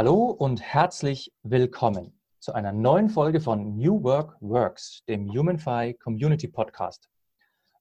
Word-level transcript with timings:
Hallo 0.00 0.30
und 0.30 0.62
herzlich 0.62 1.30
willkommen 1.42 2.18
zu 2.38 2.54
einer 2.54 2.72
neuen 2.72 3.10
Folge 3.10 3.38
von 3.38 3.76
New 3.76 4.02
Work 4.02 4.34
Works, 4.40 5.04
dem 5.06 5.30
HumanFi 5.30 5.92
Community 6.02 6.48
Podcast. 6.48 7.10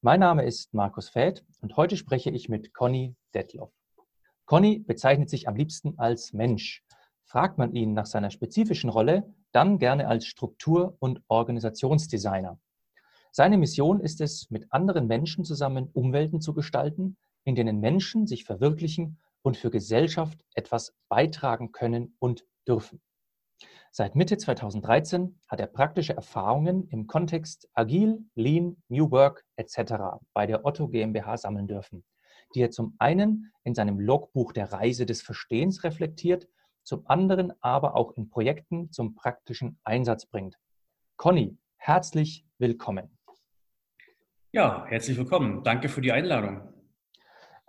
Mein 0.01 0.19
Name 0.19 0.43
ist 0.43 0.73
Markus 0.73 1.07
Feld 1.07 1.45
und 1.61 1.77
heute 1.77 1.95
spreche 1.95 2.29
ich 2.29 2.49
mit 2.49 2.73
Conny 2.73 3.15
Detloff. 3.33 3.71
Conny 4.43 4.79
bezeichnet 4.79 5.29
sich 5.29 5.47
am 5.47 5.55
liebsten 5.55 5.97
als 5.97 6.33
Mensch. 6.33 6.83
Fragt 7.23 7.57
man 7.57 7.73
ihn 7.73 7.93
nach 7.93 8.05
seiner 8.05 8.31
spezifischen 8.31 8.89
Rolle, 8.89 9.33
dann 9.53 9.79
gerne 9.79 10.09
als 10.09 10.25
Struktur- 10.25 10.97
und 10.99 11.21
Organisationsdesigner. 11.29 12.59
Seine 13.31 13.57
Mission 13.57 14.01
ist 14.01 14.19
es, 14.19 14.51
mit 14.51 14.67
anderen 14.73 15.07
Menschen 15.07 15.45
zusammen 15.45 15.89
Umwelten 15.93 16.41
zu 16.41 16.53
gestalten, 16.53 17.15
in 17.45 17.55
denen 17.55 17.79
Menschen 17.79 18.27
sich 18.27 18.43
verwirklichen 18.43 19.19
und 19.41 19.57
für 19.57 19.69
Gesellschaft 19.69 20.39
etwas 20.53 20.95
beitragen 21.09 21.71
können 21.71 22.15
und 22.19 22.45
dürfen. 22.67 23.01
Seit 23.91 24.15
Mitte 24.15 24.37
2013 24.37 25.39
hat 25.47 25.59
er 25.59 25.67
praktische 25.67 26.13
Erfahrungen 26.13 26.87
im 26.89 27.07
Kontext 27.07 27.67
Agil, 27.73 28.23
Lean, 28.35 28.81
New 28.87 29.09
Work 29.09 29.45
etc. 29.55 30.19
bei 30.33 30.45
der 30.45 30.63
Otto 30.63 30.87
GmbH 30.87 31.37
sammeln 31.37 31.67
dürfen, 31.67 32.05
die 32.53 32.61
er 32.61 32.69
zum 32.69 32.95
einen 32.99 33.51
in 33.63 33.73
seinem 33.73 33.99
Logbuch 33.99 34.53
der 34.53 34.71
Reise 34.71 35.05
des 35.05 35.21
Verstehens 35.21 35.83
reflektiert, 35.83 36.47
zum 36.83 37.05
anderen 37.07 37.51
aber 37.61 37.95
auch 37.95 38.11
in 38.11 38.29
Projekten 38.29 38.91
zum 38.91 39.15
praktischen 39.15 39.79
Einsatz 39.83 40.27
bringt. 40.27 40.55
Conny, 41.17 41.57
herzlich 41.77 42.45
willkommen. 42.59 43.17
Ja, 44.51 44.85
herzlich 44.87 45.17
willkommen. 45.17 45.63
Danke 45.63 45.89
für 45.89 46.01
die 46.01 46.11
Einladung. 46.11 46.68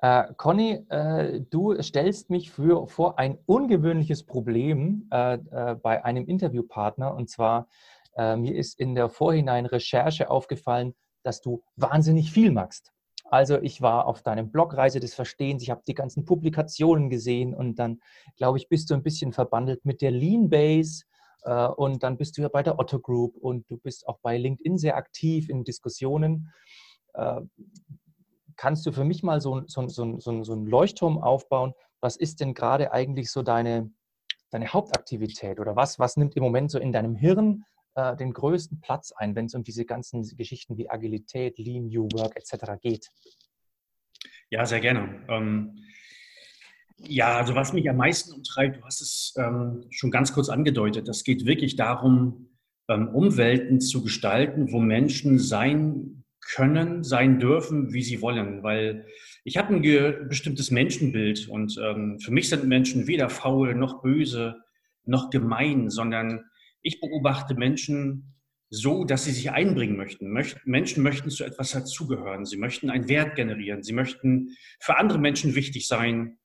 Äh, 0.03 0.33
Conny, 0.37 0.87
äh, 0.89 1.41
du 1.51 1.81
stellst 1.83 2.31
mich 2.31 2.51
für, 2.51 2.87
vor 2.87 3.19
ein 3.19 3.39
ungewöhnliches 3.47 4.25
Problem 4.25 5.09
äh, 5.13 5.35
äh 5.35 5.75
bei 5.75 6.05
einem 6.05 6.27
Interviewpartner. 6.27 7.15
Und 7.15 7.29
zwar, 7.29 7.69
äh, 8.17 8.37
mir 8.37 8.55
ist 8.55 8.81
in 8.81 8.95
der 8.95 9.11
Vorhinein 9.11 9.67
Recherche 9.67 10.31
aufgefallen, 10.31 10.95
dass 11.23 11.43
du 11.43 11.63
wahnsinnig 11.77 12.33
viel 12.33 12.51
magst. 12.51 12.93
Also 13.27 13.61
ich 13.61 13.83
war 13.83 14.07
auf 14.07 14.23
deinem 14.23 14.51
Blog 14.51 14.77
Reise 14.77 15.01
des 15.01 15.15
Verstehens, 15.15 15.63
ich 15.63 15.71
habe 15.71 15.83
die 15.87 15.95
ganzen 15.95 16.25
Publikationen 16.25 17.11
gesehen 17.11 17.55
und 17.55 17.79
dann, 17.79 18.01
glaube 18.37 18.59
ich, 18.59 18.69
bist 18.69 18.91
du 18.91 18.95
ein 18.95 19.03
bisschen 19.03 19.33
verbandelt 19.33 19.85
mit 19.85 20.01
der 20.01 20.11
Lean 20.11 20.49
Base 20.49 21.05
äh, 21.45 21.67
und 21.67 22.03
dann 22.03 22.17
bist 22.17 22.39
du 22.39 22.43
ja 22.43 22.49
bei 22.49 22.63
der 22.63 22.79
Otto 22.79 22.99
Group 22.99 23.37
und 23.37 23.71
du 23.71 23.77
bist 23.77 24.09
auch 24.09 24.19
bei 24.23 24.39
LinkedIn 24.39 24.79
sehr 24.79 24.97
aktiv 24.97 25.51
in 25.51 25.63
Diskussionen 25.63 26.51
kannst 28.61 28.85
du 28.85 28.93
für 28.93 29.05
mich 29.05 29.23
mal 29.23 29.41
so, 29.41 29.63
so, 29.67 29.89
so, 29.89 30.21
so, 30.21 30.45
so 30.45 30.53
einen 30.53 30.67
Leuchtturm 30.67 31.17
aufbauen? 31.17 31.73
Was 32.03 32.17
ist 32.17 32.41
denn 32.41 32.53
gerade 32.53 32.93
eigentlich 32.93 33.31
so 33.31 33.43
deine, 33.43 33.91
deine 34.51 34.71
Hauptaktivität 34.71 35.59
oder 35.61 35.77
was, 35.77 35.99
was 35.99 36.19
nimmt 36.19 36.37
im 36.37 36.43
Moment 36.43 36.71
so 36.71 36.79
in 36.79 36.93
deinem 36.93 37.17
Hirn 37.17 37.65
äh, 37.95 38.15
den 38.17 38.35
größten 38.35 38.83
Platz 38.83 39.13
ein, 39.13 39.35
wenn 39.35 39.47
es 39.47 39.55
um 39.55 39.65
diese 39.65 39.87
ganzen 39.87 40.23
Geschichten 40.37 40.77
wie 40.77 40.91
Agilität, 40.91 41.57
Lean, 41.57 41.87
New 41.87 42.07
Work 42.13 42.37
etc. 42.37 42.79
geht? 42.83 43.09
Ja, 44.51 44.67
sehr 44.67 44.81
gerne. 44.81 45.25
Ähm, 45.29 45.79
ja, 46.99 47.39
also 47.39 47.55
was 47.55 47.73
mich 47.73 47.89
am 47.89 47.97
meisten 47.97 48.35
umtreibt, 48.35 48.77
du 48.77 48.85
hast 48.85 49.01
es 49.01 49.33
ähm, 49.39 49.87
schon 49.89 50.11
ganz 50.11 50.35
kurz 50.35 50.51
angedeutet, 50.51 51.09
das 51.09 51.25
geht 51.25 51.47
wirklich 51.47 51.77
darum, 51.77 52.51
ähm, 52.91 53.09
Umwelten 53.09 53.81
zu 53.81 54.03
gestalten, 54.03 54.71
wo 54.71 54.81
Menschen 54.81 55.39
sein 55.39 56.20
können, 56.41 57.05
sein 57.05 57.39
dürfen, 57.39 57.93
wie 57.93 58.03
sie 58.03 58.23
wollen. 58.23 58.63
Weil 58.63 59.07
ich 59.45 59.57
habe 59.57 59.75
ein 59.75 60.29
bestimmtes 60.29 60.71
Menschenbild 60.71 61.49
und 61.49 61.79
ähm, 61.83 62.19
für 62.21 62.33
mich 62.33 62.49
sind 62.49 62.65
Menschen 62.65 63.07
weder 63.07 63.29
faul 63.29 63.75
noch 63.75 64.03
böse 64.03 64.57
noch 65.05 65.31
gemein, 65.31 65.91
sondern 65.91 66.45
ich 66.83 67.01
beobachte 67.01 67.55
Menschen 67.55 68.35
so, 68.71 69.05
dass 69.05 69.25
sie 69.25 69.33
sich 69.33 69.51
einbringen 69.51 69.97
möchten. 69.97 70.33
Menschen 70.65 71.03
möchten 71.03 71.31
zu 71.31 71.45
etwas 71.45 71.73
dazugehören. 71.73 72.45
Sie 72.45 72.57
möchten 72.57 72.89
einen 72.89 73.09
Wert 73.09 73.35
generieren. 73.35 73.83
Sie 73.83 73.93
möchten 73.93 74.57
für 74.79 74.97
andere 74.97 75.19
Menschen 75.19 75.57
wichtig 75.57 75.89
sein. 75.89 76.39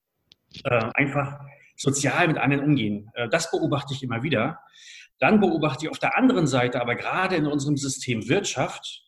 Äh, 0.64 0.90
einfach 0.94 1.40
sozial 1.76 2.28
mit 2.28 2.38
anderen 2.38 2.64
umgehen. 2.64 3.12
Äh, 3.14 3.30
das 3.30 3.52
beobachte 3.52 3.94
ich 3.94 4.02
immer 4.02 4.24
wieder. 4.24 4.60
Dann 5.20 5.40
beobachte 5.40 5.86
ich 5.86 5.92
auf 5.92 6.00
der 6.00 6.18
anderen 6.18 6.48
Seite 6.48 6.82
aber 6.82 6.96
gerade 6.96 7.36
in 7.36 7.46
unserem 7.46 7.78
System 7.78 8.28
Wirtschaft, 8.28 9.05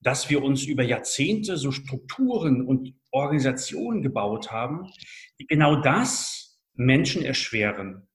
dass 0.00 0.30
wir 0.30 0.42
uns 0.42 0.64
über 0.64 0.82
Jahrzehnte 0.82 1.56
so 1.56 1.72
Strukturen 1.72 2.66
und 2.66 2.94
Organisationen 3.10 4.02
gebaut 4.02 4.52
haben, 4.52 4.92
die 5.40 5.46
genau 5.46 5.76
das 5.76 6.60
Menschen 6.74 7.24
erschweren. 7.24 8.08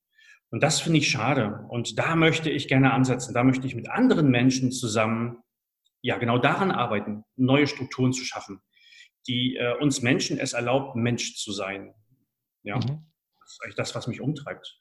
Und 0.49 0.61
das 0.61 0.81
finde 0.81 0.99
ich 0.99 1.09
schade. 1.09 1.65
Und 1.69 1.97
da 1.97 2.15
möchte 2.15 2.49
ich 2.49 2.67
gerne 2.67 2.93
ansetzen. 2.93 3.33
Da 3.33 3.43
möchte 3.43 3.65
ich 3.67 3.75
mit 3.75 3.89
anderen 3.89 4.29
Menschen 4.29 4.71
zusammen, 4.71 5.37
ja, 6.01 6.17
genau 6.17 6.37
daran 6.37 6.71
arbeiten, 6.71 7.23
neue 7.35 7.65
Strukturen 7.65 8.13
zu 8.13 8.23
schaffen, 8.23 8.61
die 9.27 9.55
äh, 9.55 9.75
uns 9.79 10.01
Menschen 10.01 10.37
es 10.37 10.53
erlaubt, 10.53 10.95
Mensch 10.95 11.37
zu 11.37 11.51
sein. 11.51 11.93
Ja, 12.61 12.75
mhm. 12.75 13.05
das 13.41 13.51
ist 13.51 13.59
eigentlich 13.63 13.75
das, 13.75 13.95
was 13.95 14.07
mich 14.07 14.21
umtreibt. 14.21 14.79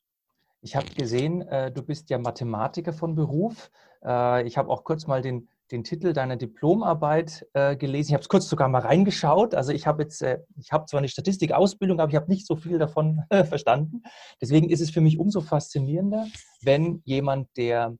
Ich 0.60 0.76
habe 0.76 0.86
gesehen, 0.94 1.42
äh, 1.42 1.72
du 1.72 1.82
bist 1.82 2.10
ja 2.10 2.18
Mathematiker 2.18 2.92
von 2.92 3.14
Beruf. 3.14 3.70
Äh, 4.04 4.46
ich 4.46 4.58
habe 4.58 4.68
auch 4.68 4.84
kurz 4.84 5.06
mal 5.06 5.22
den 5.22 5.48
den 5.70 5.84
Titel 5.84 6.12
deiner 6.12 6.36
Diplomarbeit 6.36 7.46
äh, 7.54 7.76
gelesen. 7.76 8.10
Ich 8.10 8.14
habe 8.14 8.22
es 8.22 8.28
kurz 8.28 8.48
sogar 8.48 8.68
mal 8.68 8.82
reingeschaut. 8.82 9.54
Also 9.54 9.72
ich 9.72 9.86
habe 9.86 10.02
jetzt, 10.02 10.22
äh, 10.22 10.40
ich 10.56 10.72
habe 10.72 10.84
zwar 10.86 10.98
eine 10.98 11.08
Statistikausbildung, 11.08 12.00
aber 12.00 12.10
ich 12.10 12.16
habe 12.16 12.30
nicht 12.30 12.46
so 12.46 12.56
viel 12.56 12.78
davon 12.78 13.22
äh, 13.30 13.44
verstanden. 13.44 14.02
Deswegen 14.40 14.68
ist 14.68 14.80
es 14.80 14.90
für 14.90 15.00
mich 15.00 15.18
umso 15.18 15.40
faszinierender, 15.40 16.26
wenn 16.62 17.00
jemand, 17.04 17.48
der 17.56 17.96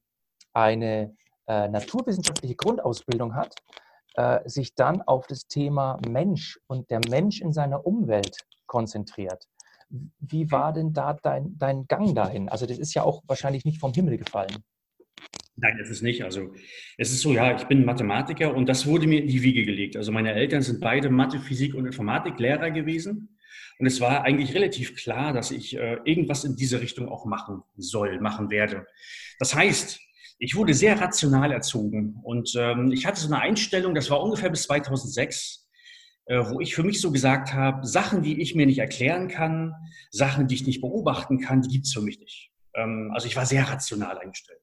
eine 0.53 1.15
äh, 1.47 1.67
naturwissenschaftliche 1.67 2.55
Grundausbildung 2.55 3.35
hat, 3.35 3.55
äh, 4.15 4.47
sich 4.47 4.75
dann 4.75 5.01
auf 5.01 5.25
das 5.27 5.47
Thema 5.47 5.99
Mensch 6.07 6.59
und 6.67 6.91
der 6.91 7.01
Mensch 7.09 7.41
in 7.41 7.53
seiner 7.53 7.85
Umwelt 7.85 8.45
konzentriert. 8.67 9.47
Wie 9.89 10.51
war 10.51 10.73
denn 10.73 10.93
da 10.93 11.13
dein, 11.13 11.57
dein 11.57 11.87
Gang 11.87 12.15
dahin? 12.15 12.49
Also 12.49 12.65
das 12.65 12.77
ist 12.77 12.93
ja 12.93 13.03
auch 13.03 13.23
wahrscheinlich 13.27 13.65
nicht 13.65 13.79
vom 13.79 13.93
Himmel 13.93 14.17
gefallen. 14.17 14.63
Nein, 15.55 15.77
es 15.81 15.89
ist 15.89 16.01
nicht. 16.01 16.23
Also 16.23 16.53
es 16.97 17.11
ist 17.11 17.21
so, 17.21 17.33
ja, 17.33 17.55
ich 17.55 17.65
bin 17.65 17.85
Mathematiker 17.85 18.55
und 18.55 18.67
das 18.67 18.87
wurde 18.87 19.07
mir 19.07 19.21
in 19.21 19.27
die 19.27 19.43
Wiege 19.43 19.65
gelegt. 19.65 19.95
Also 19.95 20.11
meine 20.11 20.33
Eltern 20.33 20.61
sind 20.63 20.79
beide 20.79 21.09
Mathe, 21.09 21.39
Physik 21.39 21.75
und 21.75 21.85
Informatiklehrer 21.85 22.71
gewesen. 22.71 23.37
Und 23.79 23.85
es 23.85 24.01
war 24.01 24.23
eigentlich 24.23 24.53
relativ 24.55 24.95
klar, 24.95 25.33
dass 25.33 25.51
ich 25.51 25.77
äh, 25.77 25.97
irgendwas 26.05 26.43
in 26.43 26.55
diese 26.55 26.81
Richtung 26.81 27.09
auch 27.09 27.25
machen 27.25 27.63
soll, 27.75 28.19
machen 28.19 28.49
werde. 28.49 28.87
Das 29.39 29.55
heißt, 29.55 29.99
ich 30.39 30.55
wurde 30.55 30.73
sehr 30.73 30.99
rational 30.99 31.51
erzogen 31.51 32.19
und 32.23 32.53
ähm, 32.57 32.91
ich 32.91 33.05
hatte 33.05 33.21
so 33.21 33.27
eine 33.27 33.39
Einstellung, 33.39 33.95
das 33.95 34.09
war 34.09 34.21
ungefähr 34.21 34.49
bis 34.49 34.63
2006, 34.63 35.69
äh, 36.25 36.39
wo 36.49 36.59
ich 36.59 36.75
für 36.75 36.83
mich 36.83 36.99
so 36.99 37.11
gesagt 37.11 37.53
habe, 37.53 37.85
Sachen, 37.85 38.23
die 38.23 38.41
ich 38.41 38.55
mir 38.55 38.65
nicht 38.65 38.79
erklären 38.79 39.27
kann, 39.27 39.73
Sachen, 40.11 40.47
die 40.47 40.55
ich 40.55 40.65
nicht 40.65 40.81
beobachten 40.81 41.39
kann, 41.39 41.61
die 41.61 41.69
gibt's 41.69 41.93
für 41.93 42.01
mich 42.01 42.19
nicht. 42.19 42.51
Ähm, 42.75 43.11
also 43.13 43.27
ich 43.27 43.35
war 43.35 43.45
sehr 43.45 43.69
rational 43.69 44.17
eingestellt. 44.17 44.62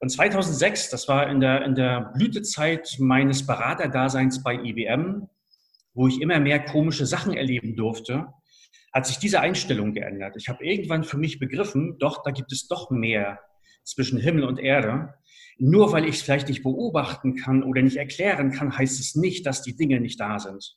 Und 0.00 0.10
2006, 0.10 0.90
das 0.90 1.08
war 1.08 1.28
in 1.28 1.40
der, 1.40 1.64
in 1.64 1.74
der 1.74 2.12
Blütezeit 2.14 2.96
meines 2.98 3.44
Beraterdaseins 3.46 4.42
bei 4.42 4.54
IBM, 4.54 5.28
wo 5.94 6.06
ich 6.06 6.20
immer 6.20 6.38
mehr 6.38 6.64
komische 6.64 7.06
Sachen 7.06 7.34
erleben 7.34 7.74
durfte, 7.74 8.28
hat 8.92 9.06
sich 9.06 9.18
diese 9.18 9.40
Einstellung 9.40 9.92
geändert. 9.92 10.36
Ich 10.36 10.48
habe 10.48 10.64
irgendwann 10.64 11.04
für 11.04 11.18
mich 11.18 11.38
begriffen, 11.38 11.98
doch, 11.98 12.22
da 12.22 12.30
gibt 12.30 12.52
es 12.52 12.68
doch 12.68 12.90
mehr 12.90 13.40
zwischen 13.84 14.18
Himmel 14.18 14.44
und 14.44 14.58
Erde. 14.58 15.14
Nur 15.58 15.92
weil 15.92 16.04
ich 16.04 16.16
es 16.16 16.22
vielleicht 16.22 16.48
nicht 16.48 16.62
beobachten 16.62 17.34
kann 17.34 17.64
oder 17.64 17.82
nicht 17.82 17.96
erklären 17.96 18.52
kann, 18.52 18.76
heißt 18.76 19.00
es 19.00 19.16
nicht, 19.16 19.44
dass 19.44 19.62
die 19.62 19.76
Dinge 19.76 20.00
nicht 20.00 20.20
da 20.20 20.38
sind. 20.38 20.76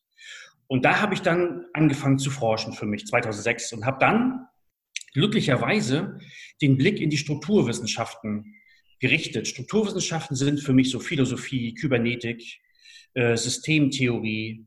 Und 0.68 0.86
da 0.86 1.02
habe 1.02 1.14
ich 1.14 1.22
dann 1.22 1.66
angefangen 1.74 2.18
zu 2.18 2.32
forschen 2.32 2.74
für 2.74 2.88
mich 2.88 3.06
2006 3.06 3.74
und 3.74 3.86
habe 3.86 4.00
dann 4.00 4.48
glücklicherweise 5.14 6.18
den 6.62 6.78
Blick 6.78 7.00
in 7.00 7.10
die 7.10 7.18
Strukturwissenschaften 7.18 8.56
gerichtet. 9.02 9.48
Strukturwissenschaften 9.48 10.36
sind 10.38 10.62
für 10.62 10.74
mich 10.74 10.90
so 10.90 11.00
Philosophie, 11.00 11.74
Kybernetik, 11.74 12.42
äh, 13.14 13.36
Systemtheorie 13.36 14.66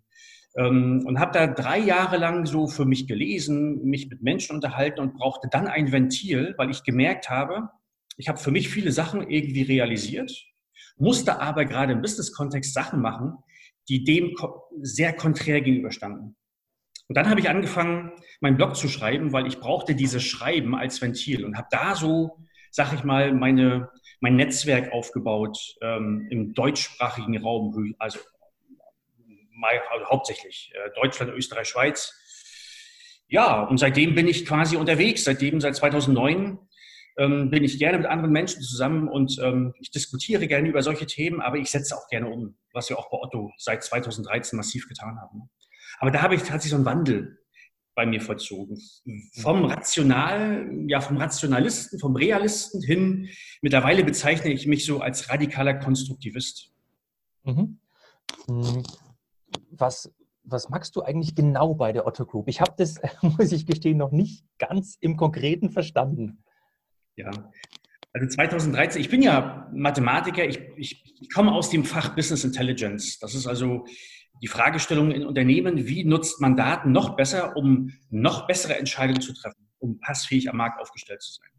ähm, 0.57 1.03
und 1.07 1.19
habe 1.19 1.33
da 1.33 1.47
drei 1.47 1.79
Jahre 1.79 2.19
lang 2.19 2.45
so 2.45 2.67
für 2.67 2.85
mich 2.85 3.07
gelesen, 3.07 3.83
mich 3.85 4.11
mit 4.11 4.23
Menschen 4.23 4.55
unterhalten 4.55 5.01
und 5.01 5.15
brauchte 5.15 5.49
dann 5.51 5.67
ein 5.67 5.93
Ventil, 5.93 6.55
weil 6.59 6.71
ich 6.71 6.83
gemerkt 6.83 7.31
habe, 7.31 7.71
ich 8.17 8.29
habe 8.29 8.39
für 8.39 8.51
mich 8.51 8.69
viele 8.69 8.93
Sachen 8.93 9.29
irgendwie 9.29 9.63
realisiert, 9.63 10.33
musste 10.97 11.41
aber 11.41 11.65
gerade 11.65 11.93
im 11.93 12.03
Business-Kontext 12.03 12.75
Sachen 12.75 13.01
machen, 13.01 13.35
die 13.89 14.05
dem 14.05 14.35
sehr 14.83 15.13
konträr 15.13 15.61
gegenüberstanden. 15.61 16.37
Und 17.09 17.17
dann 17.17 17.29
habe 17.29 17.41
ich 17.41 17.51
angefangen, 17.51 18.13
meinen 18.41 18.57
Blog 18.57 18.77
zu 18.77 18.89
schreiben, 18.89 19.33
weil 19.33 19.47
ich 19.47 19.59
brauchte 19.59 19.95
dieses 19.95 20.23
Schreiben 20.23 20.75
als 20.75 21.03
Ventil 21.03 21.45
und 21.45 21.57
habe 21.57 21.69
da 21.71 21.95
so, 21.95 22.39
sag 22.71 22.93
ich 22.95 23.05
mal, 23.05 23.35
meine 23.35 23.91
mein 24.25 24.37
Netzwerk 24.37 24.91
aufgebaut 24.91 25.59
ähm, 25.83 26.27
im 26.31 26.55
deutschsprachigen 26.55 27.37
Raum, 27.43 27.95
also, 27.99 28.19
also 29.91 30.07
hauptsächlich 30.07 30.73
äh, 30.75 30.89
Deutschland, 30.99 31.31
Österreich, 31.35 31.69
Schweiz. 31.69 32.15
ja, 33.29 33.63
und 33.65 33.77
seitdem 33.77 34.15
bin 34.15 34.27
ich 34.27 34.47
quasi 34.47 34.77
unterwegs. 34.77 35.25
Seitdem, 35.25 35.61
seit 35.61 35.77
2009, 35.77 36.59
ähm, 37.19 37.51
bin 37.51 37.65
ich 37.65 37.79
gerne 37.79 37.99
mit 37.99 38.07
anderen 38.07 38.33
Menschen 38.33 38.63
zusammen 38.63 39.09
und 39.09 39.39
ähm, 39.43 39.75
ich 39.79 39.91
diskutiere 39.91 40.47
gerne 40.47 40.71
über 40.71 40.83
solche 40.83 41.05
Themen, 41.05 41.43
aber 41.43 41.59
ich 41.59 41.71
setze 41.71 41.95
auch 41.95 42.09
gerne 42.09 42.31
um, 42.31 42.57
was 42.73 42.89
wir 42.89 42.99
auch 42.99 43.11
bei 43.11 43.19
Otto 43.19 43.53
seit 43.59 43.85
2013 43.85 44.57
massiv 44.57 44.89
getan 44.89 45.21
haben. 45.21 45.51
Aber 45.99 46.11
da 46.11 46.23
habe 46.23 46.35
ich 46.35 46.41
tatsächlich 46.41 46.71
so 46.71 46.77
einen 46.77 46.87
Wandel 46.87 47.44
bei 47.95 48.07
mir 48.07 48.21
vollzogen. 48.21 48.81
Vom 49.41 49.65
Rational, 49.65 50.69
ja, 50.87 51.01
vom 51.01 51.17
Rationalisten, 51.17 51.99
vom 51.99 52.17
Realisten 52.17 52.83
hin, 52.83 53.29
mittlerweile 53.63 54.05
bezeichne 54.05 54.53
ich 54.53 54.67
mich 54.67 54.85
so 54.85 55.01
als 55.01 55.29
radikaler 55.31 55.75
Konstruktivist. 55.75 56.73
Mhm. 57.45 57.79
Hm. 58.47 58.83
Was, 59.71 60.13
was 60.43 60.69
magst 60.69 60.97
du 60.97 61.03
eigentlich 61.03 61.35
genau 61.35 61.75
bei 61.75 61.93
der 61.93 62.07
Otto 62.07 62.27
Group? 62.27 62.49
Ich 62.49 62.61
habe 62.61 62.75
das, 62.77 63.01
muss 63.23 63.53
ich 63.53 63.67
gestehen, 63.67 63.99
noch 63.99 64.11
nicht 64.11 64.45
ganz 64.59 64.97
im 65.01 65.17
Konkreten 65.17 65.71
verstanden. 65.71 66.43
Ja, 67.17 67.31
also 68.15 68.29
2013, 68.29 69.01
ich 69.01 69.11
bin 69.11 69.23
ja 69.23 69.69
Mathematiker, 69.73 70.45
ich, 70.47 70.61
ich, 70.77 71.03
ich 71.21 71.31
komme 71.31 71.51
aus 71.51 71.71
dem 71.71 71.85
Fach 71.85 72.15
Business 72.15 72.45
Intelligence. 72.45 73.19
Das 73.19 73.35
ist 73.35 73.49
also 73.49 73.87
die 74.43 74.49
Fragestellung 74.49 75.11
in 75.11 75.25
Unternehmen, 75.25 75.87
wie 75.87 76.05
nutzt 76.05 76.41
man 76.41 76.57
Daten 76.57 76.93
noch 76.93 77.17
besser, 77.17 77.57
um 77.57 77.91
noch 78.11 78.47
bessere 78.47 78.77
Entscheidungen 78.77 79.21
zu 79.21 79.33
treffen, 79.33 79.69
um 79.79 80.01
passfähig 80.01 80.51
am 80.51 80.57
Markt 80.57 80.81
aufgestellt 80.81 81.23
zu 81.23 81.35
sein. 81.35 81.51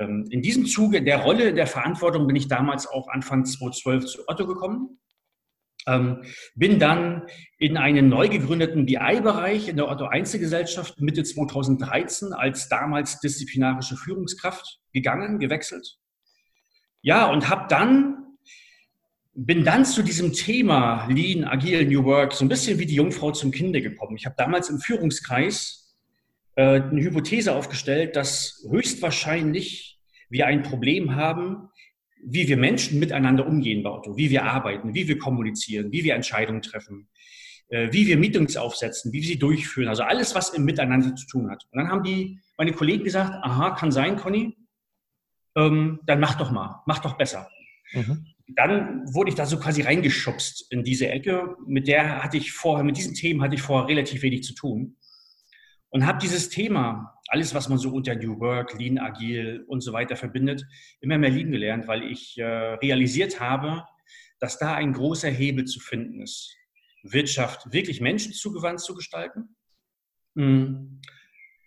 Ähm, 0.00 0.26
in 0.30 0.42
diesem 0.42 0.66
Zuge 0.66 1.02
der 1.02 1.18
Rolle 1.18 1.54
der 1.54 1.66
Verantwortung 1.66 2.26
bin 2.26 2.36
ich 2.36 2.48
damals 2.48 2.86
auch 2.86 3.08
Anfang 3.08 3.44
2012 3.44 4.06
zu 4.06 4.22
Otto 4.26 4.46
gekommen 4.46 4.98
ähm, 5.88 6.22
bin 6.54 6.78
dann 6.78 7.26
in 7.58 7.76
einen 7.76 8.08
neu 8.08 8.28
gegründeten 8.28 8.86
BI-Bereich 8.86 9.68
in 9.68 9.76
der 9.76 9.88
Otto 9.88 10.06
Einzelgesellschaft 10.06 11.00
Mitte 11.00 11.24
2013 11.24 12.32
als 12.32 12.68
damals 12.68 13.20
disziplinarische 13.20 13.96
Führungskraft 13.96 14.80
gegangen, 14.92 15.38
gewechselt. 15.38 15.96
Ja, 17.00 17.30
und 17.30 17.48
habe 17.48 17.66
dann 17.68 18.17
bin 19.40 19.64
dann 19.64 19.84
zu 19.84 20.02
diesem 20.02 20.32
Thema 20.32 21.06
Lean, 21.08 21.44
Agile, 21.44 21.84
New 21.84 22.04
Work 22.04 22.32
so 22.32 22.44
ein 22.44 22.48
bisschen 22.48 22.80
wie 22.80 22.86
die 22.86 22.96
Jungfrau 22.96 23.30
zum 23.30 23.52
Kinde 23.52 23.80
gekommen. 23.80 24.16
Ich 24.16 24.26
habe 24.26 24.34
damals 24.36 24.68
im 24.68 24.80
Führungskreis 24.80 25.96
äh, 26.56 26.80
eine 26.80 27.00
Hypothese 27.00 27.54
aufgestellt, 27.54 28.16
dass 28.16 28.66
höchstwahrscheinlich 28.68 30.00
wir 30.28 30.48
ein 30.48 30.64
Problem 30.64 31.14
haben, 31.14 31.68
wie 32.20 32.48
wir 32.48 32.56
Menschen 32.56 32.98
miteinander 32.98 33.46
umgehen 33.46 33.84
bei 33.84 33.90
wie 34.16 34.28
wir 34.28 34.42
arbeiten, 34.42 34.92
wie 34.94 35.06
wir 35.06 35.18
kommunizieren, 35.18 35.92
wie 35.92 36.02
wir 36.02 36.16
Entscheidungen 36.16 36.60
treffen, 36.60 37.08
äh, 37.68 37.92
wie 37.92 38.08
wir 38.08 38.16
Meetings 38.16 38.56
aufsetzen, 38.56 39.12
wie 39.12 39.20
wir 39.20 39.28
sie 39.28 39.38
durchführen, 39.38 39.88
also 39.88 40.02
alles, 40.02 40.34
was 40.34 40.50
im 40.50 40.64
Miteinander 40.64 41.14
zu 41.14 41.28
tun 41.28 41.48
hat. 41.48 41.64
Und 41.70 41.78
dann 41.78 41.90
haben 41.90 42.02
die, 42.02 42.40
meine 42.56 42.72
Kollegen 42.72 43.04
gesagt, 43.04 43.32
aha, 43.44 43.76
kann 43.76 43.92
sein, 43.92 44.16
Conny, 44.16 44.56
ähm, 45.56 46.00
dann 46.06 46.18
mach 46.18 46.34
doch 46.34 46.50
mal, 46.50 46.82
mach 46.86 46.98
doch 46.98 47.16
besser. 47.16 47.48
Mhm. 47.92 48.26
Dann 48.48 49.02
wurde 49.12 49.30
ich 49.30 49.34
da 49.34 49.44
so 49.44 49.58
quasi 49.58 49.82
reingeschubst 49.82 50.72
in 50.72 50.82
diese 50.82 51.08
Ecke, 51.08 51.56
mit 51.66 51.86
der 51.86 52.22
hatte 52.22 52.38
ich 52.38 52.52
vorher, 52.52 52.84
mit 52.84 52.96
diesen 52.96 53.14
Themen 53.14 53.42
hatte 53.42 53.54
ich 53.54 53.62
vorher 53.62 53.88
relativ 53.88 54.22
wenig 54.22 54.42
zu 54.42 54.54
tun 54.54 54.96
und 55.90 56.06
habe 56.06 56.18
dieses 56.18 56.48
Thema, 56.48 57.14
alles, 57.28 57.54
was 57.54 57.68
man 57.68 57.78
so 57.78 57.90
unter 57.90 58.14
New 58.14 58.38
Work, 58.40 58.78
Lean, 58.78 58.98
Agil 58.98 59.64
und 59.68 59.82
so 59.82 59.92
weiter 59.92 60.16
verbindet, 60.16 60.64
immer 61.00 61.18
mehr 61.18 61.30
lieben 61.30 61.50
gelernt, 61.50 61.86
weil 61.86 62.02
ich 62.04 62.38
äh, 62.38 62.44
realisiert 62.44 63.40
habe, 63.40 63.84
dass 64.38 64.58
da 64.58 64.74
ein 64.74 64.92
großer 64.92 65.28
Hebel 65.28 65.64
zu 65.64 65.80
finden 65.80 66.22
ist, 66.22 66.56
Wirtschaft 67.02 67.72
wirklich 67.72 68.00
menschenzugewandt 68.00 68.80
zu 68.80 68.94
gestalten 68.94 69.56
mm, 70.34 71.00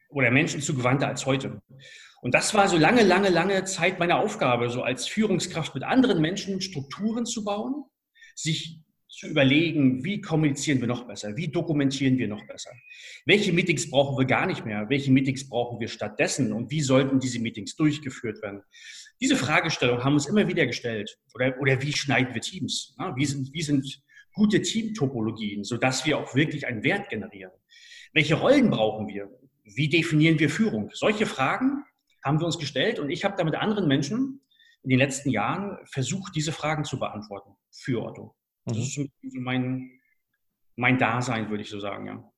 oder 0.10 0.32
menschenzugewandter 0.32 1.08
als 1.08 1.26
heute. 1.26 1.62
Und 2.22 2.36
das 2.36 2.54
war 2.54 2.68
so 2.68 2.78
lange, 2.78 3.02
lange, 3.02 3.30
lange 3.30 3.64
Zeit 3.66 4.00
meine 4.00 4.18
Aufgabe, 4.18 4.70
so 4.70 4.84
als 4.84 5.08
Führungskraft 5.08 5.74
mit 5.74 5.84
anderen 5.84 6.22
Menschen 6.22 6.62
Strukturen 6.62 7.26
zu 7.26 7.44
bauen, 7.44 7.86
sich 8.36 8.80
zu 9.10 9.28
überlegen, 9.28 10.04
wie 10.06 10.22
kommunizieren 10.22 10.80
wir 10.80 10.88
noch 10.88 11.06
besser, 11.06 11.36
wie 11.36 11.50
dokumentieren 11.50 12.18
wir 12.18 12.28
noch 12.28 12.46
besser, 12.48 12.72
welche 13.26 13.52
Meetings 13.52 13.90
brauchen 13.90 14.18
wir 14.18 14.26
gar 14.26 14.46
nicht 14.46 14.66
mehr, 14.66 14.88
welche 14.90 15.12
Meetings 15.12 15.50
brauchen 15.50 15.80
wir 15.80 15.90
stattdessen 15.90 16.54
und 16.54 16.72
wie 16.72 16.82
sollten 16.82 17.20
diese 17.20 17.40
Meetings 17.40 17.76
durchgeführt 17.76 18.42
werden. 18.42 18.62
Diese 19.20 19.36
Fragestellung 19.36 20.04
haben 20.04 20.14
uns 20.14 20.28
immer 20.28 20.48
wieder 20.48 20.66
gestellt. 20.66 21.20
Oder, 21.36 21.56
oder 21.60 21.82
wie 21.82 21.94
schneiden 21.94 22.34
wir 22.34 22.42
Teams? 22.42 22.96
Wie 23.16 23.26
sind, 23.26 23.54
wie 23.54 23.62
sind 23.62 24.02
gute 24.34 24.62
Teamtopologien, 24.62 25.64
sodass 25.64 26.06
wir 26.06 26.18
auch 26.18 26.34
wirklich 26.34 26.66
einen 26.66 26.84
Wert 26.84 27.10
generieren? 27.10 27.52
Welche 28.14 28.36
Rollen 28.36 28.70
brauchen 28.70 29.08
wir? 29.08 29.30
Wie 29.64 29.90
definieren 29.90 30.40
wir 30.40 30.50
Führung? 30.50 30.90
Solche 30.94 31.26
Fragen 31.26 31.84
haben 32.24 32.40
wir 32.40 32.46
uns 32.46 32.58
gestellt 32.58 33.00
und 33.00 33.10
ich 33.10 33.24
habe 33.24 33.36
da 33.38 33.44
mit 33.44 33.56
anderen 33.56 33.88
Menschen 33.88 34.42
in 34.84 34.90
den 34.90 35.00
letzten 35.00 35.30
Jahren 35.30 35.78
versucht, 35.86 36.36
diese 36.36 36.52
Fragen 36.52 36.84
zu 36.84 37.00
beantworten 37.00 37.56
für 37.72 38.04
Otto. 38.04 38.36
Das 38.66 38.78
mhm. 38.78 38.84
ist 38.84 38.96
so 38.96 39.06
mein, 39.40 39.92
mein 40.76 40.98
Dasein, 40.98 41.50
würde 41.50 41.64
ich 41.64 41.70
so 41.70 41.80
sagen, 41.80 42.08
ja. 42.08 42.32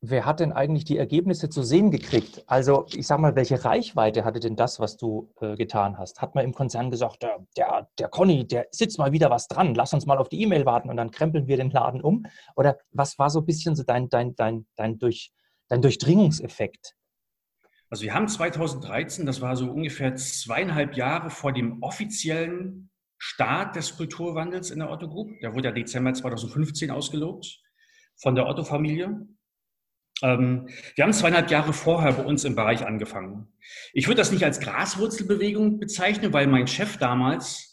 Wer 0.00 0.24
hat 0.26 0.38
denn 0.38 0.52
eigentlich 0.52 0.84
die 0.84 0.96
Ergebnisse 0.96 1.48
zu 1.48 1.64
sehen 1.64 1.90
gekriegt? 1.90 2.44
Also 2.46 2.86
ich 2.94 3.04
sag 3.08 3.18
mal, 3.18 3.34
welche 3.34 3.64
Reichweite 3.64 4.24
hatte 4.24 4.38
denn 4.38 4.54
das, 4.54 4.78
was 4.78 4.96
du 4.96 5.32
äh, 5.40 5.56
getan 5.56 5.98
hast? 5.98 6.22
Hat 6.22 6.36
man 6.36 6.44
im 6.44 6.54
Konzern 6.54 6.92
gesagt, 6.92 7.24
der, 7.24 7.44
der, 7.56 7.88
der 7.98 8.08
Conny, 8.08 8.46
der 8.46 8.68
sitzt 8.70 8.98
mal 9.00 9.10
wieder 9.10 9.28
was 9.28 9.48
dran, 9.48 9.74
lass 9.74 9.92
uns 9.92 10.06
mal 10.06 10.18
auf 10.18 10.28
die 10.28 10.40
E-Mail 10.40 10.66
warten 10.66 10.88
und 10.88 10.96
dann 10.96 11.10
krempeln 11.10 11.48
wir 11.48 11.56
den 11.56 11.72
Laden 11.72 12.00
um? 12.00 12.26
Oder 12.54 12.78
was 12.92 13.18
war 13.18 13.28
so 13.28 13.40
ein 13.40 13.46
bisschen 13.46 13.74
so 13.74 13.82
dein, 13.82 14.08
dein, 14.08 14.36
dein, 14.36 14.68
dein, 14.76 15.00
Durch, 15.00 15.32
dein 15.66 15.82
Durchdringungseffekt? 15.82 16.94
Also 17.90 18.04
wir 18.04 18.14
haben 18.14 18.28
2013, 18.28 19.24
das 19.24 19.40
war 19.40 19.56
so 19.56 19.70
ungefähr 19.70 20.14
zweieinhalb 20.14 20.94
Jahre 20.96 21.30
vor 21.30 21.52
dem 21.52 21.82
offiziellen 21.82 22.90
Start 23.16 23.76
des 23.76 23.96
Kulturwandels 23.96 24.70
in 24.70 24.78
der 24.78 24.90
Otto 24.90 25.08
Group. 25.08 25.30
Der 25.40 25.54
wurde 25.54 25.68
ja 25.68 25.74
Dezember 25.74 26.12
2015 26.12 26.90
ausgelobt 26.90 27.60
von 28.16 28.34
der 28.34 28.46
Otto-Familie. 28.46 29.26
Ähm, 30.22 30.68
wir 30.94 31.04
haben 31.04 31.12
zweieinhalb 31.12 31.50
Jahre 31.50 31.72
vorher 31.72 32.12
bei 32.12 32.24
uns 32.24 32.44
im 32.44 32.54
Bereich 32.54 32.86
angefangen. 32.86 33.48
Ich 33.92 34.06
würde 34.06 34.18
das 34.18 34.32
nicht 34.32 34.44
als 34.44 34.60
Graswurzelbewegung 34.60 35.78
bezeichnen, 35.78 36.32
weil 36.32 36.46
mein 36.46 36.66
Chef 36.66 36.96
damals, 36.96 37.67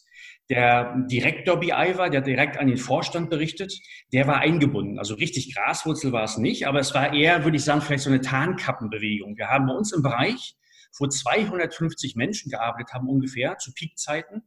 der 0.49 0.95
Direktor 1.09 1.59
BI 1.59 1.69
war, 1.69 2.09
der 2.09 2.21
direkt 2.21 2.57
an 2.57 2.67
den 2.67 2.77
Vorstand 2.77 3.29
berichtet, 3.29 3.73
der 4.13 4.27
war 4.27 4.37
eingebunden. 4.37 4.99
Also 4.99 5.15
richtig 5.15 5.55
Graswurzel 5.55 6.11
war 6.11 6.23
es 6.23 6.37
nicht, 6.37 6.67
aber 6.67 6.79
es 6.79 6.93
war 6.93 7.13
eher, 7.13 7.43
würde 7.43 7.57
ich 7.57 7.63
sagen, 7.63 7.81
vielleicht 7.81 8.03
so 8.03 8.09
eine 8.09 8.21
Tarnkappenbewegung. 8.21 9.37
Wir 9.37 9.49
haben 9.49 9.65
bei 9.65 9.73
uns 9.73 9.91
im 9.91 10.03
Bereich 10.03 10.55
wo 10.99 11.07
250 11.07 12.15
Menschen 12.15 12.49
gearbeitet 12.49 12.93
haben 12.93 13.09
ungefähr 13.09 13.57
zu 13.57 13.73
Peakzeiten, 13.73 14.43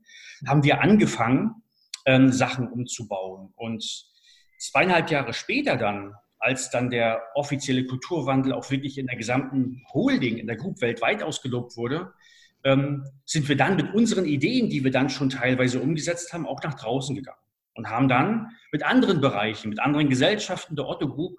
haben 0.46 0.64
wir 0.64 0.80
angefangen, 0.80 1.62
ähm, 2.06 2.32
Sachen 2.32 2.68
umzubauen. 2.68 3.52
Und 3.56 3.84
zweieinhalb 4.58 5.10
Jahre 5.10 5.32
später 5.34 5.76
dann, 5.76 6.14
als 6.38 6.70
dann 6.70 6.90
der 6.90 7.22
offizielle 7.34 7.84
Kulturwandel 7.84 8.52
auch 8.52 8.70
wirklich 8.70 8.98
in 8.98 9.06
der 9.06 9.16
gesamten 9.16 9.82
Holding, 9.92 10.38
in 10.38 10.46
der 10.46 10.56
Group 10.56 10.80
weltweit 10.80 11.22
ausgelobt 11.22 11.76
wurde, 11.76 12.12
sind 13.24 13.48
wir 13.48 13.56
dann 13.56 13.76
mit 13.76 13.94
unseren 13.94 14.24
Ideen, 14.24 14.68
die 14.68 14.84
wir 14.84 14.90
dann 14.90 15.10
schon 15.10 15.30
teilweise 15.30 15.80
umgesetzt 15.80 16.32
haben, 16.32 16.46
auch 16.46 16.62
nach 16.62 16.74
draußen 16.74 17.14
gegangen 17.14 17.38
und 17.78 17.88
haben 17.88 18.08
dann 18.08 18.50
mit 18.72 18.82
anderen 18.82 19.20
Bereichen, 19.20 19.70
mit 19.70 19.80
anderen 19.80 20.08
Gesellschaften 20.08 20.76
der 20.76 20.86
Otto 20.86 21.08
Group 21.08 21.38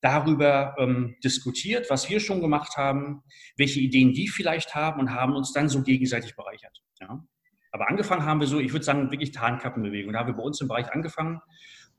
darüber 0.00 0.74
ähm, 0.78 1.16
diskutiert, 1.22 1.88
was 1.90 2.08
wir 2.08 2.20
schon 2.20 2.40
gemacht 2.40 2.76
haben, 2.76 3.22
welche 3.56 3.80
Ideen 3.80 4.12
die 4.12 4.28
vielleicht 4.28 4.74
haben 4.74 5.00
und 5.00 5.10
haben 5.10 5.34
uns 5.34 5.52
dann 5.52 5.68
so 5.68 5.82
gegenseitig 5.82 6.36
bereichert. 6.36 6.82
Ja. 7.00 7.24
Aber 7.70 7.88
angefangen 7.88 8.24
haben 8.24 8.40
wir 8.40 8.46
so, 8.46 8.60
ich 8.60 8.72
würde 8.72 8.84
sagen, 8.84 9.10
wirklich 9.10 9.32
Tarnkappenbewegung. 9.32 10.12
Da 10.12 10.20
haben 10.20 10.28
wir 10.28 10.36
bei 10.36 10.42
uns 10.42 10.60
im 10.60 10.68
Bereich 10.68 10.92
angefangen 10.92 11.40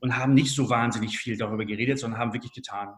und 0.00 0.16
haben 0.16 0.34
nicht 0.34 0.54
so 0.54 0.68
wahnsinnig 0.68 1.18
viel 1.18 1.36
darüber 1.36 1.64
geredet, 1.64 1.98
sondern 1.98 2.20
haben 2.20 2.32
wirklich 2.32 2.52
getan. 2.52 2.94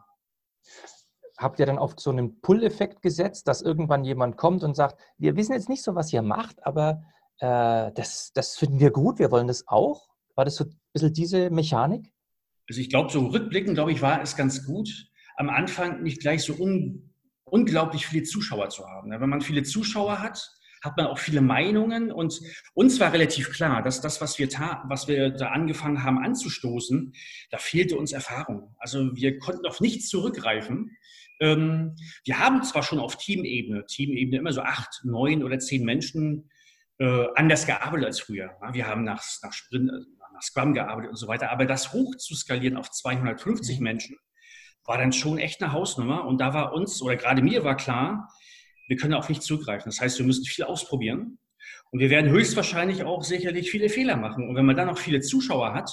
Habt 1.39 1.61
ihr 1.61 1.67
dann 1.67 1.79
auf 1.79 1.95
so 1.97 2.11
einen 2.11 2.41
Pull-Effekt 2.41 3.01
gesetzt, 3.01 3.49
dass 3.49 3.63
irgendwann 3.63 4.05
jemand 4.05 4.37
kommt 4.37 4.65
und 4.65 4.75
sagt, 4.75 5.01
wir 5.17 5.37
wissen 5.37 5.53
jetzt 5.53 5.69
nicht 5.69 5.83
so, 5.83 5.95
was 5.95 6.13
ihr 6.13 6.23
macht, 6.23 6.67
aber 6.67 7.03
äh, 7.39 7.93
das, 7.95 8.33
das 8.35 8.57
finden 8.57 8.81
wir 8.81 8.91
gut, 8.91 9.19
wir 9.19 9.31
wollen 9.31 9.47
das 9.47 9.67
auch? 9.69 10.09
War 10.35 10.45
das 10.45 10.57
so 10.57 10.65
ein 10.65 10.81
bisschen 10.93 11.13
diese 11.13 11.51
Mechanik? 11.51 12.13
Also 12.69 12.81
ich 12.81 12.91
glaube, 12.91 13.11
so 13.11 13.27
rückblickend, 13.27 13.75
glaube 13.75 13.93
ich, 13.93 14.03
war 14.03 14.21
es 14.21 14.37
ganz 14.37 14.67
gut, 14.67 14.89
am 15.37 15.49
Anfang 15.49 16.03
nicht 16.03 16.21
gleich 16.21 16.43
so 16.43 16.55
un, 16.55 17.15
unglaublich 17.45 18.07
viele 18.07 18.25
Zuschauer 18.25 18.69
zu 18.69 18.87
haben. 18.87 19.11
Wenn 19.11 19.31
man 19.31 19.41
viele 19.41 19.63
Zuschauer 19.63 20.21
hat, 20.21 20.51
hat 20.83 20.97
man 20.97 21.07
auch 21.07 21.19
viele 21.19 21.41
Meinungen 21.41 22.13
und 22.13 22.41
uns 22.75 23.01
war 23.01 23.13
relativ 23.13 23.53
klar, 23.53 23.83
dass 23.83 24.01
das, 24.01 24.21
was 24.21 24.39
wir, 24.39 24.49
was 24.85 25.09
wir 25.09 25.31
da 25.31 25.49
angefangen 25.49 26.05
haben 26.05 26.19
anzustoßen, 26.19 27.15
da 27.51 27.59
fehlte 27.59 27.97
uns 27.97 28.13
Erfahrung. 28.13 28.75
Also 28.79 29.15
wir 29.17 29.39
konnten 29.39 29.67
auf 29.67 29.81
nichts 29.81 30.09
zurückgreifen. 30.09 30.97
Ähm, 31.41 31.97
wir 32.25 32.39
haben 32.39 32.63
zwar 32.63 32.83
schon 32.83 32.99
auf 32.99 33.17
Teamebene, 33.17 33.87
Teamebene 33.87 34.39
immer 34.39 34.53
so 34.53 34.63
acht, 34.63 35.01
neun 35.05 35.43
oder 35.43 35.59
zehn 35.59 35.85
Menschen 35.85 36.51
äh, 36.99 37.27
anders 37.35 37.67
gearbeitet 37.67 38.07
als 38.07 38.21
früher. 38.21 38.57
Wir 38.73 38.87
haben 38.87 39.05
nach, 39.05 39.23
nach 39.43 39.53
Sprint, 39.53 39.91
nach 40.33 40.43
Scrum 40.43 40.75
gearbeitet 40.75 41.11
und 41.11 41.17
so 41.17 41.29
weiter. 41.29 41.51
Aber 41.51 41.67
das 41.67 41.93
hoch 41.93 42.17
zu 42.17 42.35
skalieren 42.35 42.77
auf 42.77 42.91
250 42.91 43.79
mhm. 43.79 43.85
Menschen 43.85 44.17
war 44.85 44.99
dann 44.99 45.13
schon 45.13 45.39
echt 45.39 45.63
eine 45.63 45.73
Hausnummer. 45.73 46.25
Und 46.25 46.41
da 46.41 46.55
war 46.55 46.73
uns, 46.73 47.03
oder 47.03 47.17
gerade 47.17 47.43
mir 47.43 47.65
war 47.65 47.77
klar, 47.77 48.29
wir 48.89 48.97
können 48.97 49.15
auf 49.15 49.29
nichts 49.29 49.45
zugreifen. 49.45 49.91
Das 49.91 50.01
heißt, 50.01 50.19
wir 50.19 50.27
müssen 50.27 50.45
viel 50.45 50.65
ausprobieren. 50.65 51.39
Und 51.91 52.01
wir 52.01 52.11
werden 52.11 52.31
höchstwahrscheinlich 52.31 53.05
auch 53.05 53.23
sicherlich 53.23 53.71
viele 53.71 53.89
Fehler 53.89 54.17
machen. 54.17 54.49
Und 54.49 54.57
wenn 54.57 54.65
man 54.65 54.77
dann 54.77 54.87
noch 54.87 54.99
viele 54.99 55.21
Zuschauer 55.21 55.75
hat, 55.75 55.91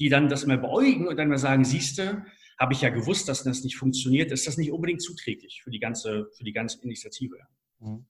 die 0.00 0.08
dann 0.08 0.28
das 0.28 0.46
mal 0.46 0.58
beäugen 0.58 1.06
und 1.06 1.16
dann 1.16 1.28
mal 1.28 1.38
sagen, 1.38 1.64
siehste, 1.64 2.24
habe 2.60 2.74
ich 2.74 2.82
ja 2.82 2.90
gewusst, 2.90 3.28
dass 3.28 3.42
das 3.42 3.64
nicht 3.64 3.76
funktioniert, 3.76 4.30
ist 4.30 4.46
das 4.46 4.58
nicht 4.58 4.70
unbedingt 4.70 5.00
zuträglich 5.00 5.62
für 5.64 5.70
die 5.70 5.80
ganze, 5.80 6.28
für 6.36 6.44
die 6.44 6.52
ganze 6.52 6.80
Initiative. 6.82 7.38
Mhm. 7.78 8.04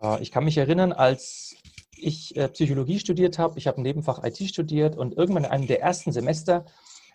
Äh, 0.00 0.22
ich 0.22 0.30
kann 0.30 0.44
mich 0.44 0.56
erinnern, 0.56 0.92
als 0.92 1.56
ich 1.96 2.36
äh, 2.36 2.48
Psychologie 2.48 3.00
studiert 3.00 3.38
habe, 3.38 3.58
ich 3.58 3.66
habe 3.66 3.78
ein 3.78 3.82
Nebenfach 3.82 4.22
IT 4.22 4.38
studiert 4.38 4.96
und 4.96 5.14
irgendwann 5.14 5.44
in 5.44 5.50
einem 5.50 5.66
der 5.66 5.80
ersten 5.80 6.12
Semester 6.12 6.64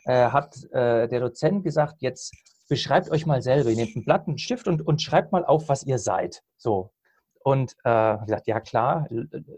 äh, 0.03 0.29
hat 0.29 0.55
der 0.73 1.19
Dozent 1.19 1.63
gesagt, 1.63 2.01
jetzt 2.01 2.33
beschreibt 2.69 3.09
euch 3.09 3.25
mal 3.25 3.41
selber, 3.41 3.69
ihr 3.69 3.77
nehmt 3.77 3.95
einen 3.95 4.05
Blatt, 4.05 4.27
einen 4.27 4.37
Stift 4.37 4.67
und, 4.67 4.85
und 4.85 5.01
schreibt 5.01 5.31
mal 5.31 5.45
auf, 5.45 5.69
was 5.69 5.83
ihr 5.83 5.99
seid. 5.99 6.43
So. 6.57 6.91
Und 7.39 7.75
äh, 7.85 8.17
gesagt, 8.25 8.47
ja 8.47 8.59
klar, 8.59 9.07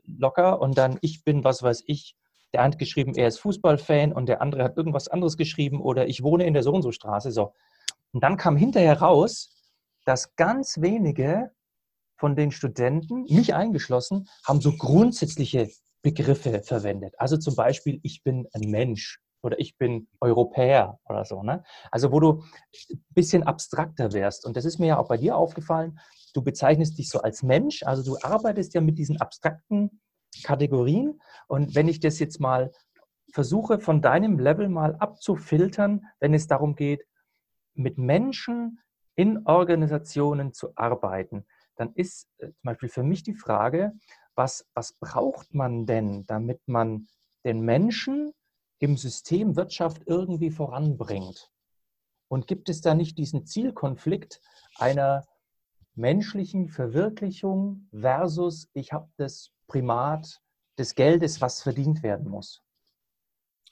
locker. 0.05 0.61
Und 0.61 0.77
dann, 0.77 0.99
ich 1.01 1.23
bin, 1.23 1.43
was 1.43 1.63
weiß 1.63 1.83
ich, 1.87 2.15
der 2.53 2.61
eine 2.61 2.71
hat 2.71 2.79
geschrieben, 2.79 3.13
er 3.15 3.27
ist 3.27 3.39
Fußballfan 3.39 4.13
und 4.13 4.27
der 4.27 4.41
andere 4.41 4.63
hat 4.63 4.77
irgendwas 4.77 5.07
anderes 5.07 5.37
geschrieben 5.37 5.81
oder 5.81 6.07
ich 6.07 6.23
wohne 6.23 6.45
in 6.45 6.53
der 6.53 6.63
so 6.63 6.73
und 6.73 6.81
so 6.81 6.91
Straße. 6.91 7.31
So. 7.31 7.53
Und 8.11 8.23
dann 8.23 8.37
kam 8.37 8.57
hinterher 8.57 8.99
raus, 8.99 9.55
dass 10.05 10.35
ganz 10.35 10.81
wenige 10.81 11.51
von 12.17 12.35
den 12.35 12.51
Studenten, 12.51 13.23
mich 13.23 13.53
eingeschlossen, 13.53 14.27
haben 14.45 14.61
so 14.61 14.75
grundsätzliche 14.75 15.69
Begriffe 16.01 16.61
verwendet. 16.63 17.13
Also 17.17 17.37
zum 17.37 17.55
Beispiel, 17.55 17.99
ich 18.03 18.23
bin 18.23 18.47
ein 18.53 18.69
Mensch 18.69 19.19
oder 19.41 19.59
ich 19.59 19.77
bin 19.77 20.07
Europäer 20.19 20.99
oder 21.05 21.23
so. 21.23 21.43
Ne? 21.43 21.63
Also 21.91 22.11
wo 22.11 22.19
du 22.19 22.43
ein 22.91 23.05
bisschen 23.09 23.43
abstrakter 23.43 24.11
wärst. 24.11 24.45
Und 24.45 24.57
das 24.57 24.65
ist 24.65 24.79
mir 24.79 24.87
ja 24.87 24.97
auch 24.97 25.07
bei 25.07 25.17
dir 25.17 25.37
aufgefallen. 25.37 25.99
Du 26.33 26.41
bezeichnest 26.41 26.97
dich 26.97 27.09
so 27.09 27.21
als 27.21 27.41
Mensch, 27.41 27.83
also 27.83 28.03
du 28.03 28.17
arbeitest 28.21 28.73
ja 28.73 28.81
mit 28.81 28.97
diesen 28.97 29.19
abstrakten 29.19 30.01
Kategorien. 30.43 31.21
Und 31.47 31.75
wenn 31.75 31.87
ich 31.87 31.99
das 31.99 32.19
jetzt 32.19 32.39
mal 32.39 32.71
versuche, 33.33 33.79
von 33.79 34.01
deinem 34.01 34.39
Level 34.39 34.69
mal 34.69 34.95
abzufiltern, 34.95 36.05
wenn 36.19 36.33
es 36.33 36.47
darum 36.47 36.75
geht, 36.75 37.05
mit 37.73 37.97
Menschen 37.97 38.79
in 39.15 39.45
Organisationen 39.45 40.53
zu 40.53 40.71
arbeiten, 40.75 41.45
dann 41.75 41.93
ist 41.93 42.27
äh, 42.37 42.47
zum 42.47 42.63
Beispiel 42.63 42.89
für 42.89 43.03
mich 43.03 43.23
die 43.23 43.33
Frage, 43.33 43.93
was, 44.35 44.65
was 44.73 44.93
braucht 44.93 45.53
man 45.53 45.85
denn, 45.85 46.25
damit 46.25 46.61
man 46.67 47.07
den 47.43 47.61
Menschen 47.61 48.31
im 48.79 48.97
System 48.97 49.55
Wirtschaft 49.55 50.03
irgendwie 50.05 50.51
voranbringt? 50.51 51.51
Und 52.29 52.47
gibt 52.47 52.69
es 52.69 52.81
da 52.81 52.93
nicht 52.93 53.17
diesen 53.17 53.45
Zielkonflikt 53.45 54.41
einer 54.77 55.25
menschlichen 55.95 56.69
Verwirklichung 56.69 57.89
versus 57.91 58.69
ich 58.73 58.93
habe 58.93 59.09
das 59.17 59.51
Primat 59.69 60.41
des 60.77 60.95
Geldes, 60.95 61.39
was 61.39 61.63
verdient 61.63 62.03
werden 62.03 62.29
muss. 62.29 62.61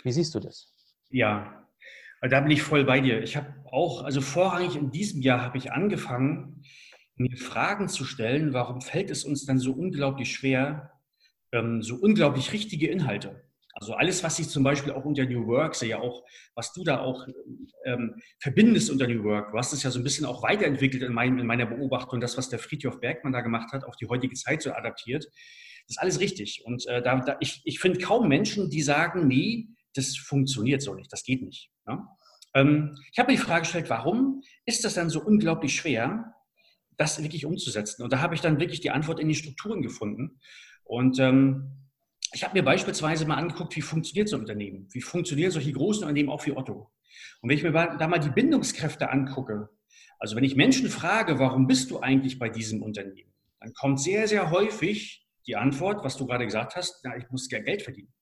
Wie 0.03 0.11
siehst 0.13 0.33
du 0.35 0.39
das? 0.39 0.73
Ja, 1.09 1.67
da 2.21 2.39
bin 2.39 2.51
ich 2.51 2.61
voll 2.61 2.85
bei 2.85 3.01
dir. 3.01 3.21
Ich 3.21 3.35
habe 3.35 3.53
auch, 3.65 4.03
also 4.03 4.21
vorrangig 4.21 4.77
in 4.77 4.91
diesem 4.91 5.21
Jahr 5.21 5.41
habe 5.41 5.57
ich 5.57 5.73
angefangen, 5.73 6.63
mir 7.17 7.35
Fragen 7.35 7.89
zu 7.89 8.05
stellen, 8.05 8.53
warum 8.53 8.79
fällt 8.79 9.09
es 9.09 9.25
uns 9.25 9.45
dann 9.45 9.59
so 9.59 9.73
unglaublich 9.73 10.33
schwer, 10.33 10.93
ähm, 11.51 11.81
so 11.81 11.95
unglaublich 11.95 12.53
richtige 12.53 12.87
Inhalte 12.87 13.47
also 13.79 13.93
alles, 13.93 14.23
was 14.23 14.39
ich 14.39 14.49
zum 14.49 14.63
Beispiel 14.63 14.91
auch 14.91 15.05
unter 15.05 15.25
New 15.25 15.45
Work 15.45 15.75
sehe, 15.75 15.99
auch 16.01 16.23
was 16.55 16.73
du 16.73 16.83
da 16.83 16.99
auch 16.99 17.27
ähm, 17.85 18.15
verbindest 18.39 18.89
unter 18.89 19.07
New 19.07 19.23
Work, 19.23 19.51
du 19.51 19.57
hast 19.57 19.71
es 19.71 19.83
ja 19.83 19.91
so 19.91 19.99
ein 19.99 20.03
bisschen 20.03 20.25
auch 20.25 20.41
weiterentwickelt 20.41 21.03
in, 21.03 21.13
mein, 21.13 21.37
in 21.37 21.45
meiner 21.45 21.67
Beobachtung, 21.67 22.19
das, 22.19 22.37
was 22.37 22.49
der 22.49 22.57
Friedhof 22.57 22.99
Bergmann 22.99 23.33
da 23.33 23.41
gemacht 23.41 23.71
hat, 23.73 23.83
auf 23.83 23.95
die 23.95 24.07
heutige 24.07 24.33
Zeit 24.33 24.63
so 24.63 24.71
adaptiert. 24.71 25.27
Das 25.87 25.95
ist 25.95 26.01
alles 26.01 26.19
richtig. 26.19 26.63
Und 26.65 26.85
äh, 26.87 27.01
da, 27.01 27.19
da, 27.19 27.37
ich, 27.39 27.61
ich 27.63 27.79
finde 27.79 27.99
kaum 27.99 28.27
Menschen, 28.27 28.69
die 28.69 28.81
sagen, 28.81 29.27
nee, 29.27 29.69
das 29.93 30.17
funktioniert 30.17 30.81
so 30.81 30.93
nicht, 30.93 31.11
das 31.11 31.23
geht 31.23 31.41
nicht. 31.41 31.69
Ja? 31.87 32.07
Ähm, 32.53 32.97
ich 33.11 33.19
habe 33.19 33.31
mir 33.31 33.37
die 33.37 33.43
Frage 33.43 33.61
gestellt, 33.61 33.89
warum 33.89 34.41
ist 34.65 34.83
das 34.83 34.95
dann 34.95 35.09
so 35.09 35.23
unglaublich 35.23 35.75
schwer, 35.75 36.33
das 36.97 37.21
wirklich 37.21 37.45
umzusetzen? 37.45 38.03
Und 38.03 38.11
da 38.11 38.19
habe 38.19 38.35
ich 38.35 38.41
dann 38.41 38.59
wirklich 38.59 38.81
die 38.81 38.91
Antwort 38.91 39.19
in 39.19 39.29
die 39.29 39.35
Strukturen 39.35 39.81
gefunden. 39.81 40.39
Und 40.83 41.19
ähm, 41.19 41.87
ich 42.33 42.43
habe 42.43 42.53
mir 42.57 42.63
beispielsweise 42.63 43.25
mal 43.25 43.35
angeguckt, 43.35 43.75
wie 43.75 43.81
funktioniert 43.81 44.27
so 44.27 44.35
ein 44.35 44.41
Unternehmen, 44.41 44.89
wie 44.91 45.01
funktionieren 45.01 45.51
solche 45.51 45.71
großen 45.71 46.03
Unternehmen 46.03 46.29
auch 46.29 46.45
wie 46.45 46.51
Otto. 46.51 46.91
Und 47.41 47.49
wenn 47.49 47.57
ich 47.57 47.63
mir 47.63 47.71
da 47.71 48.07
mal 48.07 48.19
die 48.19 48.29
Bindungskräfte 48.29 49.09
angucke, 49.09 49.69
also 50.19 50.35
wenn 50.35 50.43
ich 50.43 50.55
Menschen 50.55 50.89
frage, 50.89 51.39
warum 51.39 51.67
bist 51.67 51.91
du 51.91 51.99
eigentlich 51.99 52.39
bei 52.39 52.49
diesem 52.49 52.81
Unternehmen, 52.81 53.33
dann 53.59 53.73
kommt 53.73 54.01
sehr, 54.01 54.27
sehr 54.27 54.51
häufig 54.51 55.26
die 55.47 55.55
Antwort, 55.55 56.03
was 56.03 56.17
du 56.17 56.25
gerade 56.27 56.45
gesagt 56.45 56.75
hast, 56.75 56.99
na, 57.03 57.17
ich 57.17 57.29
muss 57.29 57.49
ja 57.49 57.59
Geld 57.59 57.81
verdienen. 57.81 58.13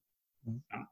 Mhm. 0.43 0.63
Ja. 0.71 0.87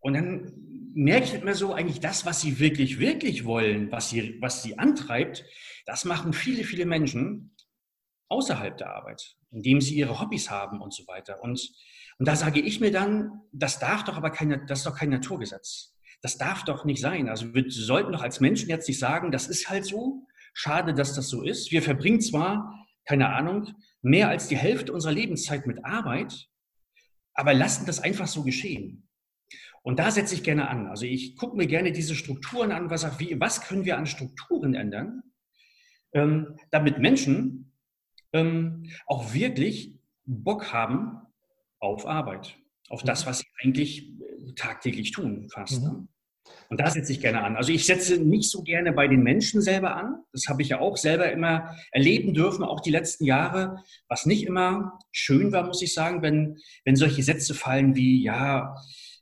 Und 0.00 0.14
dann 0.14 0.52
merke 0.94 1.26
ich 1.26 1.34
immer 1.34 1.54
so, 1.54 1.74
eigentlich 1.74 2.00
das, 2.00 2.24
was 2.24 2.40
sie 2.40 2.58
wirklich, 2.58 2.98
wirklich 2.98 3.44
wollen, 3.44 3.90
was 3.92 4.10
sie, 4.10 4.38
was 4.40 4.62
sie 4.62 4.78
antreibt, 4.78 5.44
das 5.86 6.04
machen 6.04 6.32
viele, 6.32 6.64
viele 6.64 6.86
Menschen 6.86 7.54
außerhalb 8.28 8.76
der 8.76 8.94
Arbeit, 8.94 9.36
indem 9.50 9.80
sie 9.80 9.96
ihre 9.96 10.20
Hobbys 10.20 10.50
haben 10.50 10.80
und 10.80 10.94
so 10.94 11.06
weiter. 11.06 11.42
Und 11.42 11.72
und 12.18 12.26
da 12.26 12.34
sage 12.34 12.60
ich 12.60 12.80
mir 12.80 12.90
dann, 12.90 13.42
das 13.52 13.78
darf 13.78 14.04
doch 14.04 14.16
aber 14.16 14.30
keine, 14.30 14.64
das 14.66 14.80
ist 14.80 14.86
doch 14.86 14.96
kein 14.96 15.10
Naturgesetz. 15.10 15.94
Das 16.20 16.36
darf 16.36 16.64
doch 16.64 16.84
nicht 16.84 17.00
sein. 17.00 17.28
Also 17.28 17.54
wir 17.54 17.64
sollten 17.68 18.12
doch 18.12 18.22
als 18.22 18.40
Menschen 18.40 18.68
jetzt 18.68 18.88
nicht 18.88 18.98
sagen, 18.98 19.30
das 19.30 19.46
ist 19.46 19.70
halt 19.70 19.86
so. 19.86 20.26
Schade, 20.52 20.92
dass 20.94 21.14
das 21.14 21.28
so 21.28 21.42
ist. 21.42 21.70
Wir 21.70 21.82
verbringen 21.82 22.20
zwar, 22.20 22.74
keine 23.04 23.28
Ahnung, 23.28 23.72
mehr 24.02 24.28
als 24.28 24.48
die 24.48 24.56
Hälfte 24.56 24.92
unserer 24.92 25.12
Lebenszeit 25.12 25.66
mit 25.66 25.84
Arbeit, 25.84 26.48
aber 27.34 27.54
lassen 27.54 27.86
das 27.86 28.00
einfach 28.00 28.26
so 28.26 28.42
geschehen. 28.42 29.08
Und 29.82 29.98
da 29.98 30.10
setze 30.10 30.34
ich 30.34 30.42
gerne 30.42 30.68
an. 30.68 30.88
Also 30.88 31.06
ich 31.06 31.36
gucke 31.36 31.56
mir 31.56 31.66
gerne 31.66 31.92
diese 31.92 32.14
Strukturen 32.14 32.72
an, 32.72 32.90
was, 32.90 33.04
was 33.04 33.60
können 33.62 33.84
wir 33.84 33.96
an 33.96 34.06
Strukturen 34.06 34.74
ändern, 34.74 35.22
ähm, 36.12 36.56
damit 36.70 36.98
Menschen 36.98 37.72
ähm, 38.32 38.90
auch 39.06 39.32
wirklich 39.32 39.98
Bock 40.24 40.72
haben, 40.72 41.22
auf 41.80 42.06
Arbeit, 42.06 42.56
auf 42.88 43.02
das, 43.02 43.24
mhm. 43.24 43.30
was 43.30 43.38
sie 43.38 43.46
eigentlich 43.62 44.12
tagtäglich 44.56 45.12
tun, 45.12 45.48
fast. 45.50 45.82
Mhm. 45.82 46.08
Und 46.70 46.80
da 46.80 46.90
setze 46.90 47.12
ich 47.12 47.20
gerne 47.20 47.42
an. 47.42 47.56
Also 47.56 47.72
ich 47.72 47.86
setze 47.86 48.18
nicht 48.18 48.50
so 48.50 48.62
gerne 48.62 48.92
bei 48.92 49.08
den 49.08 49.22
Menschen 49.22 49.62
selber 49.62 49.96
an. 49.96 50.22
Das 50.32 50.48
habe 50.48 50.60
ich 50.62 50.68
ja 50.68 50.80
auch 50.80 50.96
selber 50.96 51.32
immer 51.32 51.74
erleben 51.92 52.34
dürfen, 52.34 52.62
auch 52.62 52.80
die 52.80 52.90
letzten 52.90 53.24
Jahre, 53.24 53.82
was 54.08 54.26
nicht 54.26 54.44
immer 54.46 54.98
schön 55.10 55.50
war, 55.52 55.66
muss 55.66 55.82
ich 55.82 55.94
sagen, 55.94 56.20
wenn, 56.22 56.58
wenn 56.84 56.96
solche 56.96 57.22
Sätze 57.22 57.54
fallen 57.54 57.96
wie, 57.96 58.22
ja, 58.22 58.74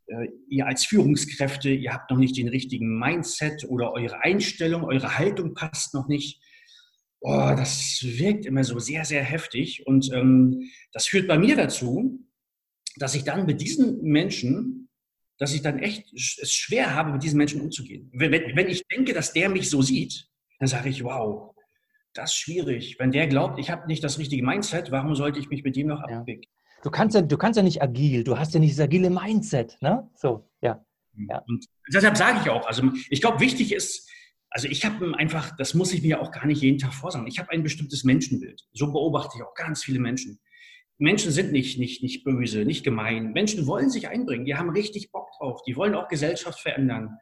äh, 0.09 0.29
ihr 0.49 0.67
als 0.67 0.85
Führungskräfte, 0.87 1.71
ihr 1.71 1.93
habt 1.93 2.11
noch 2.11 2.19
nicht 2.19 2.37
den 2.37 2.49
richtigen 2.49 2.99
Mindset 2.99 3.65
oder 3.69 3.93
eure 3.93 4.23
Einstellung, 4.23 4.85
eure 4.85 5.19
Haltung 5.19 5.55
passt 5.55 5.95
noch 5.95 6.09
nicht. 6.09 6.41
Oh, 7.21 7.55
das 7.57 8.01
wirkt 8.03 8.47
immer 8.47 8.63
so 8.63 8.79
sehr, 8.79 9.05
sehr 9.05 9.23
heftig 9.23 9.87
und 9.87 10.13
ähm, 10.13 10.71
das 10.93 11.07
führt 11.07 11.27
bei 11.27 11.39
mir 11.39 11.57
dazu, 11.57 12.21
dass 12.97 13.15
ich 13.15 13.25
dann 13.25 13.47
mit 13.47 13.61
diesen 13.61 14.03
Menschen, 14.03 14.86
dass 15.39 15.55
ich 15.55 15.63
dann 15.63 15.79
echt 15.79 16.13
es 16.13 16.53
schwer 16.53 16.95
habe, 16.95 17.13
mit 17.13 17.23
diesen 17.23 17.37
Menschen 17.37 17.61
umzugehen. 17.61 18.11
Wenn, 18.13 18.33
wenn 18.33 18.69
ich 18.69 18.87
denke, 18.89 19.13
dass 19.13 19.33
der 19.33 19.49
mich 19.49 19.69
so 19.69 19.83
sieht, 19.83 20.29
dann 20.59 20.69
sage 20.69 20.89
ich, 20.89 21.05
wow, 21.05 21.55
das 22.15 22.31
ist 22.31 22.37
schwierig. 22.37 22.97
Wenn 22.99 23.13
der 23.13 23.27
glaubt, 23.27 23.59
ich 23.59 23.71
habe 23.71 23.87
nicht 23.87 24.03
das 24.03 24.19
richtige 24.19 24.43
Mindset, 24.45 24.91
warum 24.91 25.15
sollte 25.15 25.39
ich 25.39 25.49
mich 25.49 25.63
mit 25.63 25.77
ihm 25.77 25.89
noch 25.89 26.01
abwickeln? 26.01 26.43
Ja. 26.43 26.83
Du 26.83 26.91
kannst 26.91 27.15
ja, 27.15 27.23
du 27.23 27.37
kannst 27.37 27.57
ja 27.57 27.63
nicht 27.63 27.83
agil, 27.83 28.25
du 28.25 28.39
hast 28.39 28.55
ja 28.55 28.61
nicht 28.61 28.79
das 28.79 28.85
agile 28.85 29.11
Mindset, 29.11 29.77
ne? 29.81 30.09
So, 30.15 30.49
ja. 30.61 30.85
Mhm. 31.13 31.29
ja. 31.31 31.43
Und 31.47 31.67
deshalb 31.93 32.17
sage 32.17 32.39
ich 32.43 32.51
auch, 32.51 32.67
also 32.67 32.91
ich 33.11 33.21
glaube, 33.21 33.41
wichtig 33.41 33.73
ist, 33.73 34.09
also 34.51 34.69
ich 34.69 34.85
habe 34.85 35.15
einfach, 35.19 35.55
das 35.57 35.75
muss 35.75 35.93
ich 35.93 36.03
mir 36.03 36.21
auch 36.21 36.31
gar 36.31 36.47
nicht 36.47 36.63
jeden 36.63 36.79
Tag 36.79 36.95
vorsagen. 36.95 37.27
Ich 37.27 37.39
habe 37.39 37.51
ein 37.51 37.63
bestimmtes 37.63 38.05
Menschenbild. 38.05 38.63
So 38.73 38.93
beobachte 38.93 39.37
ich 39.37 39.43
auch 39.43 39.55
ganz 39.55 39.85
viele 39.85 39.99
Menschen. 39.99 40.39
Menschen 40.99 41.31
sind 41.31 41.53
nicht, 41.53 41.79
nicht, 41.79 42.03
nicht 42.03 42.25
böse, 42.25 42.65
nicht 42.65 42.85
gemein. 42.85 43.33
Menschen 43.33 43.67
wollen 43.67 43.91
sich 43.91 44.09
einbringen, 44.09 44.45
die 44.45 44.55
haben 44.55 44.71
richtig 44.71 45.13
Bock 45.13 45.29
drauf, 45.39 45.63
die 45.67 45.77
wollen 45.77 45.95
auch 45.95 46.09
Gesellschaft 46.09 46.61
verändern. 46.61 47.19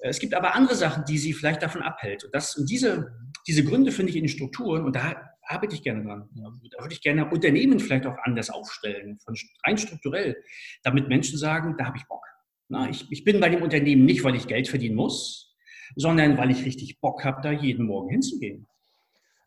Es 0.00 0.20
gibt 0.20 0.34
aber 0.34 0.54
andere 0.54 0.74
Sachen, 0.74 1.04
die 1.06 1.18
sie 1.18 1.32
vielleicht 1.32 1.62
davon 1.62 1.82
abhält. 1.82 2.24
Und, 2.24 2.34
das, 2.34 2.56
und 2.56 2.68
diese, 2.68 3.12
diese 3.46 3.64
Gründe 3.64 3.92
finde 3.92 4.10
ich 4.10 4.16
in 4.16 4.24
den 4.24 4.28
Strukturen 4.28 4.84
und 4.84 4.94
da 4.94 5.30
arbeite 5.42 5.74
ich 5.74 5.82
gerne 5.82 6.04
dran. 6.04 6.28
Da 6.34 6.82
würde 6.82 6.92
ich 6.92 7.00
gerne 7.00 7.30
Unternehmen 7.30 7.80
vielleicht 7.80 8.06
auch 8.06 8.16
anders 8.24 8.50
aufstellen, 8.50 9.18
von 9.24 9.34
rein 9.66 9.78
strukturell, 9.78 10.36
damit 10.82 11.08
Menschen 11.08 11.38
sagen, 11.38 11.76
da 11.78 11.86
habe 11.86 11.96
ich 11.96 12.06
Bock. 12.06 12.24
Na, 12.68 12.90
ich, 12.90 13.06
ich 13.10 13.24
bin 13.24 13.40
bei 13.40 13.48
dem 13.48 13.62
Unternehmen 13.62 14.04
nicht, 14.04 14.24
weil 14.24 14.34
ich 14.34 14.48
Geld 14.48 14.68
verdienen 14.68 14.96
muss, 14.96 15.56
sondern 15.94 16.36
weil 16.36 16.50
ich 16.50 16.64
richtig 16.64 17.00
Bock 17.00 17.24
habe, 17.24 17.40
da 17.42 17.52
jeden 17.52 17.86
Morgen 17.86 18.10
hinzugehen. 18.10 18.66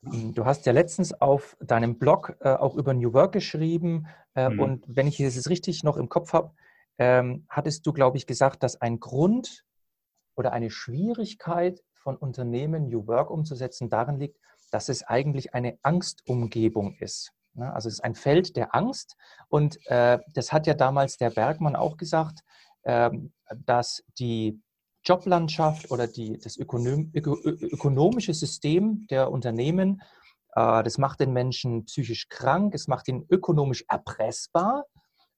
Ähm, 0.05 0.33
du 0.33 0.45
hast 0.45 0.65
ja 0.65 0.71
letztens 0.71 1.13
auf 1.13 1.57
deinem 1.59 1.97
Blog 1.97 2.37
äh, 2.41 2.49
auch 2.49 2.75
über 2.75 2.93
New 2.93 3.13
Work 3.13 3.33
geschrieben 3.33 4.07
äh, 4.35 4.49
mhm. 4.49 4.59
und 4.59 4.85
wenn 4.87 5.07
ich 5.07 5.17
das 5.17 5.49
richtig 5.49 5.83
noch 5.83 5.97
im 5.97 6.09
Kopf 6.09 6.33
habe, 6.33 6.51
ähm, 6.97 7.45
hattest 7.49 7.85
du, 7.85 7.93
glaube 7.93 8.17
ich, 8.17 8.27
gesagt, 8.27 8.63
dass 8.63 8.81
ein 8.81 8.99
Grund 8.99 9.63
oder 10.35 10.51
eine 10.51 10.69
Schwierigkeit 10.69 11.81
von 11.93 12.15
Unternehmen 12.15 12.87
New 12.87 13.07
Work 13.07 13.29
umzusetzen 13.29 13.89
darin 13.89 14.19
liegt, 14.19 14.37
dass 14.71 14.89
es 14.89 15.03
eigentlich 15.03 15.53
eine 15.53 15.77
Angstumgebung 15.81 16.95
ist. 16.95 17.33
Ne? 17.53 17.71
Also 17.73 17.87
es 17.87 17.95
ist 17.95 18.03
ein 18.03 18.15
Feld 18.15 18.55
der 18.55 18.75
Angst 18.75 19.15
und 19.47 19.77
äh, 19.87 20.19
das 20.33 20.51
hat 20.51 20.67
ja 20.67 20.73
damals 20.73 21.17
der 21.17 21.31
Bergmann 21.31 21.75
auch 21.75 21.97
gesagt, 21.97 22.41
äh, 22.83 23.09
dass 23.65 24.03
die 24.17 24.61
Joblandschaft 25.09 25.89
oder 25.89 26.07
die, 26.07 26.37
das 26.37 26.55
ökonom, 26.55 27.11
ökonomische 27.13 28.33
System 28.33 29.07
der 29.09 29.31
Unternehmen, 29.31 30.01
äh, 30.55 30.83
das 30.83 30.97
macht 30.97 31.19
den 31.19 31.33
Menschen 31.33 31.85
psychisch 31.85 32.29
krank, 32.29 32.75
es 32.75 32.87
macht 32.87 33.07
ihn 33.07 33.25
ökonomisch 33.29 33.83
erpressbar 33.87 34.85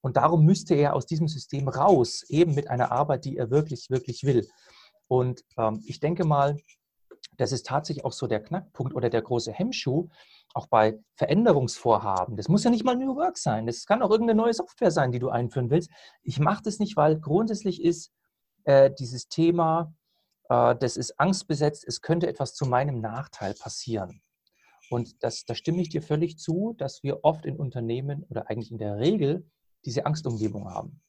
und 0.02 0.16
darum 0.16 0.44
müsste 0.44 0.74
er 0.74 0.94
aus 0.94 1.06
diesem 1.06 1.26
System 1.28 1.68
raus, 1.68 2.22
eben 2.28 2.54
mit 2.54 2.68
einer 2.68 2.92
Arbeit, 2.92 3.24
die 3.24 3.36
er 3.36 3.50
wirklich, 3.50 3.88
wirklich 3.88 4.24
will. 4.24 4.46
Und 5.08 5.42
ähm, 5.56 5.82
ich 5.86 6.00
denke 6.00 6.24
mal, 6.24 6.56
das 7.38 7.52
ist 7.52 7.66
tatsächlich 7.66 8.04
auch 8.04 8.12
so 8.12 8.26
der 8.26 8.42
Knackpunkt 8.42 8.94
oder 8.94 9.08
der 9.08 9.22
große 9.22 9.52
Hemmschuh, 9.52 10.08
auch 10.54 10.66
bei 10.66 10.98
Veränderungsvorhaben. 11.16 12.36
Das 12.36 12.48
muss 12.48 12.64
ja 12.64 12.70
nicht 12.70 12.84
mal 12.84 12.96
New 12.96 13.16
Work 13.16 13.38
sein. 13.38 13.66
Das 13.66 13.86
kann 13.86 14.02
auch 14.02 14.10
irgendeine 14.10 14.40
neue 14.40 14.52
Software 14.52 14.90
sein, 14.90 15.12
die 15.12 15.18
du 15.18 15.30
einführen 15.30 15.70
willst. 15.70 15.90
Ich 16.22 16.38
mache 16.38 16.62
das 16.62 16.78
nicht, 16.78 16.96
weil 16.96 17.18
grundsätzlich 17.18 17.82
ist 17.82 18.12
äh, 18.64 18.90
dieses 18.98 19.28
Thema, 19.28 19.94
äh, 20.48 20.74
das 20.76 20.96
ist 20.96 21.18
angstbesetzt, 21.18 21.84
es 21.86 22.00
könnte 22.00 22.28
etwas 22.28 22.54
zu 22.54 22.66
meinem 22.66 23.00
Nachteil 23.00 23.54
passieren. 23.54 24.22
Und 24.90 25.22
das, 25.22 25.44
da 25.44 25.54
stimme 25.54 25.80
ich 25.80 25.88
dir 25.88 26.02
völlig 26.02 26.38
zu, 26.38 26.74
dass 26.78 27.02
wir 27.02 27.24
oft 27.24 27.46
in 27.46 27.56
Unternehmen 27.56 28.24
oder 28.28 28.50
eigentlich 28.50 28.70
in 28.70 28.78
der 28.78 28.98
Regel 28.98 29.48
diese 29.84 30.06
Angstumgebung 30.06 30.68
haben. 30.68 31.00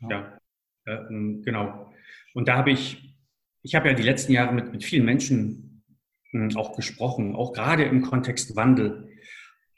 Ja, 0.00 0.40
ja 0.86 0.92
äh, 0.92 1.40
genau. 1.42 1.92
Und 2.34 2.48
da 2.48 2.56
habe 2.56 2.72
ich 2.72 3.14
ich 3.64 3.74
habe 3.74 3.88
ja 3.88 3.94
die 3.94 4.02
letzten 4.02 4.32
Jahre 4.32 4.52
mit, 4.52 4.70
mit 4.70 4.84
vielen 4.84 5.06
Menschen 5.06 5.82
hm, 6.30 6.56
auch 6.56 6.76
gesprochen, 6.76 7.34
auch 7.34 7.52
gerade 7.52 7.84
im 7.84 8.02
Kontext 8.02 8.54
Wandel. 8.54 9.08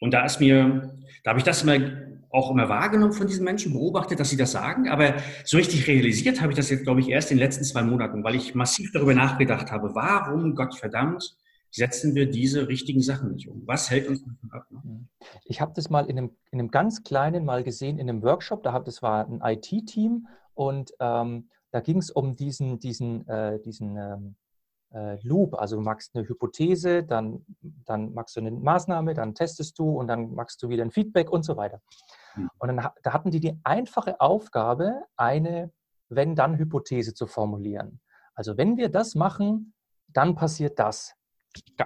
Und 0.01 0.13
da 0.13 0.25
ist 0.25 0.41
mir, 0.41 0.99
da 1.23 1.31
habe 1.31 1.39
ich 1.39 1.45
das 1.45 1.63
immer 1.63 1.79
auch 2.37 2.51
immer 2.51 2.69
wahrgenommen 2.69 3.13
von 3.13 3.27
diesen 3.27 3.45
Menschen, 3.45 3.73
beobachtet, 3.73 4.21
dass 4.21 4.31
sie 4.31 4.37
das 4.37 4.53
sagen. 4.53 4.89
Aber 4.89 5.15
so 5.45 5.57
richtig 5.57 5.87
realisiert 5.89 6.41
habe 6.41 6.53
ich 6.53 6.57
das 6.57 6.71
jetzt, 6.71 6.85
glaube 6.85 7.01
ich, 7.01 7.09
erst 7.09 7.31
in 7.31 7.39
den 7.39 7.45
letzten 7.45 7.65
zwei 7.65 7.83
Monaten, 7.83 8.23
weil 8.23 8.35
ich 8.35 8.55
massiv 8.55 8.93
darüber 8.93 9.15
nachgedacht 9.15 9.73
habe, 9.73 9.95
warum, 9.95 10.55
Gott 10.55 10.77
verdammt, 10.77 11.37
setzen 11.71 12.15
wir 12.15 12.31
diese 12.31 12.69
richtigen 12.69 13.01
Sachen 13.01 13.33
nicht 13.33 13.49
um? 13.49 13.63
Was 13.67 13.91
hält 13.91 14.09
uns 14.09 14.23
davon 14.23 14.51
ab? 14.53 14.67
Ne? 14.71 15.07
Ich 15.45 15.61
habe 15.61 15.73
das 15.75 15.91
mal 15.91 16.07
in 16.07 16.19
einem, 16.19 16.31
in 16.51 16.61
einem 16.61 16.71
ganz 16.71 17.03
kleinen 17.03 17.45
mal 17.45 17.63
gesehen, 17.63 17.99
in 17.99 18.09
einem 18.09 18.23
Workshop, 18.23 18.63
da 18.63 18.79
das 18.81 19.03
war 19.03 19.27
ein 19.27 19.41
IT-Team 19.43 20.27
und 20.55 20.93
ähm, 21.01 21.49
da 21.71 21.81
ging 21.81 21.99
es 21.99 22.11
um 22.11 22.37
diesen, 22.37 22.79
diesen, 22.79 23.27
äh, 23.29 23.61
diesen 23.61 23.97
ähm, 23.97 24.37
äh, 24.95 25.19
Loop. 25.23 25.55
Also 25.55 25.77
du 25.77 25.83
machst 25.83 26.15
eine 26.15 26.27
Hypothese, 26.29 27.03
dann, 27.03 27.45
dann 27.85 28.15
machst 28.15 28.37
du 28.37 28.41
eine 28.41 28.51
Maßnahme, 28.51 29.15
dann 29.15 29.35
testest 29.35 29.79
du 29.79 29.91
und 29.91 30.09
dann 30.09 30.35
machst 30.35 30.63
du 30.63 30.69
wieder 30.69 30.85
ein 30.85 30.91
Feedback 30.91 31.31
und 31.31 31.45
so 31.45 31.57
weiter. 31.57 31.81
Mhm. 32.37 32.51
Und 32.59 32.69
dann 32.69 32.91
da 33.03 33.13
hatten 33.13 33.31
die 33.31 33.41
die 33.41 33.59
einfache 33.65 34.21
Aufgabe, 34.21 35.03
eine 35.17 35.73
Wenn-Dann-Hypothese 36.09 37.15
zu 37.15 37.27
formulieren. 37.27 38.01
Also 38.35 38.57
wenn 38.57 38.77
wir 38.77 38.89
das 38.91 39.15
machen, 39.15 39.75
dann 40.09 40.35
passiert 40.35 40.79
das. 40.79 41.15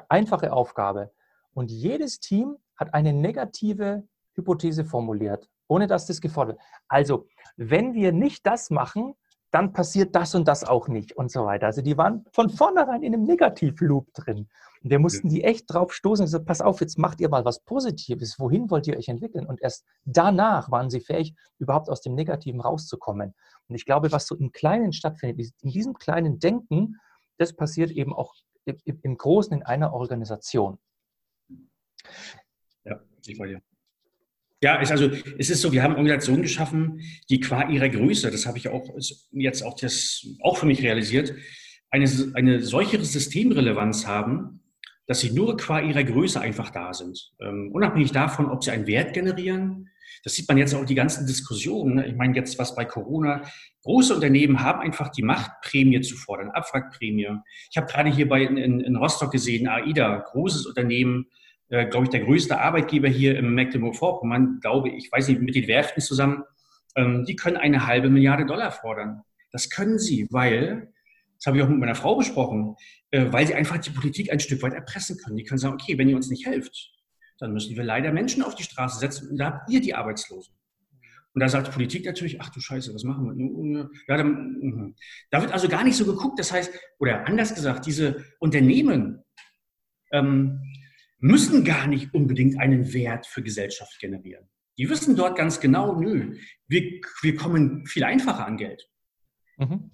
Einfache 0.08 0.52
Aufgabe. 0.52 1.12
Und 1.54 1.70
jedes 1.70 2.20
Team 2.20 2.56
hat 2.76 2.94
eine 2.94 3.12
negative 3.12 4.06
Hypothese 4.34 4.84
formuliert, 4.84 5.48
ohne 5.68 5.86
dass 5.86 6.06
das 6.06 6.20
gefordert 6.20 6.56
wird. 6.56 6.66
Also, 6.88 7.26
wenn 7.56 7.94
wir 7.94 8.12
nicht 8.12 8.46
das 8.46 8.70
machen, 8.70 9.14
dann 9.50 9.72
passiert 9.72 10.14
das 10.14 10.34
und 10.34 10.46
das 10.46 10.64
auch 10.64 10.88
nicht 10.88 11.12
und 11.12 11.30
so 11.30 11.44
weiter. 11.44 11.66
Also 11.66 11.82
die 11.82 11.96
waren 11.96 12.24
von 12.32 12.50
vornherein 12.50 13.02
in 13.02 13.14
einem 13.14 13.24
Negativloop 13.24 14.12
drin. 14.14 14.48
Und 14.82 14.90
wir 14.90 14.98
mussten 14.98 15.28
die 15.28 15.44
echt 15.44 15.72
drauf 15.72 15.92
stoßen 15.92 16.22
und 16.22 16.26
gesagt, 16.26 16.46
pass 16.46 16.60
auf, 16.60 16.80
jetzt 16.80 16.98
macht 16.98 17.20
ihr 17.20 17.28
mal 17.28 17.44
was 17.44 17.60
Positives. 17.60 18.38
Wohin 18.38 18.70
wollt 18.70 18.86
ihr 18.86 18.96
euch 18.96 19.08
entwickeln? 19.08 19.46
Und 19.46 19.60
erst 19.60 19.84
danach 20.04 20.70
waren 20.70 20.88
sie 20.88 21.00
fähig, 21.00 21.34
überhaupt 21.58 21.90
aus 21.90 22.00
dem 22.00 22.14
Negativen 22.14 22.60
rauszukommen. 22.60 23.34
Und 23.68 23.74
ich 23.74 23.84
glaube, 23.84 24.12
was 24.12 24.26
so 24.26 24.34
im 24.36 24.52
Kleinen 24.52 24.92
stattfindet, 24.92 25.52
in 25.60 25.70
diesem 25.70 25.94
kleinen 25.94 26.38
Denken, 26.38 26.96
das 27.36 27.54
passiert 27.54 27.90
eben 27.90 28.14
auch 28.14 28.34
im 28.64 29.18
Großen 29.18 29.52
in 29.52 29.62
einer 29.62 29.92
Organisation. 29.92 30.78
Ja, 32.84 33.00
ich 33.26 33.38
war 33.38 33.46
dir. 33.46 33.60
Ja, 34.62 34.76
ist 34.76 34.90
also, 34.90 35.10
es 35.38 35.48
ist 35.48 35.62
so, 35.62 35.72
wir 35.72 35.82
haben 35.82 35.94
Organisationen 35.94 36.42
geschaffen, 36.42 37.00
die 37.30 37.40
qua 37.40 37.68
ihrer 37.68 37.88
Größe, 37.88 38.30
das 38.30 38.44
habe 38.44 38.58
ich 38.58 38.68
auch 38.68 38.88
jetzt 39.32 39.62
auch, 39.62 39.74
das, 39.74 40.26
auch 40.42 40.58
für 40.58 40.66
mich 40.66 40.82
realisiert, 40.82 41.34
eine, 41.90 42.06
eine 42.34 42.60
solche 42.60 43.02
Systemrelevanz 43.02 44.06
haben, 44.06 44.60
dass 45.06 45.20
sie 45.20 45.32
nur 45.32 45.56
qua 45.56 45.80
ihrer 45.80 46.04
Größe 46.04 46.40
einfach 46.40 46.70
da 46.70 46.92
sind. 46.92 47.32
Ähm, 47.40 47.70
unabhängig 47.72 48.12
davon, 48.12 48.50
ob 48.50 48.62
sie 48.62 48.70
einen 48.70 48.86
Wert 48.86 49.14
generieren. 49.14 49.88
Das 50.22 50.34
sieht 50.34 50.46
man 50.46 50.58
jetzt 50.58 50.74
auch 50.74 50.84
die 50.84 50.94
ganzen 50.94 51.26
Diskussionen. 51.26 51.96
Ne? 51.96 52.06
Ich 52.06 52.14
meine 52.14 52.36
jetzt, 52.36 52.58
was 52.58 52.76
bei 52.76 52.84
Corona, 52.84 53.42
große 53.82 54.14
Unternehmen 54.14 54.60
haben 54.60 54.80
einfach 54.80 55.08
die 55.08 55.22
Macht, 55.22 55.50
Prämie 55.62 56.00
zu 56.02 56.16
fordern, 56.16 56.50
Abwrackprämie. 56.50 57.28
Ich 57.70 57.76
habe 57.76 57.86
gerade 57.90 58.10
hier 58.10 58.28
bei, 58.28 58.42
in, 58.42 58.80
in 58.80 58.96
Rostock 58.96 59.32
gesehen, 59.32 59.66
AIDA, 59.66 60.18
großes 60.18 60.66
Unternehmen, 60.66 61.26
äh, 61.70 61.86
glaube 61.86 62.04
ich, 62.04 62.10
der 62.10 62.20
größte 62.20 62.60
Arbeitgeber 62.60 63.08
hier 63.08 63.38
im 63.38 63.54
Mecklenburg-Vorpommern, 63.54 64.58
glaube 64.60 64.90
ich, 64.90 65.10
weiß 65.10 65.28
nicht, 65.28 65.40
mit 65.40 65.54
den 65.54 65.68
Werften 65.68 66.02
zusammen, 66.02 66.42
ähm, 66.96 67.24
die 67.24 67.36
können 67.36 67.56
eine 67.56 67.86
halbe 67.86 68.10
Milliarde 68.10 68.44
Dollar 68.44 68.72
fordern. 68.72 69.22
Das 69.52 69.70
können 69.70 69.98
sie, 69.98 70.26
weil, 70.30 70.92
das 71.36 71.46
habe 71.46 71.58
ich 71.58 71.62
auch 71.62 71.68
mit 71.68 71.78
meiner 71.78 71.94
Frau 71.94 72.16
besprochen, 72.16 72.76
äh, 73.10 73.26
weil 73.30 73.46
sie 73.46 73.54
einfach 73.54 73.78
die 73.78 73.90
Politik 73.90 74.32
ein 74.32 74.40
Stück 74.40 74.62
weit 74.62 74.74
erpressen 74.74 75.16
können. 75.16 75.36
Die 75.36 75.44
können 75.44 75.58
sagen, 75.58 75.74
okay, 75.74 75.96
wenn 75.96 76.08
ihr 76.08 76.16
uns 76.16 76.28
nicht 76.28 76.46
helft, 76.46 76.92
dann 77.38 77.52
müssen 77.52 77.76
wir 77.76 77.84
leider 77.84 78.12
Menschen 78.12 78.42
auf 78.42 78.54
die 78.54 78.64
Straße 78.64 78.98
setzen 78.98 79.30
und 79.30 79.38
da 79.38 79.46
habt 79.46 79.70
ihr 79.70 79.80
die 79.80 79.94
Arbeitslosen. 79.94 80.54
Und 81.32 81.40
da 81.40 81.48
sagt 81.48 81.68
die 81.68 81.72
Politik 81.72 82.04
natürlich, 82.04 82.40
ach 82.40 82.50
du 82.50 82.60
Scheiße, 82.60 82.92
was 82.92 83.04
machen 83.04 83.24
wir? 83.24 83.88
Ja, 84.08 84.16
dann, 84.16 84.58
mhm. 84.60 84.94
da 85.30 85.40
wird 85.40 85.52
also 85.52 85.68
gar 85.68 85.84
nicht 85.84 85.96
so 85.96 86.04
geguckt. 86.04 86.38
Das 86.40 86.50
heißt, 86.52 86.72
oder 86.98 87.26
anders 87.28 87.54
gesagt, 87.54 87.86
diese 87.86 88.24
Unternehmen, 88.40 89.22
ähm, 90.10 90.60
müssen 91.20 91.64
gar 91.64 91.86
nicht 91.86 92.12
unbedingt 92.14 92.58
einen 92.58 92.92
Wert 92.92 93.26
für 93.26 93.42
Gesellschaft 93.42 93.98
generieren. 94.00 94.48
Die 94.78 94.88
wissen 94.88 95.14
dort 95.16 95.36
ganz 95.36 95.60
genau, 95.60 96.00
nö, 96.00 96.36
wir, 96.66 97.00
wir 97.22 97.36
kommen 97.36 97.86
viel 97.86 98.04
einfacher 98.04 98.46
an 98.46 98.56
Geld. 98.56 98.88
Mhm. 99.58 99.90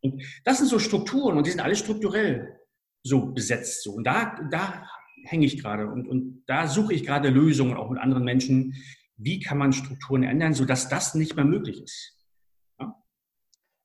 Und 0.00 0.22
das 0.44 0.58
sind 0.58 0.68
so 0.68 0.78
Strukturen 0.78 1.36
und 1.36 1.46
die 1.46 1.50
sind 1.50 1.60
alle 1.60 1.76
strukturell 1.76 2.58
so 3.02 3.32
besetzt. 3.32 3.82
So. 3.82 3.92
Und 3.92 4.04
da, 4.04 4.38
da 4.50 4.86
hänge 5.24 5.46
ich 5.46 5.60
gerade 5.60 5.88
und, 5.88 6.06
und 6.06 6.44
da 6.46 6.68
suche 6.68 6.94
ich 6.94 7.04
gerade 7.04 7.30
Lösungen 7.30 7.76
auch 7.76 7.90
mit 7.90 8.00
anderen 8.00 8.24
Menschen. 8.24 8.74
Wie 9.16 9.40
kann 9.40 9.58
man 9.58 9.72
Strukturen 9.72 10.22
ändern, 10.22 10.54
sodass 10.54 10.88
das 10.88 11.14
nicht 11.14 11.34
mehr 11.34 11.44
möglich 11.44 11.82
ist? 11.82 12.16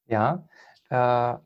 Ja, 0.05 0.47
ja 0.89 1.37
äh, 1.37 1.39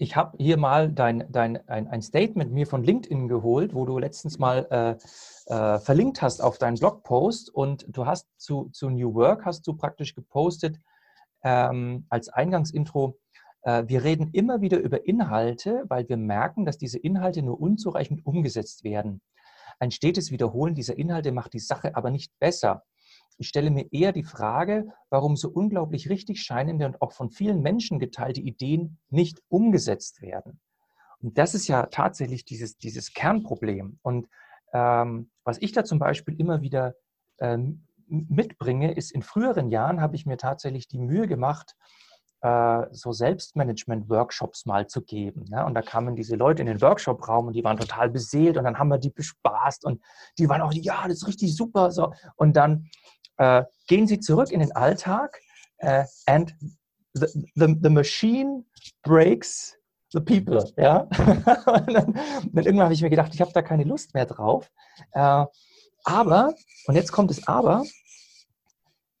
ich 0.00 0.16
habe 0.16 0.36
hier 0.38 0.56
mal 0.56 0.90
dein, 0.90 1.30
dein, 1.30 1.68
ein, 1.68 1.86
ein 1.86 2.00
Statement 2.00 2.52
mir 2.52 2.66
von 2.66 2.82
LinkedIn 2.82 3.28
geholt, 3.28 3.74
wo 3.74 3.84
du 3.84 3.98
letztens 3.98 4.38
mal 4.38 4.66
äh, 4.70 5.54
äh, 5.54 5.78
verlinkt 5.78 6.22
hast 6.22 6.40
auf 6.40 6.56
deinen 6.56 6.78
Blogpost 6.78 7.54
und 7.54 7.84
du 7.86 8.06
hast 8.06 8.26
zu, 8.38 8.70
zu 8.72 8.88
New 8.88 9.14
Work 9.14 9.44
hast 9.44 9.66
du 9.66 9.74
praktisch 9.74 10.14
gepostet 10.14 10.80
ähm, 11.42 12.06
als 12.08 12.30
Eingangsintro, 12.30 13.18
äh, 13.62 13.84
wir 13.88 14.02
reden 14.02 14.30
immer 14.32 14.62
wieder 14.62 14.78
über 14.78 15.06
Inhalte, 15.06 15.84
weil 15.88 16.08
wir 16.08 16.16
merken, 16.16 16.64
dass 16.64 16.78
diese 16.78 16.98
Inhalte 16.98 17.42
nur 17.42 17.60
unzureichend 17.60 18.24
umgesetzt 18.24 18.84
werden. 18.84 19.20
Ein 19.80 19.90
stetes 19.90 20.30
Wiederholen 20.30 20.74
dieser 20.74 20.96
Inhalte 20.96 21.30
macht 21.30 21.52
die 21.52 21.58
Sache 21.58 21.94
aber 21.94 22.10
nicht 22.10 22.32
besser. 22.38 22.84
Ich 23.40 23.48
stelle 23.48 23.70
mir 23.70 23.90
eher 23.90 24.12
die 24.12 24.22
Frage, 24.22 24.88
warum 25.08 25.34
so 25.34 25.48
unglaublich 25.48 26.10
richtig 26.10 26.42
scheinende 26.42 26.84
und 26.84 27.00
auch 27.00 27.12
von 27.12 27.30
vielen 27.30 27.62
Menschen 27.62 27.98
geteilte 27.98 28.42
Ideen 28.42 28.98
nicht 29.08 29.40
umgesetzt 29.48 30.20
werden. 30.20 30.60
Und 31.22 31.38
das 31.38 31.54
ist 31.54 31.66
ja 31.66 31.86
tatsächlich 31.86 32.44
dieses, 32.44 32.76
dieses 32.76 33.14
Kernproblem. 33.14 33.98
Und 34.02 34.28
ähm, 34.74 35.30
was 35.42 35.56
ich 35.62 35.72
da 35.72 35.84
zum 35.84 35.98
Beispiel 35.98 36.38
immer 36.38 36.60
wieder 36.60 36.94
ähm, 37.38 37.86
mitbringe, 38.08 38.92
ist, 38.92 39.10
in 39.10 39.22
früheren 39.22 39.70
Jahren 39.70 40.02
habe 40.02 40.16
ich 40.16 40.26
mir 40.26 40.36
tatsächlich 40.36 40.86
die 40.86 40.98
Mühe 40.98 41.26
gemacht, 41.26 41.76
äh, 42.42 42.88
so 42.90 43.12
Selbstmanagement-Workshops 43.12 44.66
mal 44.66 44.86
zu 44.86 45.00
geben. 45.00 45.46
Ne? 45.48 45.64
Und 45.64 45.72
da 45.72 45.80
kamen 45.80 46.14
diese 46.14 46.36
Leute 46.36 46.60
in 46.60 46.68
den 46.68 46.82
Workshop-Raum 46.82 47.46
und 47.46 47.54
die 47.54 47.64
waren 47.64 47.78
total 47.78 48.10
beseelt 48.10 48.58
und 48.58 48.64
dann 48.64 48.78
haben 48.78 48.88
wir 48.88 48.98
die 48.98 49.10
bespaßt 49.10 49.86
und 49.86 50.02
die 50.36 50.46
waren 50.50 50.60
auch, 50.60 50.74
ja, 50.74 51.08
das 51.08 51.22
ist 51.22 51.26
richtig 51.26 51.56
super. 51.56 51.90
Und 52.36 52.54
dann 52.54 52.90
äh, 53.40 53.64
gehen 53.88 54.06
Sie 54.06 54.20
zurück 54.20 54.52
in 54.52 54.60
den 54.60 54.72
Alltag 54.72 55.40
äh, 55.78 56.04
and 56.26 56.54
the, 57.14 57.26
the, 57.54 57.74
the 57.82 57.88
machine 57.88 58.64
breaks 59.02 59.76
the 60.12 60.20
people. 60.20 60.62
Ja? 60.76 61.00
und 61.66 61.92
dann, 61.92 62.12
dann, 62.52 62.64
irgendwann 62.64 62.84
habe 62.84 62.94
ich 62.94 63.02
mir 63.02 63.08
gedacht, 63.08 63.34
ich 63.34 63.40
habe 63.40 63.52
da 63.52 63.62
keine 63.62 63.84
Lust 63.84 64.12
mehr 64.12 64.26
drauf. 64.26 64.70
Äh, 65.12 65.46
aber, 66.04 66.54
und 66.86 66.94
jetzt 66.94 67.12
kommt 67.12 67.30
es 67.30 67.48
aber, 67.48 67.84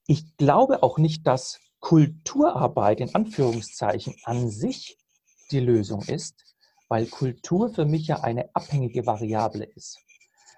ich 0.06 0.36
glaube 0.36 0.82
auch 0.82 0.98
nicht, 0.98 1.26
dass 1.26 1.58
Kulturarbeit 1.80 3.00
in 3.00 3.14
Anführungszeichen 3.14 4.14
an 4.24 4.50
sich 4.50 4.98
die 5.50 5.60
Lösung 5.60 6.02
ist, 6.02 6.44
weil 6.88 7.06
Kultur 7.06 7.72
für 7.72 7.86
mich 7.86 8.06
ja 8.08 8.20
eine 8.20 8.50
abhängige 8.54 9.06
Variable 9.06 9.64
ist. 9.64 9.98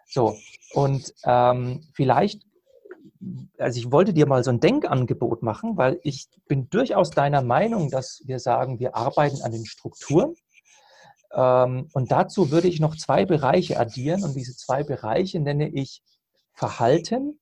So, 0.08 0.36
und 0.74 1.14
ähm, 1.24 1.86
vielleicht, 1.94 2.42
also 3.58 3.78
ich 3.78 3.92
wollte 3.92 4.12
dir 4.12 4.26
mal 4.26 4.42
so 4.42 4.50
ein 4.50 4.60
Denkangebot 4.60 5.42
machen, 5.42 5.76
weil 5.76 6.00
ich 6.02 6.28
bin 6.48 6.68
durchaus 6.70 7.10
deiner 7.10 7.42
Meinung, 7.42 7.90
dass 7.90 8.22
wir 8.24 8.38
sagen, 8.38 8.80
wir 8.80 8.96
arbeiten 8.96 9.42
an 9.42 9.52
den 9.52 9.66
Strukturen. 9.66 10.34
Ähm, 11.32 11.88
und 11.92 12.10
dazu 12.10 12.50
würde 12.50 12.68
ich 12.68 12.80
noch 12.80 12.96
zwei 12.96 13.24
Bereiche 13.24 13.78
addieren 13.78 14.24
und 14.24 14.34
diese 14.34 14.56
zwei 14.56 14.82
Bereiche 14.82 15.40
nenne 15.40 15.68
ich 15.68 16.02
Verhalten 16.52 17.40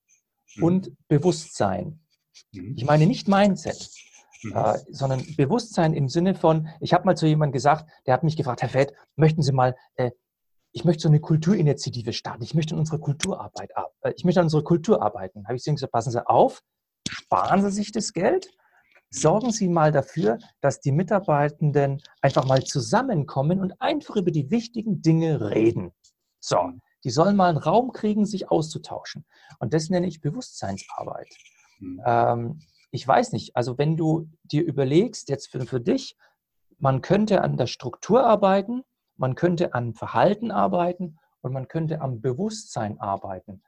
mhm. 0.55 0.63
und 0.63 1.07
Bewusstsein. 1.07 1.99
Mhm. 2.51 2.75
Ich 2.77 2.85
meine 2.85 3.07
nicht 3.07 3.27
Mindset, 3.27 3.89
mhm. 4.43 4.55
äh, 4.55 4.79
sondern 4.89 5.25
Bewusstsein 5.35 5.93
im 5.93 6.09
Sinne 6.09 6.35
von, 6.35 6.69
ich 6.79 6.93
habe 6.93 7.05
mal 7.05 7.17
zu 7.17 7.25
jemandem 7.25 7.53
gesagt, 7.53 7.89
der 8.05 8.13
hat 8.13 8.23
mich 8.23 8.37
gefragt, 8.37 8.61
Herr 8.61 8.69
Fett, 8.69 8.93
möchten 9.15 9.41
Sie 9.41 9.51
mal, 9.51 9.75
äh, 9.95 10.11
ich 10.73 10.85
möchte 10.85 11.03
so 11.03 11.09
eine 11.09 11.19
Kulturinitiative 11.19 12.13
starten, 12.13 12.43
ich 12.43 12.53
möchte 12.53 12.73
in 12.73 12.79
unsere 12.79 12.99
Kulturarbeit, 12.99 13.71
äh, 14.01 14.13
ich 14.15 14.23
möchte 14.23 14.39
an 14.39 14.45
unserer 14.45 14.63
Kultur 14.63 15.01
arbeiten. 15.01 15.45
Habe 15.45 15.55
ich 15.55 15.63
zu 15.63 15.71
gesagt, 15.71 15.91
passen 15.91 16.11
Sie 16.11 16.27
auf, 16.27 16.61
sparen 17.09 17.61
Sie 17.61 17.71
sich 17.71 17.91
das 17.91 18.13
Geld, 18.13 18.49
sorgen 19.09 19.51
Sie 19.51 19.67
mal 19.67 19.91
dafür, 19.91 20.39
dass 20.61 20.79
die 20.79 20.91
Mitarbeitenden 20.91 22.01
einfach 22.21 22.45
mal 22.45 22.63
zusammenkommen 22.63 23.59
und 23.59 23.81
einfach 23.81 24.15
über 24.15 24.31
die 24.31 24.49
wichtigen 24.49 25.01
Dinge 25.01 25.51
reden. 25.51 25.91
So, 26.39 26.61
mhm. 26.61 26.81
die 27.03 27.11
sollen 27.11 27.35
mal 27.35 27.49
einen 27.49 27.57
Raum 27.57 27.91
kriegen, 27.91 28.25
sich 28.25 28.49
auszutauschen. 28.49 29.25
Und 29.59 29.73
das 29.73 29.89
nenne 29.89 30.07
ich 30.07 30.21
Bewusstseinsarbeit. 30.21 31.27
Mhm. 31.79 32.01
Ähm, 32.05 32.59
ich 32.91 33.07
weiß 33.07 33.33
nicht, 33.33 33.55
also 33.55 33.77
wenn 33.77 33.95
du 33.97 34.29
dir 34.43 34.63
überlegst, 34.63 35.29
jetzt 35.29 35.51
für, 35.51 35.65
für 35.65 35.81
dich, 35.81 36.17
man 36.77 37.01
könnte 37.01 37.41
an 37.41 37.57
der 37.57 37.67
Struktur 37.67 38.25
arbeiten, 38.25 38.83
man 39.21 39.35
könnte 39.35 39.75
an 39.75 39.93
Verhalten 39.93 40.49
arbeiten 40.49 41.19
und 41.41 41.53
man 41.53 41.67
könnte 41.67 42.01
am 42.01 42.21
Bewusstsein 42.21 42.99
arbeiten. 42.99 43.61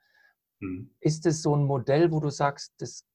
Mhm. 0.60 0.90
Ist 1.00 1.28
es 1.28 1.44
so 1.44 1.56
ein 1.56 1.64
Modell, 1.64 2.12
wo 2.12 2.20
du 2.20 2.32
sagst, 2.32 2.74
das, 2.80 3.08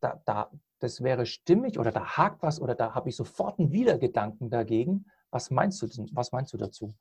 da, 0.00 0.20
da, 0.24 0.50
das 0.80 1.02
wäre 1.02 1.26
stimmig 1.26 1.78
oder 1.78 1.92
da 1.92 2.16
hakt 2.16 2.42
was 2.42 2.58
oder 2.58 2.74
da 2.74 2.94
habe 2.94 3.10
ich 3.10 3.16
sofort 3.16 3.58
einen 3.58 3.70
Widergedanken 3.70 4.48
dagegen? 4.48 5.04
Was 5.30 5.50
meinst 5.50 5.82
du, 5.82 5.88
was 6.12 6.32
meinst 6.32 6.54
du 6.54 6.56
dazu? 6.56 6.94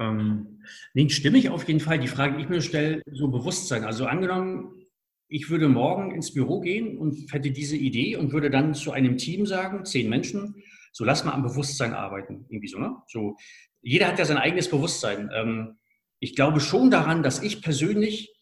Ähm, 0.00 0.64
nee, 0.92 1.08
stimmig 1.08 1.48
auf 1.48 1.66
jeden 1.68 1.80
Fall. 1.80 2.00
Die 2.00 2.08
Frage, 2.08 2.36
die 2.36 2.42
ich 2.42 2.48
mir 2.48 2.60
stelle, 2.60 3.02
so 3.12 3.28
Bewusstsein. 3.28 3.84
Also 3.84 4.06
angenommen, 4.06 4.84
ich 5.28 5.48
würde 5.48 5.68
morgen 5.68 6.10
ins 6.10 6.34
Büro 6.34 6.60
gehen 6.60 6.98
und 6.98 7.32
hätte 7.32 7.52
diese 7.52 7.76
Idee 7.76 8.16
und 8.16 8.32
würde 8.32 8.50
dann 8.50 8.74
zu 8.74 8.90
einem 8.90 9.16
Team 9.16 9.46
sagen, 9.46 9.84
zehn 9.84 10.08
Menschen, 10.08 10.56
so 10.96 11.04
lass 11.04 11.26
mal 11.26 11.32
am 11.32 11.42
Bewusstsein 11.42 11.92
arbeiten. 11.92 12.46
Irgendwie 12.48 12.68
so, 12.68 12.78
ne? 12.78 12.96
So, 13.06 13.36
jeder 13.82 14.06
hat 14.06 14.18
ja 14.18 14.24
sein 14.24 14.38
eigenes 14.38 14.70
Bewusstsein. 14.70 15.30
Ähm, 15.34 15.76
ich 16.20 16.34
glaube 16.34 16.58
schon 16.58 16.90
daran, 16.90 17.22
dass 17.22 17.42
ich 17.42 17.60
persönlich 17.60 18.34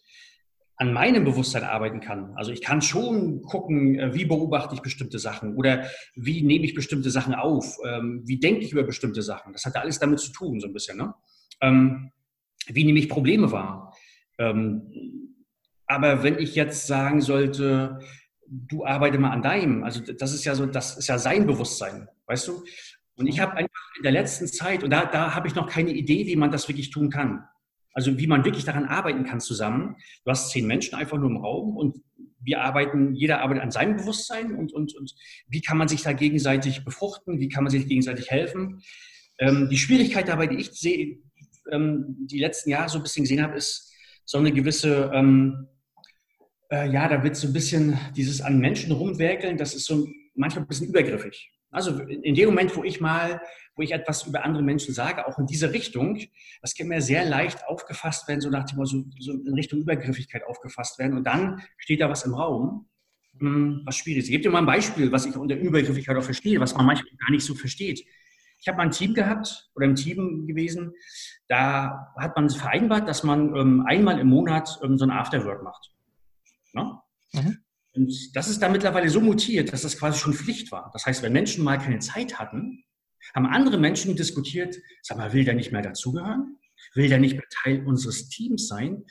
an 0.76 0.92
meinem 0.92 1.24
Bewusstsein 1.24 1.64
arbeiten 1.64 1.98
kann. 1.98 2.32
Also 2.36 2.52
ich 2.52 2.62
kann 2.62 2.80
schon 2.80 3.42
gucken, 3.42 3.98
äh, 3.98 4.14
wie 4.14 4.24
beobachte 4.24 4.76
ich 4.76 4.82
bestimmte 4.82 5.18
Sachen 5.18 5.56
oder 5.56 5.84
wie 6.14 6.42
nehme 6.42 6.64
ich 6.64 6.74
bestimmte 6.74 7.10
Sachen 7.10 7.34
auf, 7.34 7.76
ähm, 7.84 8.22
wie 8.24 8.38
denke 8.38 8.64
ich 8.64 8.70
über 8.70 8.84
bestimmte 8.84 9.22
Sachen. 9.22 9.52
Das 9.52 9.64
hat 9.64 9.74
ja 9.74 9.80
alles 9.80 9.98
damit 9.98 10.20
zu 10.20 10.30
tun, 10.30 10.60
so 10.60 10.68
ein 10.68 10.72
bisschen. 10.72 10.96
Ne? 10.96 11.12
Ähm, 11.60 12.12
wie 12.68 12.84
nehme 12.84 13.00
ich 13.00 13.08
Probleme 13.08 13.50
wahr? 13.50 13.96
Ähm, 14.38 15.34
aber 15.88 16.22
wenn 16.22 16.38
ich 16.38 16.54
jetzt 16.54 16.86
sagen 16.86 17.20
sollte, 17.20 17.98
du 18.46 18.86
arbeite 18.86 19.18
mal 19.18 19.30
an 19.30 19.42
deinem, 19.42 19.82
also 19.82 20.00
das 20.00 20.32
ist 20.32 20.44
ja 20.44 20.54
so, 20.54 20.66
das 20.66 20.96
ist 20.96 21.08
ja 21.08 21.18
sein 21.18 21.48
Bewusstsein, 21.48 22.08
weißt 22.26 22.48
du? 22.48 22.64
Und 23.16 23.26
ich 23.26 23.40
habe 23.40 23.52
einfach 23.52 23.92
in 23.96 24.02
der 24.02 24.12
letzten 24.12 24.46
Zeit, 24.46 24.82
und 24.82 24.90
da, 24.90 25.04
da 25.04 25.34
habe 25.34 25.46
ich 25.46 25.54
noch 25.54 25.68
keine 25.68 25.92
Idee, 25.92 26.26
wie 26.26 26.36
man 26.36 26.50
das 26.50 26.68
wirklich 26.68 26.90
tun 26.90 27.10
kann. 27.10 27.44
Also 27.92 28.18
wie 28.18 28.26
man 28.26 28.44
wirklich 28.44 28.64
daran 28.64 28.86
arbeiten 28.86 29.24
kann 29.24 29.40
zusammen. 29.40 29.96
Du 30.24 30.30
hast 30.30 30.50
zehn 30.50 30.66
Menschen 30.66 30.96
einfach 30.96 31.16
nur 31.16 31.30
im 31.30 31.36
Raum 31.36 31.76
und 31.76 31.98
wir 32.40 32.60
arbeiten, 32.60 33.14
jeder 33.14 33.40
arbeitet 33.40 33.62
an 33.62 33.70
seinem 33.70 33.96
Bewusstsein 33.96 34.54
und, 34.56 34.72
und, 34.72 34.94
und 34.96 35.14
wie 35.48 35.62
kann 35.62 35.78
man 35.78 35.88
sich 35.88 36.02
da 36.02 36.12
gegenseitig 36.12 36.84
befruchten, 36.84 37.38
wie 37.38 37.48
kann 37.48 37.64
man 37.64 37.70
sich 37.70 37.86
gegenseitig 37.86 38.30
helfen. 38.30 38.82
Ähm, 39.38 39.68
die 39.70 39.78
Schwierigkeit 39.78 40.28
dabei, 40.28 40.48
die 40.48 40.56
ich 40.56 40.72
sehe, 40.72 41.18
ähm, 41.70 42.16
die 42.26 42.40
letzten 42.40 42.70
Jahre 42.70 42.88
so 42.88 42.98
ein 42.98 43.02
bisschen 43.02 43.22
gesehen 43.22 43.42
habe, 43.42 43.56
ist 43.56 43.92
so 44.24 44.38
eine 44.38 44.52
gewisse 44.52 45.10
ähm, 45.14 45.68
äh, 46.70 46.90
ja, 46.90 47.08
da 47.08 47.22
wird 47.22 47.36
so 47.36 47.46
ein 47.46 47.52
bisschen 47.52 47.98
dieses 48.16 48.40
an 48.40 48.58
Menschen 48.58 48.92
rumwerkeln, 48.92 49.56
das 49.56 49.74
ist 49.74 49.86
so 49.86 50.08
manchmal 50.34 50.64
ein 50.64 50.68
bisschen 50.68 50.88
übergriffig. 50.88 51.53
Also 51.74 51.98
in 52.00 52.34
dem 52.34 52.50
Moment, 52.50 52.76
wo 52.76 52.84
ich 52.84 53.00
mal, 53.00 53.40
wo 53.76 53.82
ich 53.82 53.92
etwas 53.92 54.26
über 54.26 54.44
andere 54.44 54.62
Menschen 54.62 54.94
sage, 54.94 55.26
auch 55.26 55.38
in 55.38 55.46
diese 55.46 55.72
Richtung, 55.72 56.20
das 56.62 56.74
kann 56.74 56.88
mir 56.88 57.02
sehr 57.02 57.24
leicht 57.24 57.66
aufgefasst 57.66 58.28
werden, 58.28 58.40
so 58.40 58.50
nach 58.50 58.64
dem 58.64 58.84
so, 58.84 59.04
so 59.18 59.32
in 59.32 59.54
Richtung 59.54 59.80
Übergriffigkeit 59.80 60.44
aufgefasst 60.44 60.98
werden. 60.98 61.16
Und 61.16 61.24
dann 61.24 61.62
steht 61.78 62.00
da 62.00 62.08
was 62.08 62.24
im 62.24 62.34
Raum, 62.34 62.86
hm, 63.38 63.82
was 63.84 63.96
schwierig 63.96 64.20
ist. 64.20 64.26
Ich 64.26 64.32
gebe 64.32 64.42
dir 64.42 64.50
mal 64.50 64.58
ein 64.58 64.66
Beispiel, 64.66 65.10
was 65.10 65.26
ich 65.26 65.36
unter 65.36 65.56
Übergriffigkeit 65.56 66.16
auch 66.16 66.22
verstehe, 66.22 66.60
was 66.60 66.74
man 66.74 66.86
manchmal 66.86 67.12
gar 67.16 67.30
nicht 67.30 67.44
so 67.44 67.54
versteht. 67.54 68.04
Ich 68.60 68.68
habe 68.68 68.78
mal 68.78 68.84
ein 68.84 68.92
Team 68.92 69.12
gehabt 69.12 69.70
oder 69.74 69.86
im 69.86 69.94
Team 69.94 70.46
gewesen, 70.46 70.94
da 71.48 72.14
hat 72.16 72.36
man 72.36 72.48
vereinbart, 72.48 73.08
dass 73.08 73.22
man 73.22 73.54
ähm, 73.54 73.84
einmal 73.86 74.18
im 74.18 74.28
Monat 74.28 74.78
ähm, 74.82 74.96
so 74.96 75.04
ein 75.04 75.10
Afterwork 75.10 75.62
macht. 75.62 75.92
Ne? 76.72 76.98
Mhm. 77.32 77.63
Und 77.94 78.12
das 78.34 78.48
ist 78.48 78.60
da 78.60 78.68
mittlerweile 78.68 79.08
so 79.08 79.20
mutiert, 79.20 79.72
dass 79.72 79.82
das 79.82 79.98
quasi 79.98 80.18
schon 80.18 80.34
Pflicht 80.34 80.72
war. 80.72 80.90
Das 80.92 81.06
heißt, 81.06 81.22
wenn 81.22 81.32
Menschen 81.32 81.62
mal 81.62 81.78
keine 81.78 82.00
Zeit 82.00 82.38
hatten, 82.38 82.84
haben 83.34 83.46
andere 83.46 83.78
Menschen 83.78 84.16
diskutiert, 84.16 84.76
sag 85.02 85.16
mal, 85.16 85.32
will 85.32 85.44
der 85.44 85.54
nicht 85.54 85.72
mehr 85.72 85.82
dazugehören? 85.82 86.58
Will 86.94 87.08
der 87.08 87.18
nicht 87.18 87.34
mehr 87.34 87.46
Teil 87.62 87.84
unseres 87.86 88.28
Teams 88.28 88.68
sein? 88.68 89.04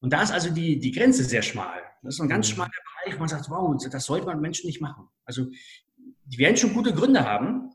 Und 0.00 0.12
da 0.12 0.22
ist 0.22 0.32
also 0.32 0.50
die, 0.50 0.78
die 0.78 0.92
Grenze 0.92 1.24
sehr 1.24 1.42
schmal. 1.42 1.80
Das 2.02 2.14
ist 2.14 2.20
ein 2.20 2.28
ganz 2.28 2.48
mhm. 2.48 2.54
schmaler 2.54 2.70
Bereich, 3.04 3.16
wo 3.16 3.20
man 3.20 3.28
sagt, 3.28 3.50
wow, 3.50 3.76
das 3.90 4.04
sollte 4.04 4.26
man 4.26 4.40
Menschen 4.40 4.66
nicht 4.66 4.80
machen. 4.80 5.08
Also 5.24 5.46
die 6.24 6.38
werden 6.38 6.56
schon 6.56 6.74
gute 6.74 6.92
Gründe 6.92 7.24
haben, 7.24 7.70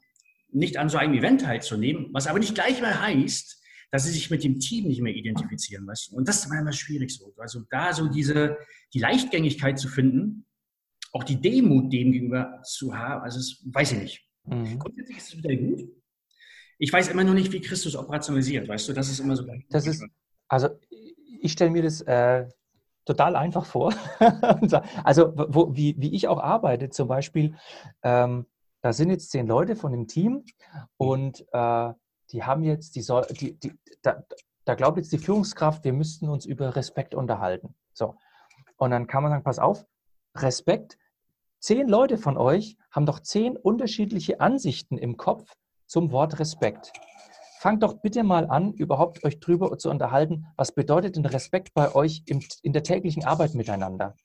nicht 0.49 0.77
an 0.77 0.89
so 0.89 0.97
einem 0.97 1.13
Event 1.13 1.41
teilzunehmen, 1.41 2.07
was 2.13 2.27
aber 2.27 2.39
nicht 2.39 2.55
gleich 2.55 2.81
mal 2.81 2.99
heißt, 2.99 3.61
dass 3.91 4.03
sie 4.03 4.11
sich 4.11 4.29
mit 4.29 4.43
dem 4.43 4.59
Team 4.59 4.87
nicht 4.87 5.01
mehr 5.01 5.13
identifizieren, 5.13 5.87
weißt 5.87 6.11
du? 6.11 6.17
Und 6.17 6.27
das 6.27 6.45
ist 6.45 6.51
immer 6.51 6.71
schwierig 6.71 7.11
so. 7.11 7.33
Also 7.37 7.63
da 7.69 7.93
so 7.93 8.07
diese, 8.07 8.57
die 8.93 8.99
Leichtgängigkeit 8.99 9.79
zu 9.79 9.87
finden, 9.87 10.45
auch 11.13 11.23
die 11.23 11.39
Demut 11.39 11.91
dem 11.91 12.11
gegenüber 12.11 12.61
zu 12.63 12.97
haben, 12.97 13.23
also 13.23 13.37
das 13.37 13.61
weiß 13.65 13.93
ich 13.93 13.99
nicht. 13.99 14.27
Mhm. 14.45 14.79
Grundsätzlich 14.79 15.17
ist 15.17 15.33
es 15.33 15.37
wieder 15.37 15.55
gut. 15.55 15.89
Ich 16.79 16.93
weiß 16.93 17.07
immer 17.07 17.23
nur 17.23 17.33
nicht, 17.33 17.51
wie 17.53 17.61
Christus 17.61 17.95
operationalisiert, 17.95 18.67
weißt 18.67 18.89
du? 18.89 18.93
Das 18.93 19.09
ist 19.09 19.19
immer 19.19 19.35
so. 19.35 19.45
Das 19.69 19.87
ist, 19.87 20.05
also 20.47 20.69
ich 21.41 21.51
stelle 21.53 21.71
mir 21.71 21.81
das 21.81 22.01
äh, 22.01 22.47
total 23.05 23.35
einfach 23.35 23.65
vor. 23.65 23.93
also 25.03 25.33
wo, 25.35 25.75
wie, 25.75 25.95
wie 25.97 26.13
ich 26.13 26.27
auch 26.27 26.39
arbeite, 26.39 26.89
zum 26.89 27.07
Beispiel, 27.07 27.55
ähm, 28.03 28.45
da 28.81 28.93
sind 28.93 29.09
jetzt 29.09 29.31
zehn 29.31 29.47
Leute 29.47 29.75
von 29.75 29.91
dem 29.91 30.07
Team 30.07 30.43
und 30.97 31.45
äh, 31.51 31.93
die 32.31 32.43
haben 32.43 32.63
jetzt, 32.63 32.95
die 32.95 33.01
soll, 33.01 33.25
die, 33.29 33.59
die, 33.59 33.73
da, 34.01 34.23
da 34.65 34.75
glaubt 34.75 34.97
jetzt 34.97 35.11
die 35.11 35.17
Führungskraft, 35.17 35.83
wir 35.83 35.93
müssten 35.93 36.29
uns 36.29 36.45
über 36.45 36.75
Respekt 36.75 37.15
unterhalten. 37.15 37.75
So. 37.93 38.15
Und 38.77 38.91
dann 38.91 39.07
kann 39.07 39.23
man 39.23 39.31
sagen, 39.31 39.43
pass 39.43 39.59
auf, 39.59 39.85
Respekt, 40.35 40.97
zehn 41.59 41.87
Leute 41.87 42.17
von 42.17 42.37
euch 42.37 42.77
haben 42.91 43.05
doch 43.05 43.19
zehn 43.19 43.57
unterschiedliche 43.57 44.39
Ansichten 44.39 44.97
im 44.97 45.17
Kopf 45.17 45.55
zum 45.85 46.11
Wort 46.11 46.39
Respekt. 46.39 46.91
Fangt 47.59 47.81
doch 47.81 48.01
bitte 48.01 48.23
mal 48.23 48.45
an, 48.49 48.73
überhaupt 48.73 49.23
euch 49.23 49.39
drüber 49.39 49.75
zu 49.77 49.89
unterhalten, 49.89 50.45
was 50.55 50.73
bedeutet 50.73 51.15
denn 51.15 51.25
Respekt 51.25 51.73
bei 51.73 51.95
euch 51.95 52.23
im, 52.27 52.43
in 52.61 52.73
der 52.73 52.83
täglichen 52.83 53.25
Arbeit 53.25 53.55
miteinander? 53.55 54.15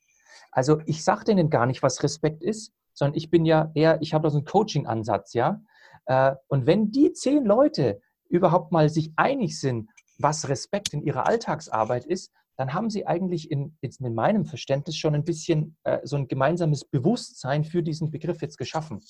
Also 0.50 0.80
ich 0.84 1.02
sage 1.02 1.24
denen 1.24 1.48
gar 1.48 1.64
nicht, 1.64 1.82
was 1.82 2.02
Respekt 2.02 2.42
ist, 2.42 2.72
sondern 2.92 3.16
ich 3.16 3.30
bin 3.30 3.46
ja 3.46 3.70
eher, 3.74 4.02
ich 4.02 4.12
habe 4.12 4.24
da 4.24 4.30
so 4.30 4.36
einen 4.38 4.44
Coaching-Ansatz, 4.44 5.32
ja. 5.32 5.62
Äh, 6.06 6.34
und 6.48 6.66
wenn 6.66 6.90
die 6.90 7.12
zehn 7.12 7.44
Leute 7.44 8.00
überhaupt 8.28 8.72
mal 8.72 8.88
sich 8.88 9.12
einig 9.16 9.58
sind, 9.60 9.90
was 10.18 10.48
Respekt 10.48 10.94
in 10.94 11.02
ihrer 11.02 11.26
Alltagsarbeit 11.26 12.04
ist, 12.04 12.32
dann 12.56 12.74
haben 12.74 12.90
sie 12.90 13.06
eigentlich 13.06 13.50
in, 13.50 13.76
in 13.80 14.14
meinem 14.14 14.44
Verständnis 14.44 14.96
schon 14.96 15.14
ein 15.14 15.24
bisschen 15.24 15.76
äh, 15.84 15.98
so 16.04 16.16
ein 16.16 16.28
gemeinsames 16.28 16.84
Bewusstsein 16.84 17.64
für 17.64 17.82
diesen 17.82 18.10
Begriff 18.10 18.40
jetzt 18.42 18.58
geschaffen. 18.58 19.00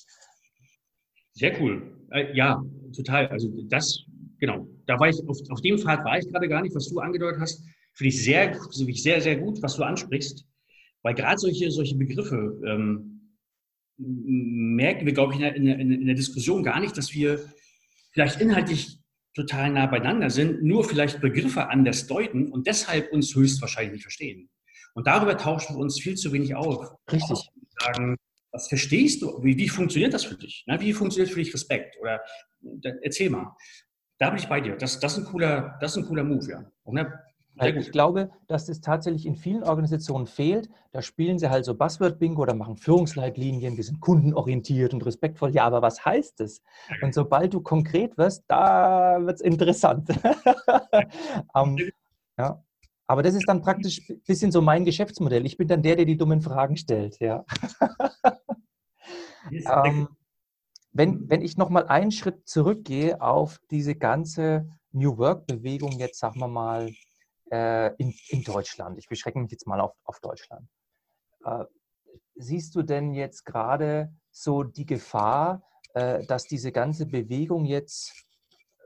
Sehr 1.33 1.61
cool. 1.61 1.97
Äh, 2.11 2.35
ja, 2.37 2.63
total. 2.95 3.29
Also 3.29 3.49
das, 3.69 4.05
genau, 4.39 4.67
da 4.87 4.99
war 4.99 5.09
ich, 5.09 5.21
auf, 5.29 5.39
auf 5.51 5.61
dem 5.61 5.79
Pfad 5.79 6.05
war 6.05 6.19
ich 6.19 6.29
gerade 6.29 6.49
gar 6.49 6.63
nicht, 6.63 6.75
was 6.75 6.89
du 6.89 7.01
angedeutet 7.01 7.41
hast. 7.41 7.65
Finde 7.95 8.09
ich 8.09 8.23
sehr, 8.23 8.59
sehr, 8.71 9.21
sehr 9.21 9.37
gut, 9.37 9.63
was 9.63 9.77
du 9.77 9.83
ansprichst. 9.83 10.47
Weil 11.03 11.15
gerade 11.15 11.39
solche, 11.39 11.71
solche 11.71 11.97
Begriffe, 11.97 12.61
ähm, 12.67 13.12
merken 13.99 15.07
wir, 15.07 15.13
glaube 15.13 15.35
ich, 15.35 15.41
in 15.41 15.65
der, 15.65 15.79
in 15.79 16.07
der 16.07 16.15
Diskussion 16.15 16.63
gar 16.63 16.81
nicht, 16.81 16.97
dass 16.97 17.13
wir 17.13 17.53
vielleicht 18.13 18.41
inhaltlich 18.41 18.99
total 19.35 19.71
nah 19.71 19.87
beieinander 19.87 20.31
sind, 20.31 20.63
nur 20.63 20.85
vielleicht 20.85 21.21
Begriffe 21.21 21.69
anders 21.69 22.07
deuten 22.07 22.53
und 22.53 22.67
deshalb 22.67 23.13
uns 23.13 23.35
höchstwahrscheinlich 23.35 23.93
nicht 23.93 24.03
verstehen. 24.03 24.51
Und 24.95 25.07
darüber 25.07 25.37
tauschen 25.39 25.77
wir 25.77 25.81
uns 25.81 26.01
viel 26.01 26.17
zu 26.17 26.33
wenig 26.33 26.55
auf. 26.55 26.95
Richtig. 27.11 27.39
Sagen, 27.81 28.17
was 28.53 28.69
verstehst 28.69 29.23
du? 29.23 29.43
Wie, 29.43 29.57
wie 29.57 29.69
funktioniert 29.69 30.13
das 30.13 30.25
für 30.25 30.37
dich? 30.37 30.65
Na, 30.67 30.79
wie 30.81 30.93
funktioniert 30.93 31.33
für 31.33 31.43
dich 31.43 31.55
Respekt? 31.55 31.97
Oder 32.01 32.21
erzähl 33.03 33.31
mal. 33.31 33.57
Da 34.19 34.29
bin 34.29 34.39
ich 34.39 34.49
bei 34.49 34.61
dir. 34.61 34.77
Das, 34.77 35.01
das, 35.01 35.17
ist, 35.17 35.25
ein 35.25 35.25
cooler, 35.25 35.79
das 35.81 35.93
ist 35.93 36.03
ein 36.03 36.07
cooler 36.07 36.25
Move, 36.25 36.47
ja. 36.49 36.71
Ich 37.61 37.93
glaube, 37.93 38.31
dass 38.47 38.67
das 38.67 38.81
tatsächlich 38.81 39.27
in 39.27 39.37
vielen 39.37 39.63
Organisationen 39.63 40.27
fehlt. 40.27 40.71
Da 40.91 41.03
spielen 41.03 41.39
sie 41.39 41.51
halt 41.51 41.65
so 41.65 41.75
Buzzword-Bingo 41.75 42.43
oder 42.43 42.55
machen 42.55 42.77
Führungsleitlinien. 42.77 43.77
Wir 43.77 43.85
sind 43.85 44.01
kundenorientiert 44.01 44.95
und 44.95 45.05
respektvoll. 45.05 45.51
Ja, 45.55 45.65
aber 45.65 45.83
was 45.83 46.05
heißt 46.05 46.41
das? 46.41 46.63
Und 47.03 47.13
sobald 47.15 47.53
du 47.53 47.61
konkret 47.61 48.17
wirst, 48.17 48.45
da 48.49 49.19
wird 49.21 49.37
es 49.37 49.41
interessant. 49.43 50.09
um, 51.55 51.77
ähm, 51.79 51.91
ja. 52.39 52.63
Aber 53.07 53.23
das 53.23 53.35
ist 53.35 53.47
dann 53.47 53.61
praktisch 53.61 54.01
ein 54.09 54.23
bisschen 54.27 54.51
so 54.51 54.63
mein 54.63 54.87
Geschäftsmodell. 54.87 55.45
Ich 55.45 55.59
bin 55.59 55.69
dann 55.69 55.83
der, 55.83 55.97
der 55.97 56.07
die 56.07 56.17
dummen 56.17 56.41
Fragen 56.41 56.79
stellt. 56.79 57.19
Ja. 57.21 57.45
ähm, 59.51 60.09
wenn, 60.93 61.29
wenn 61.29 61.43
ich 61.43 61.59
nochmal 61.59 61.87
einen 61.89 62.13
Schritt 62.13 62.49
zurückgehe 62.49 63.21
auf 63.21 63.59
diese 63.71 63.95
ganze 63.95 64.69
New 64.93 65.19
Work-Bewegung, 65.19 65.99
jetzt 65.99 66.19
sagen 66.19 66.41
wir 66.41 66.49
mal, 66.49 66.91
äh, 67.53 67.95
in, 67.99 68.15
in 68.29 68.43
Deutschland. 68.43 68.99
Ich 68.99 69.09
beschränke 69.09 69.41
mich 69.41 69.51
jetzt 69.51 69.67
mal 69.67 69.81
auf, 69.81 69.93
auf 70.05 70.21
Deutschland. 70.21 70.67
Äh, 71.45 71.65
siehst 72.35 72.75
du 72.75 72.83
denn 72.83 73.13
jetzt 73.13 73.45
gerade 73.45 74.11
so 74.31 74.63
die 74.63 74.87
Gefahr, 74.87 75.63
äh, 75.93 76.25
dass 76.25 76.47
diese 76.47 76.73
ganze 76.73 77.05
Bewegung 77.05 77.67
jetzt 77.67 78.25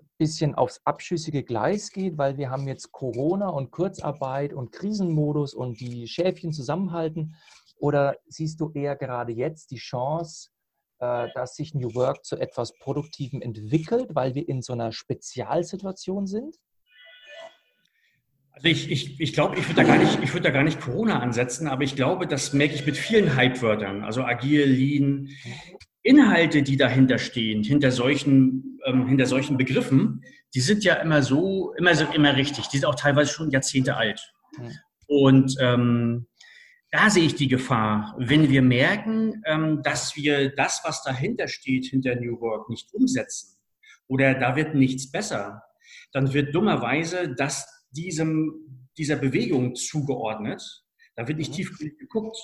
ein 0.00 0.08
bisschen 0.18 0.54
aufs 0.56 0.80
abschüssige 0.84 1.44
Gleis 1.44 1.92
geht, 1.92 2.18
weil 2.18 2.38
wir 2.38 2.50
haben 2.50 2.66
jetzt 2.66 2.90
Corona 2.90 3.50
und 3.50 3.70
Kurzarbeit 3.70 4.52
und 4.52 4.72
Krisenmodus 4.72 5.54
und 5.54 5.78
die 5.80 6.08
Schäfchen 6.08 6.52
zusammenhalten? 6.52 7.36
Oder 7.78 8.16
siehst 8.26 8.60
du 8.60 8.72
eher 8.72 8.96
gerade 8.96 9.32
jetzt 9.32 9.70
die 9.70 9.76
Chance, 9.76 10.48
dass 10.98 11.56
sich 11.56 11.74
New 11.74 11.94
Work 11.94 12.24
zu 12.24 12.36
etwas 12.38 12.72
Produktivem 12.78 13.42
entwickelt, 13.42 14.14
weil 14.14 14.34
wir 14.34 14.48
in 14.48 14.62
so 14.62 14.72
einer 14.72 14.92
Spezialsituation 14.92 16.26
sind? 16.26 16.56
Also 18.56 18.68
ich, 18.68 18.90
ich, 18.90 19.20
ich 19.20 19.32
glaube, 19.34 19.58
ich 19.58 19.68
würde 19.68 19.82
da, 19.82 19.84
gar 19.84 19.98
nicht, 19.98 20.18
ich 20.22 20.32
würd 20.32 20.46
da 20.46 20.50
gar 20.50 20.64
nicht 20.64 20.80
Corona 20.80 21.20
ansetzen, 21.20 21.68
aber 21.68 21.82
ich 21.82 21.94
glaube, 21.94 22.26
das 22.26 22.54
merke 22.54 22.74
ich 22.74 22.86
mit 22.86 22.96
vielen 22.96 23.36
Hype-Wörtern, 23.36 24.02
also 24.02 24.22
agil, 24.22 24.64
lean, 24.64 25.28
Inhalte, 26.02 26.62
die 26.62 26.78
dahinter 26.78 27.18
stehen, 27.18 27.62
hinter 27.62 27.90
solchen, 27.90 28.78
ähm, 28.86 29.06
hinter 29.08 29.26
solchen 29.26 29.58
Begriffen, 29.58 30.22
die 30.54 30.60
sind 30.60 30.84
ja 30.84 30.94
immer 30.94 31.22
so, 31.22 31.74
immer 31.74 31.94
so, 31.94 32.06
immer 32.06 32.34
richtig. 32.34 32.68
Die 32.68 32.78
sind 32.78 32.86
auch 32.86 32.94
teilweise 32.94 33.30
schon 33.30 33.50
Jahrzehnte 33.50 33.96
alt. 33.96 34.32
Und 35.06 35.54
ähm, 35.60 36.26
da 36.90 37.10
sehe 37.10 37.24
ich 37.24 37.34
die 37.34 37.48
Gefahr, 37.48 38.14
wenn 38.18 38.48
wir 38.48 38.62
merken, 38.62 39.42
ähm, 39.44 39.82
dass 39.82 40.16
wir 40.16 40.54
das, 40.54 40.80
was 40.82 41.02
dahinter 41.02 41.48
steht, 41.48 41.84
hinter 41.84 42.14
New 42.14 42.40
Work 42.40 42.70
nicht 42.70 42.94
umsetzen 42.94 43.58
oder 44.08 44.32
da 44.32 44.56
wird 44.56 44.74
nichts 44.74 45.10
besser, 45.10 45.62
dann 46.12 46.32
wird 46.32 46.54
dummerweise 46.54 47.34
das 47.34 47.75
diesem, 47.96 48.88
dieser 48.96 49.16
Bewegung 49.16 49.74
zugeordnet. 49.74 50.62
Da 51.16 51.26
wird 51.26 51.38
nicht 51.38 51.50
mhm. 51.50 51.54
tief 51.54 51.78
geguckt. 51.78 52.36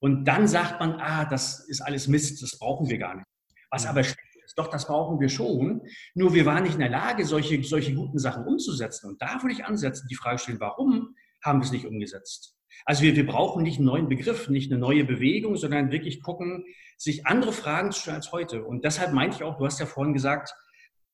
Und 0.00 0.24
dann 0.24 0.48
sagt 0.48 0.80
man, 0.80 0.94
ah, 0.94 1.26
das 1.26 1.68
ist 1.68 1.80
alles 1.82 2.08
Mist, 2.08 2.42
das 2.42 2.58
brauchen 2.58 2.88
wir 2.88 2.98
gar 2.98 3.16
nicht. 3.16 3.26
Was 3.70 3.84
mhm. 3.84 3.90
aber 3.90 4.00
ist, 4.00 4.16
doch, 4.56 4.68
das 4.68 4.86
brauchen 4.86 5.20
wir 5.20 5.28
schon. 5.28 5.82
Nur 6.14 6.34
wir 6.34 6.46
waren 6.46 6.64
nicht 6.64 6.74
in 6.74 6.80
der 6.80 6.88
Lage, 6.88 7.24
solche, 7.24 7.62
solche 7.62 7.94
guten 7.94 8.18
Sachen 8.18 8.44
umzusetzen. 8.46 9.10
Und 9.10 9.22
da 9.22 9.40
würde 9.42 9.54
ich 9.54 9.64
ansetzen, 9.64 10.08
die 10.10 10.16
Frage 10.16 10.38
stellen, 10.38 10.60
warum 10.60 11.14
haben 11.44 11.60
wir 11.60 11.64
es 11.64 11.72
nicht 11.72 11.86
umgesetzt? 11.86 12.56
Also 12.84 13.02
wir, 13.02 13.14
wir 13.14 13.26
brauchen 13.26 13.62
nicht 13.62 13.78
einen 13.78 13.86
neuen 13.86 14.08
Begriff, 14.08 14.48
nicht 14.48 14.72
eine 14.72 14.80
neue 14.80 15.04
Bewegung, 15.04 15.56
sondern 15.56 15.90
wirklich 15.90 16.22
gucken, 16.22 16.64
sich 16.96 17.26
andere 17.26 17.52
Fragen 17.52 17.92
zu 17.92 18.00
stellen 18.00 18.16
als 18.16 18.32
heute. 18.32 18.64
Und 18.64 18.84
deshalb 18.84 19.12
meinte 19.12 19.36
ich 19.36 19.42
auch, 19.42 19.56
du 19.56 19.66
hast 19.66 19.80
ja 19.80 19.86
vorhin 19.86 20.14
gesagt, 20.14 20.52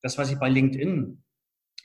das, 0.01 0.17
was 0.17 0.31
ich 0.31 0.39
bei 0.39 0.49
LinkedIn 0.49 1.23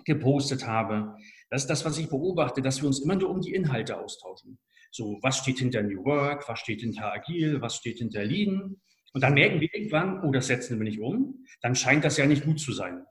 gepostet 0.05 0.67
habe, 0.67 1.17
das 1.53 1.65
ist 1.65 1.69
das, 1.69 1.85
was 1.85 1.99
ich 1.99 2.09
beobachte, 2.09 2.63
dass 2.63 2.81
wir 2.81 2.87
uns 2.87 3.01
immer 3.01 3.15
nur 3.15 3.29
um 3.29 3.43
die 3.43 3.53
Inhalte 3.53 3.99
austauschen. 3.99 4.59
So, 4.91 5.19
was 5.21 5.37
steht 5.37 5.59
hinter 5.59 5.83
New 5.83 6.03
Work, 6.03 6.49
was 6.49 6.59
steht 6.59 6.81
hinter 6.81 7.13
Agil, 7.13 7.61
was 7.61 7.77
steht 7.77 7.99
hinter 7.99 8.25
Lean? 8.25 8.81
Und 9.13 9.21
dann 9.21 9.35
merken 9.35 9.61
wir 9.61 9.69
irgendwann, 9.71 10.25
oh, 10.25 10.33
das 10.33 10.47
setzen 10.47 10.79
wir 10.79 10.85
nicht 10.85 10.99
um, 10.99 11.45
dann 11.61 11.75
scheint 11.75 12.07
das 12.07 12.17
ja 12.17 12.25
nicht 12.25 12.47
gut 12.47 12.59
zu 12.59 12.73
sein. 12.73 13.05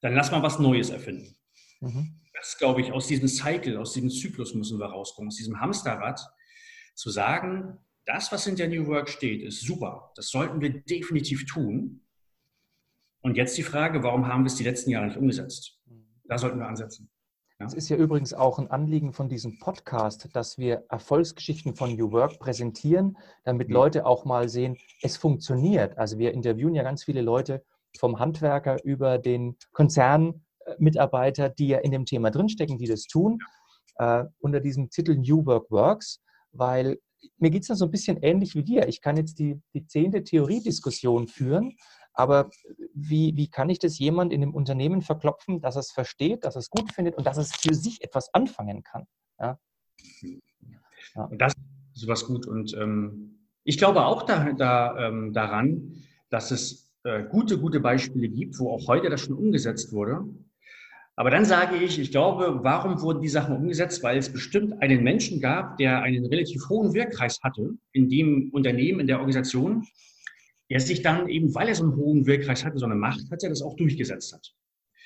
Dann 0.00 0.14
lass 0.14 0.32
mal 0.32 0.42
was 0.42 0.58
Neues 0.58 0.90
erfinden. 0.90 1.36
Mhm. 1.78 2.22
Das 2.34 2.58
glaube 2.58 2.80
ich, 2.80 2.90
aus 2.90 3.06
diesem 3.06 3.28
Cycle, 3.28 3.76
aus 3.76 3.92
diesem 3.92 4.10
Zyklus 4.10 4.52
müssen 4.52 4.80
wir 4.80 4.86
rauskommen, 4.86 5.28
aus 5.28 5.36
diesem 5.36 5.60
Hamsterrad, 5.60 6.20
zu 6.96 7.10
sagen, 7.10 7.78
das, 8.04 8.32
was 8.32 8.46
hinter 8.46 8.66
New 8.66 8.88
Work 8.88 9.08
steht, 9.08 9.42
ist 9.42 9.60
super. 9.60 10.10
Das 10.16 10.30
sollten 10.30 10.60
wir 10.60 10.70
definitiv 10.70 11.46
tun. 11.46 12.04
Und 13.20 13.36
jetzt 13.36 13.56
die 13.56 13.62
Frage, 13.62 14.02
warum 14.02 14.26
haben 14.26 14.42
wir 14.42 14.48
es 14.48 14.56
die 14.56 14.64
letzten 14.64 14.90
Jahre 14.90 15.06
nicht 15.06 15.18
umgesetzt? 15.18 15.80
Da 16.24 16.36
sollten 16.36 16.58
wir 16.58 16.66
ansetzen. 16.66 17.12
Es 17.58 17.72
ist 17.72 17.88
ja 17.88 17.96
übrigens 17.96 18.34
auch 18.34 18.58
ein 18.58 18.70
Anliegen 18.70 19.14
von 19.14 19.30
diesem 19.30 19.58
Podcast, 19.58 20.28
dass 20.34 20.58
wir 20.58 20.84
Erfolgsgeschichten 20.90 21.74
von 21.74 21.96
New 21.96 22.12
Work 22.12 22.38
präsentieren, 22.38 23.16
damit 23.44 23.68
mhm. 23.68 23.74
Leute 23.74 24.04
auch 24.04 24.26
mal 24.26 24.50
sehen, 24.50 24.76
es 25.00 25.16
funktioniert. 25.16 25.96
Also 25.96 26.18
wir 26.18 26.34
interviewen 26.34 26.74
ja 26.74 26.82
ganz 26.82 27.04
viele 27.04 27.22
Leute 27.22 27.64
vom 27.98 28.18
Handwerker 28.18 28.84
über 28.84 29.16
den 29.16 29.56
Konzernmitarbeiter, 29.72 31.48
die 31.48 31.68
ja 31.68 31.78
in 31.78 31.92
dem 31.92 32.04
Thema 32.04 32.30
drinstecken, 32.30 32.76
die 32.76 32.88
das 32.88 33.06
tun, 33.06 33.38
äh, 33.96 34.24
unter 34.38 34.60
diesem 34.60 34.90
Titel 34.90 35.16
New 35.16 35.46
Work 35.46 35.70
Works, 35.70 36.20
weil 36.52 36.98
mir 37.38 37.50
geht 37.50 37.62
es 37.62 37.68
da 37.68 37.74
so 37.74 37.86
ein 37.86 37.90
bisschen 37.90 38.18
ähnlich 38.22 38.54
wie 38.54 38.64
dir. 38.64 38.86
Ich 38.86 39.00
kann 39.00 39.16
jetzt 39.16 39.38
die, 39.38 39.58
die 39.72 39.86
zehnte 39.86 40.22
Theoriediskussion 40.22 41.26
führen, 41.26 41.74
aber 42.16 42.50
wie, 42.94 43.36
wie 43.36 43.48
kann 43.48 43.68
ich 43.68 43.78
das 43.78 43.98
jemand 43.98 44.32
in 44.32 44.40
dem 44.40 44.54
Unternehmen 44.54 45.02
verklopfen, 45.02 45.60
dass 45.60 45.76
es 45.76 45.90
versteht, 45.90 46.44
dass 46.44 46.56
es 46.56 46.70
gut 46.70 46.92
findet 46.92 47.16
und 47.16 47.26
dass 47.26 47.36
es 47.36 47.54
für 47.54 47.74
sich 47.74 48.02
etwas 48.02 48.32
anfangen 48.34 48.82
kann? 48.82 49.06
Ja. 49.38 49.58
Ja. 51.14 51.28
Das 51.32 51.52
ist 51.94 52.08
was 52.08 52.26
gut. 52.26 52.46
Und 52.46 52.74
ähm, 52.74 53.38
ich 53.64 53.78
glaube 53.78 54.04
auch 54.04 54.22
da, 54.22 54.52
da, 54.52 55.08
ähm, 55.08 55.32
daran, 55.32 55.94
dass 56.30 56.50
es 56.50 56.90
äh, 57.04 57.24
gute, 57.24 57.58
gute 57.58 57.80
Beispiele 57.80 58.28
gibt, 58.28 58.58
wo 58.58 58.70
auch 58.70 58.88
heute 58.88 59.10
das 59.10 59.20
schon 59.20 59.36
umgesetzt 59.36 59.92
wurde. 59.92 60.24
Aber 61.16 61.30
dann 61.30 61.46
sage 61.46 61.76
ich, 61.76 61.98
ich 61.98 62.10
glaube, 62.10 62.60
warum 62.62 63.00
wurden 63.00 63.22
die 63.22 63.28
Sachen 63.28 63.56
umgesetzt? 63.56 64.02
Weil 64.02 64.18
es 64.18 64.30
bestimmt 64.30 64.82
einen 64.82 65.02
Menschen 65.02 65.40
gab, 65.40 65.78
der 65.78 66.02
einen 66.02 66.26
relativ 66.26 66.68
hohen 66.68 66.92
Wirkkreis 66.92 67.40
hatte 67.42 67.74
in 67.92 68.10
dem 68.10 68.50
Unternehmen, 68.52 69.00
in 69.00 69.06
der 69.06 69.18
Organisation, 69.18 69.86
der 70.70 70.80
sich 70.80 71.02
dann 71.02 71.28
eben, 71.28 71.54
weil 71.54 71.68
er 71.68 71.74
so 71.74 71.84
einen 71.84 71.96
hohen 71.96 72.26
Wirkkreis 72.26 72.64
hatte, 72.64 72.78
so 72.78 72.86
eine 72.86 72.94
Macht 72.94 73.30
hatte, 73.30 73.48
das 73.48 73.62
auch 73.62 73.76
durchgesetzt 73.76 74.32
hat. 74.32 74.52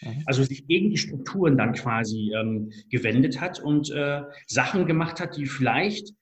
Mhm. 0.03 0.23
Also 0.27 0.42
sich 0.42 0.66
gegen 0.66 0.90
die 0.90 0.96
Strukturen 0.96 1.57
dann 1.57 1.73
quasi 1.73 2.33
ähm, 2.35 2.73
gewendet 2.90 3.40
hat 3.40 3.61
und 3.61 3.90
äh, 3.90 4.23
Sachen 4.46 4.87
gemacht 4.87 5.20
hat, 5.20 5.37
die 5.37 5.46
vielleicht 5.46 6.14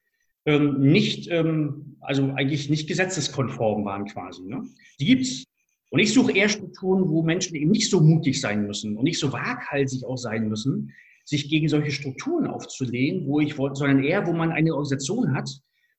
ähm, 0.47 0.81
nicht, 0.81 1.31
ähm, 1.31 1.97
also 2.01 2.33
eigentlich 2.35 2.71
nicht 2.71 2.89
gesetzeskonform 2.89 3.85
waren 3.85 4.07
quasi. 4.07 4.43
Ne? 4.45 4.63
Die 5.01 5.07
gibt's. 5.07 5.45
Und 5.91 6.01
ich 6.01 6.13
suche 6.13 6.33
eher 6.33 6.51
Strukturen, 6.51 7.09
wo 7.09 7.23
Menschen 7.23 7.57
eben 7.57 7.71
nicht 7.71 7.89
so 7.89 8.01
mutig 8.01 8.41
sein 8.41 8.67
müssen 8.67 8.97
und 8.97 9.05
nicht 9.05 9.19
so 9.19 9.33
waghalsig 9.33 10.05
auch 10.05 10.19
sein 10.19 10.49
müssen, 10.49 10.93
sich 11.25 11.49
gegen 11.49 11.69
solche 11.69 11.93
Strukturen 11.93 12.47
aufzulehnen, 12.47 13.27
wo 13.27 13.41
ich 13.41 13.57
wollte, 13.57 13.77
sondern 13.77 14.05
eher, 14.05 14.27
wo 14.27 14.33
man 14.33 14.51
eine 14.51 14.73
Organisation 14.73 15.35
hat, 15.35 15.49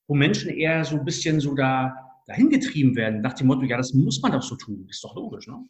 wo 0.06 0.14
Menschen 0.14 0.50
eher 0.50 0.84
so 0.84 0.96
ein 0.96 1.04
bisschen 1.04 1.40
so 1.40 1.54
da 1.54 2.09
dahin 2.30 2.48
getrieben 2.48 2.94
werden, 2.94 3.20
nach 3.22 3.34
dem 3.34 3.48
Motto, 3.48 3.62
ja, 3.62 3.76
das 3.76 3.92
muss 3.92 4.22
man 4.22 4.30
doch 4.30 4.42
so 4.42 4.54
tun. 4.54 4.86
Ist 4.88 5.02
doch 5.02 5.16
logisch. 5.16 5.48
Ne? 5.48 5.68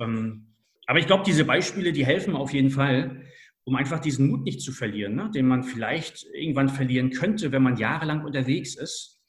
Ähm, 0.00 0.54
aber 0.86 1.00
ich 1.00 1.06
glaube, 1.06 1.24
diese 1.26 1.44
Beispiele, 1.44 1.92
die 1.92 2.06
helfen 2.06 2.36
auf 2.36 2.52
jeden 2.52 2.70
Fall, 2.70 3.24
um 3.64 3.74
einfach 3.74 3.98
diesen 3.98 4.28
Mut 4.28 4.44
nicht 4.44 4.60
zu 4.60 4.70
verlieren, 4.70 5.16
ne? 5.16 5.28
den 5.34 5.46
man 5.46 5.64
vielleicht 5.64 6.24
irgendwann 6.32 6.68
verlieren 6.68 7.10
könnte, 7.10 7.50
wenn 7.50 7.64
man 7.64 7.76
jahrelang 7.76 8.24
unterwegs 8.24 8.76
ist 8.76 9.20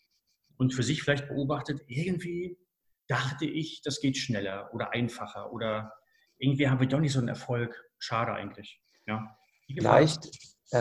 und 0.57 0.75
für 0.75 0.83
sich 0.83 1.01
vielleicht 1.01 1.27
beobachtet, 1.27 1.81
irgendwie 1.87 2.57
dachte 3.07 3.45
ich, 3.45 3.81
das 3.83 3.99
geht 3.99 4.15
schneller 4.15 4.69
oder 4.73 4.93
einfacher 4.93 5.51
oder 5.51 5.91
irgendwie 6.37 6.69
haben 6.69 6.79
wir 6.79 6.87
doch 6.87 6.99
nicht 6.99 7.13
so 7.13 7.19
einen 7.19 7.29
Erfolg. 7.29 7.75
Schade 7.97 8.33
eigentlich. 8.33 8.79
Ja. 9.07 9.35
Vielleicht 9.67 10.29
äh, 10.73 10.77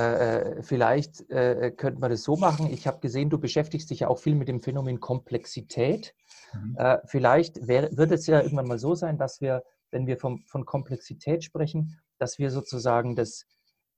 äh, 0.58 0.62
vielleicht 0.62 1.28
äh, 1.30 1.72
könnte 1.76 2.00
man 2.00 2.12
das 2.12 2.22
so 2.22 2.36
machen. 2.36 2.70
Ich 2.70 2.86
habe 2.86 3.00
gesehen, 3.00 3.28
du 3.28 3.38
beschäftigst 3.38 3.90
dich 3.90 4.00
ja 4.00 4.08
auch 4.08 4.20
viel 4.20 4.36
mit 4.36 4.46
dem 4.46 4.60
Phänomen 4.60 5.00
Komplexität. 5.00 6.14
Mhm. 6.54 6.76
Äh, 6.78 6.98
vielleicht 7.06 7.66
wär, 7.66 7.96
wird 7.96 8.12
es 8.12 8.28
ja 8.28 8.40
irgendwann 8.40 8.68
mal 8.68 8.78
so 8.78 8.94
sein, 8.94 9.18
dass 9.18 9.40
wir, 9.40 9.64
wenn 9.90 10.06
wir 10.06 10.16
vom, 10.16 10.44
von 10.46 10.64
Komplexität 10.64 11.42
sprechen, 11.42 11.98
dass 12.18 12.38
wir 12.38 12.52
sozusagen 12.52 13.16
das, 13.16 13.46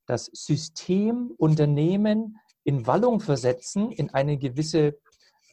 das 0.07 0.25
System 0.33 1.31
Unternehmen 1.37 2.39
in 2.63 2.87
Wallung 2.87 3.19
versetzen, 3.19 3.91
in 3.91 4.09
eine 4.09 4.39
gewisse, 4.39 4.97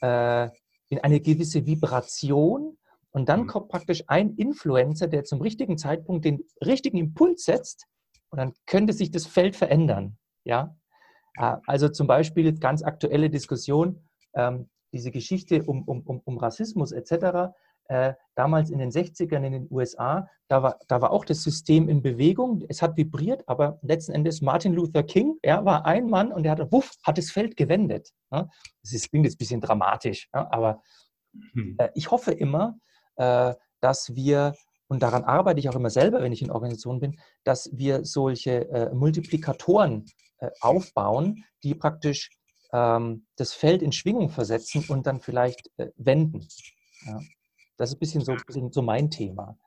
äh, 0.01 0.49
in 0.89 1.01
eine 1.01 1.21
gewisse 1.21 1.67
Vibration. 1.67 2.79
Und 3.11 3.29
dann 3.29 3.43
mhm. 3.43 3.47
kommt 3.47 3.69
praktisch 3.69 4.05
ein 4.07 4.37
Influencer, 4.37 5.07
der 5.07 5.25
zum 5.25 5.43
richtigen 5.43 5.77
Zeitpunkt 5.77 6.25
den 6.25 6.45
richtigen 6.65 6.97
Impuls 6.97 7.45
setzt. 7.45 7.85
Und 8.31 8.39
dann 8.39 8.55
könnte 8.65 8.95
sich 8.95 9.11
das 9.11 9.27
Feld 9.27 9.55
verändern. 9.55 10.17
Ja? 10.45 10.77
Äh, 11.37 11.57
also 11.67 11.89
zum 11.89 12.07
Beispiel 12.07 12.59
ganz 12.59 12.83
aktuelle 12.83 13.31
Diskussion. 13.31 14.07
Ähm, 14.35 14.69
diese 14.93 15.11
Geschichte 15.11 15.63
um, 15.65 15.85
um, 15.85 16.03
um, 16.03 16.21
um 16.25 16.39
Rassismus 16.39 16.93
etc., 16.93 17.53
äh, 17.91 18.15
damals 18.37 18.71
in 18.71 18.79
den 18.79 18.91
60ern 18.91 19.45
in 19.45 19.53
den 19.53 19.69
USA, 19.69 20.29
da 20.47 20.63
war, 20.63 20.79
da 20.87 21.01
war 21.01 21.11
auch 21.11 21.25
das 21.25 21.43
System 21.43 21.89
in 21.89 22.03
Bewegung. 22.03 22.65
Es 22.69 22.83
hat 22.83 22.97
vibriert, 22.97 23.43
aber 23.49 23.81
letzten 23.83 24.13
Endes 24.13 24.43
Martin 24.43 24.75
Luther 24.75 25.03
King, 25.03 25.39
er 25.43 25.65
war 25.65 25.87
ein 25.87 26.09
Mann 26.09 26.33
und 26.33 26.45
er 26.45 26.53
hat, 26.53 26.73
wuff, 26.73 26.93
hat 27.03 27.19
das 27.19 27.33
Feld 27.33 27.57
gewendet. 27.57 28.11
Ja? 28.31 28.49
Das 28.83 28.93
ist, 28.93 29.11
klingt 29.11 29.27
jetzt 29.27 29.35
ein 29.35 29.39
bisschen 29.39 29.61
dramatisch, 29.61 30.29
ja? 30.33 30.47
aber 30.53 30.83
hm. 31.53 31.75
äh, 31.79 31.89
ich 31.95 32.13
hoffe 32.13 32.31
immer, 32.31 32.79
äh, 33.17 33.55
dass 33.81 34.15
wir, 34.15 34.55
und 34.87 35.03
daran 35.03 35.25
arbeite 35.25 35.59
ich 35.59 35.69
auch 35.69 35.75
immer 35.75 35.91
selber, 35.91 36.23
wenn 36.23 36.33
ich 36.33 36.43
in 36.43 36.53
Organisationen 36.53 37.01
bin, 37.01 37.19
dass 37.43 37.71
wir 37.73 38.05
solche 38.05 38.69
äh, 38.69 38.95
Multiplikatoren 38.95 40.07
aufbauen, 40.61 41.45
die 41.63 41.75
praktisch 41.75 42.31
ähm, 42.73 43.27
das 43.37 43.53
Feld 43.53 43.83
in 43.83 43.93
Schwingung 43.93 44.31
versetzen 44.31 44.85
und 44.89 45.07
dann 45.07 45.21
vielleicht 45.21 45.71
äh, 45.77 45.89
wenden. 45.97 46.47
Ja. 47.07 47.21
Das 47.77 47.91
ist 47.91 47.97
ein 47.97 48.01
bisschen 48.01 48.25
so, 48.25 48.37
bisschen 48.47 48.73
so 48.73 48.83
mein 48.83 49.11
Thema. 49.11 49.59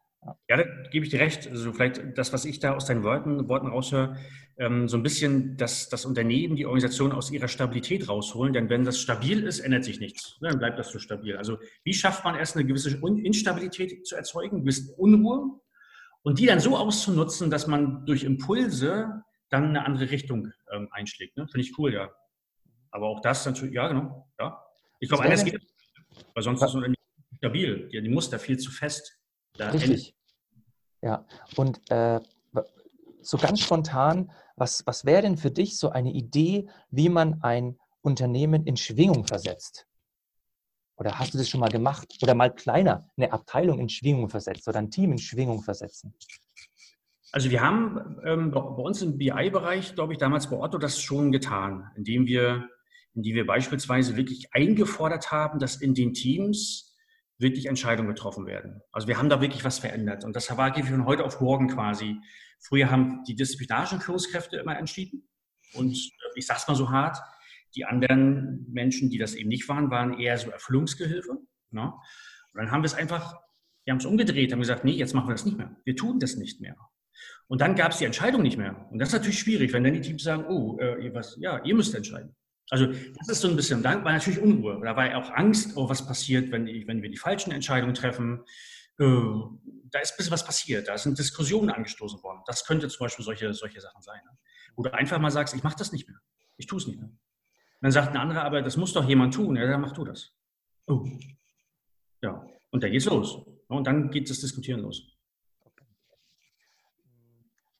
Ja. 0.47 0.57
da 0.57 0.63
gebe 0.91 1.05
ich 1.05 1.11
dir 1.11 1.19
recht. 1.19 1.47
Also 1.47 1.73
vielleicht 1.73 2.17
das, 2.17 2.31
was 2.31 2.45
ich 2.45 2.59
da 2.59 2.75
aus 2.75 2.85
deinen 2.85 3.03
Worten, 3.03 3.49
Worten 3.49 3.67
raushöre, 3.67 4.15
ähm, 4.57 4.87
so 4.87 4.97
ein 4.97 5.03
bisschen 5.03 5.57
dass 5.57 5.89
das 5.89 6.05
Unternehmen, 6.05 6.55
die 6.55 6.65
Organisation 6.65 7.11
aus 7.11 7.31
ihrer 7.31 7.47
Stabilität 7.47 8.07
rausholen. 8.07 8.53
Denn 8.53 8.69
wenn 8.69 8.85
das 8.85 8.99
stabil 8.99 9.43
ist, 9.43 9.59
ändert 9.59 9.83
sich 9.83 9.99
nichts. 9.99 10.37
Dann 10.41 10.59
bleibt 10.59 10.79
das 10.79 10.91
so 10.91 10.99
stabil. 10.99 11.35
Also 11.35 11.57
wie 11.83 11.93
schafft 11.93 12.23
man 12.23 12.35
erst 12.35 12.55
eine 12.55 12.65
gewisse 12.65 12.97
Instabilität 13.23 14.05
zu 14.05 14.15
erzeugen, 14.15 14.61
gewisse 14.61 14.93
Unruhe 14.93 15.59
und 16.21 16.39
die 16.39 16.45
dann 16.45 16.59
so 16.59 16.77
auszunutzen, 16.77 17.49
dass 17.49 17.67
man 17.67 18.05
durch 18.05 18.23
Impulse 18.23 19.23
dann 19.53 19.69
eine 19.69 19.85
andere 19.85 20.09
Richtung 20.09 20.51
ähm, 20.71 20.89
einschlägt. 20.91 21.37
Ne? 21.37 21.47
Finde 21.47 21.67
ich 21.67 21.77
cool, 21.77 21.93
ja. 21.93 22.09
Aber 22.91 23.07
auch 23.07 23.21
das 23.21 23.45
natürlich, 23.45 23.73
ja, 23.73 23.87
genau. 23.87 24.27
Ja. 24.39 24.63
Ich 24.99 25.09
glaube, 25.09 25.23
eines 25.23 25.43
geht, 25.43 25.61
weil 26.33 26.43
sonst 26.43 26.61
ist 26.61 26.73
Unternehmen 26.73 26.95
stabil. 27.37 27.89
Die, 27.89 28.01
die 28.01 28.09
Muster 28.09 28.39
viel 28.39 28.57
zu 28.57 28.71
fest. 28.71 29.19
Da 29.53 29.69
Richtig. 29.69 30.15
Ja, 31.01 31.25
und 31.57 31.79
äh, 31.91 32.19
so 33.21 33.37
ganz 33.37 33.59
spontan, 33.59 34.31
was, 34.55 34.85
was 34.85 35.05
wäre 35.05 35.21
denn 35.21 35.37
für 35.37 35.51
dich 35.51 35.77
so 35.77 35.89
eine 35.89 36.11
Idee, 36.11 36.69
wie 36.89 37.09
man 37.09 37.41
ein 37.41 37.77
Unternehmen 38.01 38.65
in 38.65 38.77
Schwingung 38.77 39.25
versetzt? 39.25 39.87
Oder 40.97 41.17
hast 41.19 41.33
du 41.33 41.37
das 41.37 41.49
schon 41.49 41.59
mal 41.59 41.69
gemacht? 41.69 42.17
Oder 42.21 42.35
mal 42.35 42.53
kleiner, 42.53 43.09
eine 43.17 43.31
Abteilung 43.31 43.79
in 43.79 43.89
Schwingung 43.89 44.29
versetzt 44.29 44.67
oder 44.67 44.79
ein 44.79 44.91
Team 44.91 45.11
in 45.11 45.17
Schwingung 45.17 45.61
versetzen? 45.63 46.13
Also 47.33 47.49
wir 47.49 47.61
haben 47.61 48.19
ähm, 48.23 48.51
bei 48.51 48.59
uns 48.59 49.01
im 49.01 49.17
BI-Bereich, 49.17 49.95
glaube 49.95 50.13
ich, 50.13 50.19
damals 50.19 50.51
bei 50.51 50.55
Otto 50.55 50.77
das 50.77 51.01
schon 51.01 51.31
getan, 51.31 51.89
indem 51.95 52.27
wir, 52.27 52.69
indem 53.15 53.33
wir 53.33 53.47
beispielsweise 53.47 54.15
wirklich 54.15 54.53
eingefordert 54.53 55.31
haben, 55.31 55.57
dass 55.57 55.77
in 55.77 55.95
den 55.95 56.13
Teams 56.13 56.95
wirklich 57.39 57.65
Entscheidungen 57.65 58.09
getroffen 58.09 58.45
werden. 58.45 58.81
Also 58.91 59.07
wir 59.07 59.17
haben 59.17 59.29
da 59.29 59.41
wirklich 59.41 59.65
was 59.65 59.79
verändert. 59.79 60.23
Und 60.23 60.35
das 60.35 60.55
war 60.55 60.75
von 60.75 61.05
heute 61.05 61.25
auf 61.25 61.41
morgen 61.41 61.69
quasi. 61.69 62.17
Früher 62.59 62.91
haben 62.91 63.23
die 63.27 63.35
disziplinarischen 63.35 63.99
Führungskräfte 63.99 64.57
immer 64.57 64.77
entschieden. 64.77 65.27
Und 65.73 65.95
äh, 65.95 66.29
ich 66.35 66.45
sage 66.45 66.59
es 66.61 66.67
mal 66.67 66.75
so 66.75 66.91
hart, 66.91 67.17
die 67.75 67.85
anderen 67.85 68.67
Menschen, 68.71 69.09
die 69.09 69.17
das 69.17 69.33
eben 69.33 69.49
nicht 69.49 69.67
waren, 69.67 69.89
waren 69.89 70.19
eher 70.19 70.37
so 70.37 70.51
Erfüllungsgehilfe. 70.51 71.39
Ne? 71.71 71.81
Und 71.81 72.59
dann 72.59 72.69
haben 72.69 72.83
wir 72.83 72.87
es 72.87 72.93
einfach, 72.93 73.41
wir 73.85 73.91
haben 73.91 73.97
es 73.97 74.05
umgedreht, 74.05 74.51
haben 74.51 74.59
gesagt, 74.59 74.85
nee, 74.85 74.91
jetzt 74.91 75.15
machen 75.15 75.29
wir 75.29 75.33
das 75.33 75.45
nicht 75.45 75.57
mehr. 75.57 75.75
Wir 75.83 75.95
tun 75.95 76.19
das 76.19 76.35
nicht 76.35 76.61
mehr. 76.61 76.75
Und 77.47 77.61
dann 77.61 77.75
gab 77.75 77.91
es 77.91 77.97
die 77.97 78.05
Entscheidung 78.05 78.41
nicht 78.41 78.57
mehr. 78.57 78.87
Und 78.91 78.99
das 78.99 79.09
ist 79.09 79.13
natürlich 79.13 79.39
schwierig, 79.39 79.73
wenn 79.73 79.83
dann 79.83 79.93
die 79.93 80.01
Teams 80.01 80.23
sagen, 80.23 80.45
oh, 80.47 80.79
äh, 80.79 81.13
was, 81.13 81.37
ja, 81.39 81.63
ihr 81.63 81.75
müsst 81.75 81.93
entscheiden. 81.93 82.35
Also 82.69 82.87
das 82.87 83.29
ist 83.29 83.41
so 83.41 83.49
ein 83.49 83.55
bisschen, 83.55 83.83
da 83.83 84.03
war 84.03 84.13
natürlich 84.13 84.39
Unruhe. 84.39 84.79
Da 84.83 84.95
war 84.95 85.07
ja 85.07 85.17
auch 85.21 85.29
Angst, 85.31 85.75
oh, 85.75 85.89
was 85.89 86.05
passiert, 86.05 86.51
wenn, 86.51 86.65
wenn 86.65 87.01
wir 87.01 87.09
die 87.09 87.17
falschen 87.17 87.51
Entscheidungen 87.51 87.93
treffen. 87.93 88.43
Äh, 88.99 89.05
da 89.91 89.99
ist 89.99 90.13
ein 90.13 90.17
bisschen 90.17 90.31
was 90.31 90.45
passiert, 90.45 90.87
da 90.87 90.97
sind 90.97 91.19
Diskussionen 91.19 91.69
angestoßen 91.69 92.21
worden. 92.23 92.41
Das 92.47 92.65
könnte 92.65 92.87
zum 92.87 93.05
Beispiel 93.05 93.23
solche, 93.23 93.53
solche 93.53 93.79
Sachen 93.79 94.01
sein. 94.01 94.21
Ne? 94.25 94.37
Du 94.75 94.89
einfach 94.89 95.19
mal 95.19 95.29
sagst, 95.29 95.53
ich 95.53 95.63
mache 95.63 95.75
das 95.77 95.91
nicht 95.91 96.07
mehr. 96.07 96.17
Ich 96.57 96.65
tue 96.65 96.79
es 96.79 96.87
nicht 96.87 96.99
mehr. 96.99 97.11
Dann 97.81 97.91
sagt 97.91 98.09
ein 98.09 98.17
anderer, 98.17 98.43
aber 98.43 98.61
das 98.61 98.77
muss 98.77 98.93
doch 98.93 99.07
jemand 99.07 99.33
tun. 99.33 99.55
Ja, 99.55 99.67
dann 99.67 99.81
mach 99.81 99.91
du 99.91 100.05
das. 100.05 100.31
Oh. 100.87 101.05
Ja, 102.21 102.47
und 102.71 102.83
da 102.83 102.89
geht's 102.89 103.05
los. 103.05 103.45
Und 103.67 103.85
dann 103.85 104.09
geht 104.09 104.29
das 104.29 104.39
Diskutieren 104.39 104.79
los. 104.79 105.12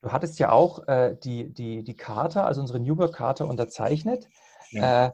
Du 0.04 0.12
hattest 0.12 0.38
ja 0.38 0.52
auch 0.52 0.86
äh, 0.89 1.16
die, 1.24 1.54
die, 1.54 1.82
die 1.82 1.96
Karte, 1.96 2.44
also 2.44 2.60
unsere 2.60 2.82
New 2.82 2.98
Work-Karte 2.98 3.46
unterzeichnet. 3.46 4.28
Ja. 4.72 5.08
Äh, 5.08 5.12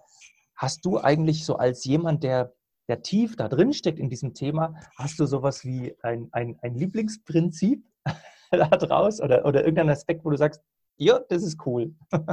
hast 0.56 0.84
du 0.84 0.99
eigentlich 0.99 1.45
so 1.45 1.58
als 1.58 1.86
jemand, 1.86 2.23
der, 2.23 2.54
der 2.88 3.04
tief 3.04 3.36
da 3.36 3.47
drin 3.47 3.71
steckt 3.71 3.99
in 3.99 4.10
diesem 4.10 4.34
Thema, 4.34 4.73
hast 4.97 5.19
du 5.19 5.28
sowas 5.28 5.63
wie 5.63 5.95
ein, 6.02 6.30
ein, 6.32 6.58
ein 6.63 6.73
Lieblingsprinzip 6.73 7.86
da 8.52 8.67
draus 8.69 9.21
oder, 9.21 9.45
oder 9.45 9.60
irgendein 9.62 9.91
Aspekt, 9.91 10.25
wo 10.25 10.32
du 10.32 10.38
sagst, 10.38 10.60
ja, 10.97 11.19
das 11.30 11.43
ist 11.43 11.65
cool? 11.65 11.93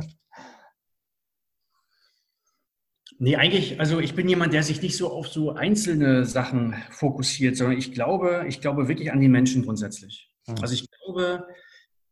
Nee, 3.18 3.36
eigentlich, 3.36 3.80
also 3.80 3.98
ich 3.98 4.14
bin 4.14 4.28
jemand, 4.28 4.52
der 4.52 4.62
sich 4.62 4.82
nicht 4.82 4.94
so 4.94 5.10
auf 5.10 5.28
so 5.28 5.52
einzelne 5.52 6.26
Sachen 6.26 6.74
fokussiert, 6.90 7.56
sondern 7.56 7.78
ich 7.78 7.92
glaube, 7.92 8.44
ich 8.46 8.60
glaube 8.60 8.88
wirklich 8.88 9.10
an 9.10 9.22
die 9.22 9.28
Menschen 9.28 9.64
grundsätzlich. 9.64 10.30
Mhm. 10.46 10.56
Also 10.60 10.74
ich 10.74 10.86
glaube, 10.90 11.46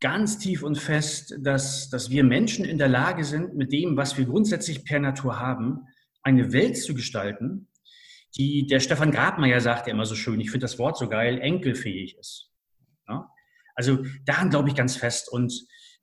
ganz 0.05 0.37
tief 0.37 0.63
und 0.63 0.77
fest, 0.77 1.35
dass, 1.41 1.89
dass 1.89 2.11
wir 2.11 2.25
Menschen 2.25 2.67
in 2.67 2.77
der 2.77 2.89
Lage 2.89 3.25
sind, 3.25 3.55
mit 3.55 3.73
dem, 3.73 3.97
was 3.97 4.19
wir 4.19 4.27
grundsätzlich 4.27 4.85
per 4.85 5.01
Natur 5.01 5.41
haben, 5.41 5.87
eine 6.23 6.53
Welt 6.53 6.77
zu 6.77 6.93
gestalten, 6.93 7.69
die 8.37 8.67
der 8.67 8.81
Stefan 8.81 9.13
Grabmeier 9.13 9.63
sagt 9.63 9.87
ja 9.87 9.95
immer 9.95 10.05
so 10.05 10.15
schön, 10.15 10.41
ich 10.41 10.51
finde 10.51 10.65
das 10.65 10.79
Wort 10.79 10.99
so 10.99 11.09
geil, 11.09 11.39
enkelfähig 11.39 12.19
ist. 12.19 12.51
Ja? 13.09 13.31
Also 13.77 14.05
daran 14.27 14.51
glaube 14.51 14.69
ich 14.69 14.75
ganz 14.75 14.95
fest. 14.95 15.33
Und 15.33 15.55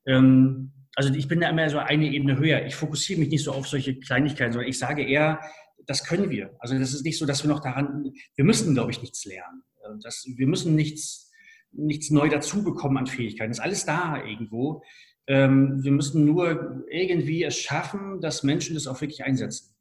ähm, 0.04 0.72
also 0.96 1.14
ich 1.14 1.28
bin 1.28 1.38
da 1.38 1.48
immer 1.48 1.70
so 1.70 1.78
eine 1.78 2.10
Ebene 2.12 2.36
höher. 2.36 2.66
Ich 2.66 2.74
fokussiere 2.74 3.20
mich 3.20 3.28
nicht 3.28 3.44
so 3.44 3.52
auf 3.52 3.68
solche 3.68 4.00
Kleinigkeiten, 4.00 4.52
sondern 4.52 4.68
ich 4.68 4.80
sage 4.80 5.04
eher, 5.04 5.38
das 5.86 6.02
können 6.02 6.28
wir. 6.28 6.56
Also 6.58 6.76
das 6.76 6.92
ist 6.92 7.04
nicht 7.04 7.18
so, 7.18 7.24
dass 7.24 7.44
wir 7.44 7.48
noch 7.48 7.60
daran, 7.60 8.10
wir 8.34 8.44
müssen, 8.44 8.74
glaube 8.74 8.90
ich, 8.90 9.00
nichts 9.00 9.24
lernen. 9.26 9.62
Das, 10.02 10.24
wir 10.26 10.48
müssen 10.48 10.74
nichts 10.74 11.30
nichts 11.72 12.10
neu 12.10 12.28
dazubekommen 12.28 12.98
an 12.98 13.06
Fähigkeiten. 13.06 13.50
Das 13.50 13.58
ist 13.58 13.64
alles 13.64 13.84
da 13.84 14.24
irgendwo. 14.24 14.82
Ähm, 15.26 15.82
wir 15.82 15.92
müssen 15.92 16.24
nur 16.24 16.84
irgendwie 16.90 17.44
es 17.44 17.58
schaffen, 17.58 18.20
dass 18.20 18.42
Menschen 18.42 18.74
das 18.74 18.86
auch 18.86 19.00
wirklich 19.00 19.24
einsetzen. 19.24 19.74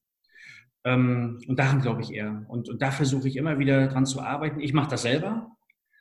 Ähm, 0.83 1.39
und 1.47 1.57
daran 1.57 1.81
glaube 1.81 2.01
ich 2.01 2.11
eher. 2.11 2.45
Und, 2.47 2.69
und 2.69 2.81
da 2.81 2.91
versuche 2.91 3.27
ich 3.27 3.35
immer 3.35 3.59
wieder 3.59 3.87
dran 3.87 4.05
zu 4.05 4.21
arbeiten. 4.21 4.59
Ich 4.59 4.73
mache 4.73 4.89
das 4.89 5.03
selber. 5.03 5.55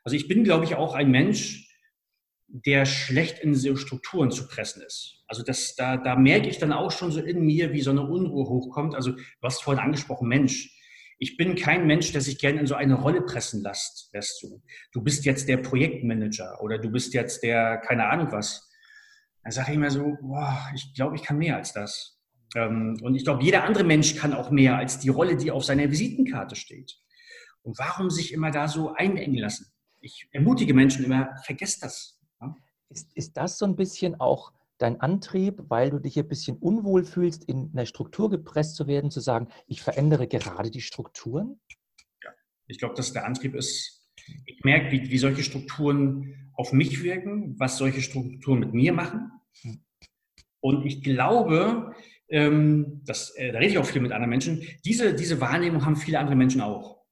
Also 0.05 0.17
ich 0.17 0.29
bin, 0.29 0.45
glaube 0.45 0.65
ich, 0.65 0.77
auch 0.77 0.95
ein 0.95 1.11
Mensch, 1.11 1.69
der 2.49 2.85
schlecht 2.85 3.39
in 3.39 3.55
so 3.55 3.77
Strukturen 3.77 4.31
zu 4.31 4.49
pressen 4.49 4.83
ist. 4.83 5.23
Also 5.27 5.43
das, 5.43 5.77
da, 5.77 5.97
da 5.97 6.17
merke 6.17 6.49
ich 6.49 6.59
dann 6.59 6.73
auch 6.73 6.91
schon 6.91 7.13
so 7.13 7.21
in 7.21 7.45
mir, 7.45 7.73
wie 7.73 7.81
so 7.81 7.91
eine 7.91 8.03
Unruhe 8.03 8.49
hochkommt. 8.49 8.95
Also 8.95 9.15
hast 9.43 9.63
vorhin 9.63 9.83
angesprochen, 9.83 10.29
Mensch 10.29 10.77
ich 11.23 11.37
bin 11.37 11.55
kein 11.55 11.87
Mensch, 11.87 12.13
der 12.13 12.23
sich 12.23 12.39
gerne 12.39 12.61
in 12.61 12.67
so 12.67 12.75
eine 12.75 12.95
Rolle 12.95 13.21
pressen 13.21 13.63
lässt, 13.63 14.09
lässt 14.15 14.43
du. 14.43 14.63
Du 14.91 15.03
bist 15.03 15.27
jetzt 15.27 15.49
der 15.49 15.59
Projektmanager 15.59 16.63
oder 16.63 16.79
du 16.79 16.91
bist 16.91 17.13
jetzt 17.13 17.43
der, 17.43 17.77
keine 17.77 18.09
Ahnung 18.09 18.33
was. 18.33 18.67
Dann 19.43 19.53
sage 19.53 19.73
ich 19.73 19.79
mir 19.79 19.91
so, 19.91 20.17
boah, 20.23 20.59
ich 20.75 20.95
glaube, 20.95 21.17
ich 21.17 21.23
kann 21.23 21.37
mehr 21.37 21.57
als 21.57 21.75
das. 21.75 22.19
Ähm, 22.57 22.99
und 23.03 23.15
ich 23.15 23.25
glaube, 23.25 23.45
jeder 23.45 23.65
andere 23.65 23.85
Mensch 23.85 24.17
kann 24.17 24.33
auch 24.33 24.51
mehr 24.51 24.79
als 24.79 24.99
die 24.99 25.11
Rolle, 25.11 25.37
die 25.37 25.51
auf 25.51 25.63
seiner 25.63 25.91
Visitenkarte 25.91 26.57
steht. 26.57 26.99
Und 27.63 27.79
warum 27.79 28.09
sich 28.09 28.33
immer 28.33 28.51
da 28.51 28.67
so 28.67 28.95
einengen 28.95 29.37
lassen? 29.37 29.67
Ich 30.01 30.27
ermutige 30.33 30.73
Menschen 30.73 31.05
immer, 31.05 31.37
vergesst 31.45 31.83
das. 31.83 32.19
Ist, 32.89 33.15
ist 33.15 33.37
das 33.37 33.59
so 33.59 33.67
ein 33.67 33.77
bisschen 33.77 34.19
auch 34.19 34.53
dein 34.81 35.01
Antrieb, 35.01 35.63
weil 35.69 35.91
du 35.91 35.99
dich 35.99 36.19
ein 36.19 36.29
bisschen 36.29 36.57
unwohl 36.57 37.05
fühlst, 37.05 37.45
in 37.45 37.71
einer 37.73 37.87
Struktur 37.87 38.31
gepresst 38.31 38.77
zu 38.77 38.87
werden, 38.87 39.11
zu 39.11 39.21
sagen, 39.21 39.49
ich 39.67 39.83
verändere 39.83 40.27
gerade 40.27 40.71
die 40.71 40.81
Strukturen? 40.81 41.61
Ja, 42.25 42.31
ich 42.67 42.79
glaube, 42.79 42.95
dass 42.95 43.13
der 43.13 43.27
Antrieb 43.27 43.55
ist, 43.55 44.09
ich 44.47 44.65
merke, 44.65 44.91
wie, 44.93 45.11
wie 45.11 45.19
solche 45.19 45.43
Strukturen 45.43 46.51
auf 46.55 46.73
mich 46.73 47.03
wirken, 47.03 47.59
was 47.59 47.79
solche 47.79 48.01
Strukturen 48.01 48.61
mit 48.61 48.73
mir 48.73 48.93
machen. 48.93 49.31
Hm. 49.63 49.85
Und 50.61 50.87
ich 50.87 51.03
glaube, 51.03 51.95
ähm, 52.29 53.03
das, 53.05 53.31
äh, 53.37 53.53
da 53.53 53.59
rede 53.59 53.73
ich 53.73 53.79
auch 53.79 53.87
viel 53.87 54.03
mit 54.03 54.13
anderen 54.13 54.31
Menschen, 54.31 54.63
diese, 54.85 55.15
diese 55.15 55.41
Wahrnehmung 55.41 55.85
haben 55.85 55.97
viele 55.97 56.19
andere 56.19 56.37
Menschen 56.37 56.63
auch. 56.63 57.03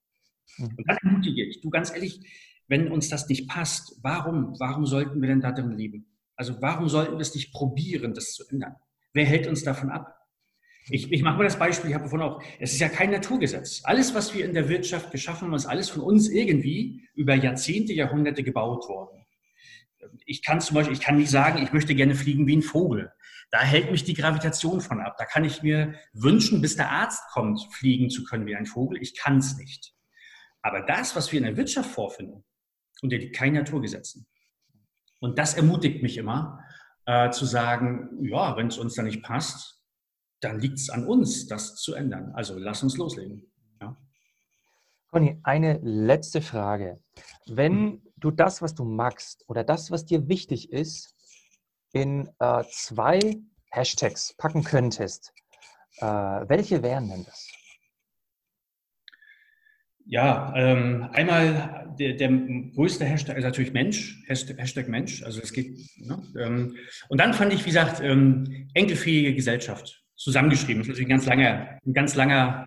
Hm. 0.55 0.69
Und 0.75 0.87
das 0.87 0.97
ermutige 1.03 1.43
ich. 1.43 1.61
Du, 1.61 1.69
ganz 1.69 1.91
ehrlich, 1.91 2.19
wenn 2.67 2.91
uns 2.91 3.09
das 3.09 3.27
nicht 3.27 3.47
passt, 3.47 3.99
warum, 4.01 4.55
warum 4.59 4.85
sollten 4.85 5.21
wir 5.21 5.29
denn 5.29 5.41
da 5.41 5.51
drin 5.51 5.77
leben? 5.77 6.07
Also 6.39 6.61
warum 6.61 6.87
sollten 6.87 7.15
wir 7.15 7.19
es 7.19 7.35
nicht 7.35 7.51
probieren, 7.51 8.13
das 8.13 8.31
zu 8.31 8.47
ändern? 8.47 8.77
Wer 9.11 9.25
hält 9.25 9.45
uns 9.45 9.65
davon 9.65 9.89
ab? 9.89 10.15
Ich, 10.87 11.11
ich 11.11 11.21
mache 11.21 11.37
mal 11.37 11.43
das 11.43 11.59
Beispiel, 11.59 11.89
ich 11.89 11.93
habe 11.93 12.05
davon 12.05 12.21
auch, 12.21 12.41
es 12.61 12.71
ist 12.71 12.79
ja 12.79 12.87
kein 12.87 13.11
Naturgesetz. 13.11 13.81
Alles, 13.83 14.15
was 14.15 14.33
wir 14.33 14.45
in 14.45 14.53
der 14.53 14.69
Wirtschaft 14.69 15.11
geschaffen 15.11 15.47
haben, 15.47 15.53
ist 15.53 15.65
alles 15.65 15.89
von 15.89 16.01
uns 16.01 16.29
irgendwie 16.29 17.05
über 17.13 17.35
Jahrzehnte, 17.35 17.91
Jahrhunderte 17.91 18.41
gebaut 18.41 18.87
worden. 18.87 19.25
Ich 20.25 20.41
kann 20.41 20.61
zum 20.61 20.75
Beispiel, 20.75 20.93
ich 20.93 21.01
kann 21.01 21.17
nicht 21.17 21.29
sagen, 21.29 21.61
ich 21.61 21.73
möchte 21.73 21.93
gerne 21.93 22.15
fliegen 22.15 22.47
wie 22.47 22.55
ein 22.55 22.61
Vogel. 22.61 23.11
Da 23.51 23.59
hält 23.59 23.91
mich 23.91 24.05
die 24.05 24.13
Gravitation 24.13 24.79
von 24.79 25.01
ab. 25.01 25.17
Da 25.17 25.25
kann 25.25 25.43
ich 25.43 25.61
mir 25.61 25.95
wünschen, 26.13 26.61
bis 26.61 26.77
der 26.77 26.89
Arzt 26.89 27.21
kommt, 27.33 27.59
fliegen 27.73 28.09
zu 28.09 28.23
können 28.23 28.45
wie 28.45 28.55
ein 28.55 28.65
Vogel. 28.65 28.97
Ich 29.01 29.17
kann 29.17 29.39
es 29.39 29.57
nicht. 29.57 29.93
Aber 30.61 30.83
das, 30.83 31.17
was 31.17 31.33
wir 31.33 31.39
in 31.39 31.45
der 31.45 31.57
Wirtschaft 31.57 31.91
vorfinden, 31.91 32.45
unter 33.01 33.19
kein 33.31 33.51
Naturgesetzen. 33.51 34.25
Und 35.19 35.37
das 35.37 35.53
ermutigt 35.53 36.01
mich 36.01 36.17
immer, 36.17 36.63
äh, 37.05 37.29
zu 37.31 37.45
sagen, 37.45 38.09
ja, 38.21 38.55
wenn 38.55 38.67
es 38.67 38.77
uns 38.77 38.95
da 38.95 39.03
nicht 39.03 39.23
passt, 39.23 39.81
dann 40.41 40.59
liegt 40.59 40.79
es 40.79 40.89
an 40.89 41.05
uns, 41.05 41.47
das 41.47 41.75
zu 41.75 41.93
ändern. 41.93 42.31
Also 42.33 42.57
lass 42.57 42.83
uns 42.83 42.97
loslegen. 42.97 43.51
Ja. 43.81 43.97
Conny, 45.11 45.39
eine 45.43 45.79
letzte 45.81 46.41
Frage. 46.41 46.99
Wenn 47.47 47.73
hm. 47.73 48.01
du 48.17 48.31
das, 48.31 48.61
was 48.61 48.75
du 48.75 48.85
magst 48.85 49.43
oder 49.47 49.63
das, 49.63 49.91
was 49.91 50.05
dir 50.05 50.27
wichtig 50.27 50.71
ist, 50.71 51.15
in 51.91 52.29
äh, 52.39 52.63
zwei 52.71 53.19
Hashtags 53.71 54.33
packen 54.37 54.63
könntest, 54.63 55.33
äh, 55.97 56.05
welche 56.05 56.83
wären 56.83 57.09
denn 57.09 57.25
das? 57.25 57.47
Ja, 60.05 60.53
ähm, 60.55 61.07
einmal 61.11 61.93
der, 61.99 62.13
der, 62.13 62.31
größte 62.73 63.05
Hashtag 63.05 63.37
ist 63.37 63.43
natürlich 63.43 63.73
Mensch, 63.73 64.23
Hashtag, 64.27 64.87
Mensch, 64.87 65.23
also 65.23 65.41
es 65.41 65.53
geht. 65.53 65.77
Ne? 65.97 66.21
Ähm, 66.39 66.77
und 67.09 67.19
dann 67.19 67.33
fand 67.33 67.53
ich, 67.53 67.61
wie 67.61 67.69
gesagt, 67.69 68.01
ähm, 68.01 68.69
enkelfähige 68.73 69.35
Gesellschaft 69.35 70.03
zusammengeschrieben. 70.15 70.77
Das 70.77 70.87
ist 70.87 70.89
natürlich 70.89 71.07
ein 71.07 71.17
ganz 71.17 71.25
langer, 71.25 71.79
ein 71.85 71.93
ganz 71.93 72.15
langer, 72.15 72.65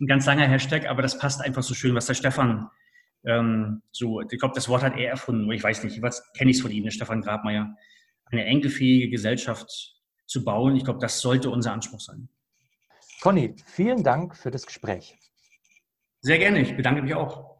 ein 0.00 0.06
ganz 0.06 0.26
langer 0.26 0.46
Hashtag, 0.46 0.86
aber 0.86 1.02
das 1.02 1.18
passt 1.18 1.40
einfach 1.40 1.62
so 1.62 1.74
schön, 1.74 1.94
was 1.94 2.06
der 2.06 2.14
Stefan 2.14 2.68
ähm, 3.26 3.82
so, 3.90 4.20
ich 4.20 4.38
glaube, 4.38 4.54
das 4.54 4.68
Wort 4.68 4.82
hat 4.82 4.96
er 4.96 5.10
erfunden, 5.10 5.50
ich 5.50 5.62
weiß 5.62 5.82
nicht, 5.84 6.00
was 6.00 6.32
kenne 6.32 6.50
ich 6.50 6.58
es 6.58 6.62
von 6.62 6.70
ihm, 6.70 6.84
der 6.84 6.92
Stefan 6.92 7.22
Grabmeier. 7.22 7.76
Eine 8.26 8.44
enkelfähige 8.44 9.10
Gesellschaft 9.10 9.96
zu 10.26 10.44
bauen, 10.44 10.76
ich 10.76 10.84
glaube, 10.84 11.00
das 11.00 11.20
sollte 11.20 11.50
unser 11.50 11.72
Anspruch 11.72 12.00
sein. 12.00 12.28
Conny, 13.20 13.54
vielen 13.66 14.04
Dank 14.04 14.36
für 14.36 14.50
das 14.50 14.66
Gespräch. 14.66 15.18
Sehr 16.26 16.38
gerne, 16.38 16.58
ich 16.60 16.76
bedanke 16.76 17.02
mich 17.02 17.14
auch. 17.14 17.55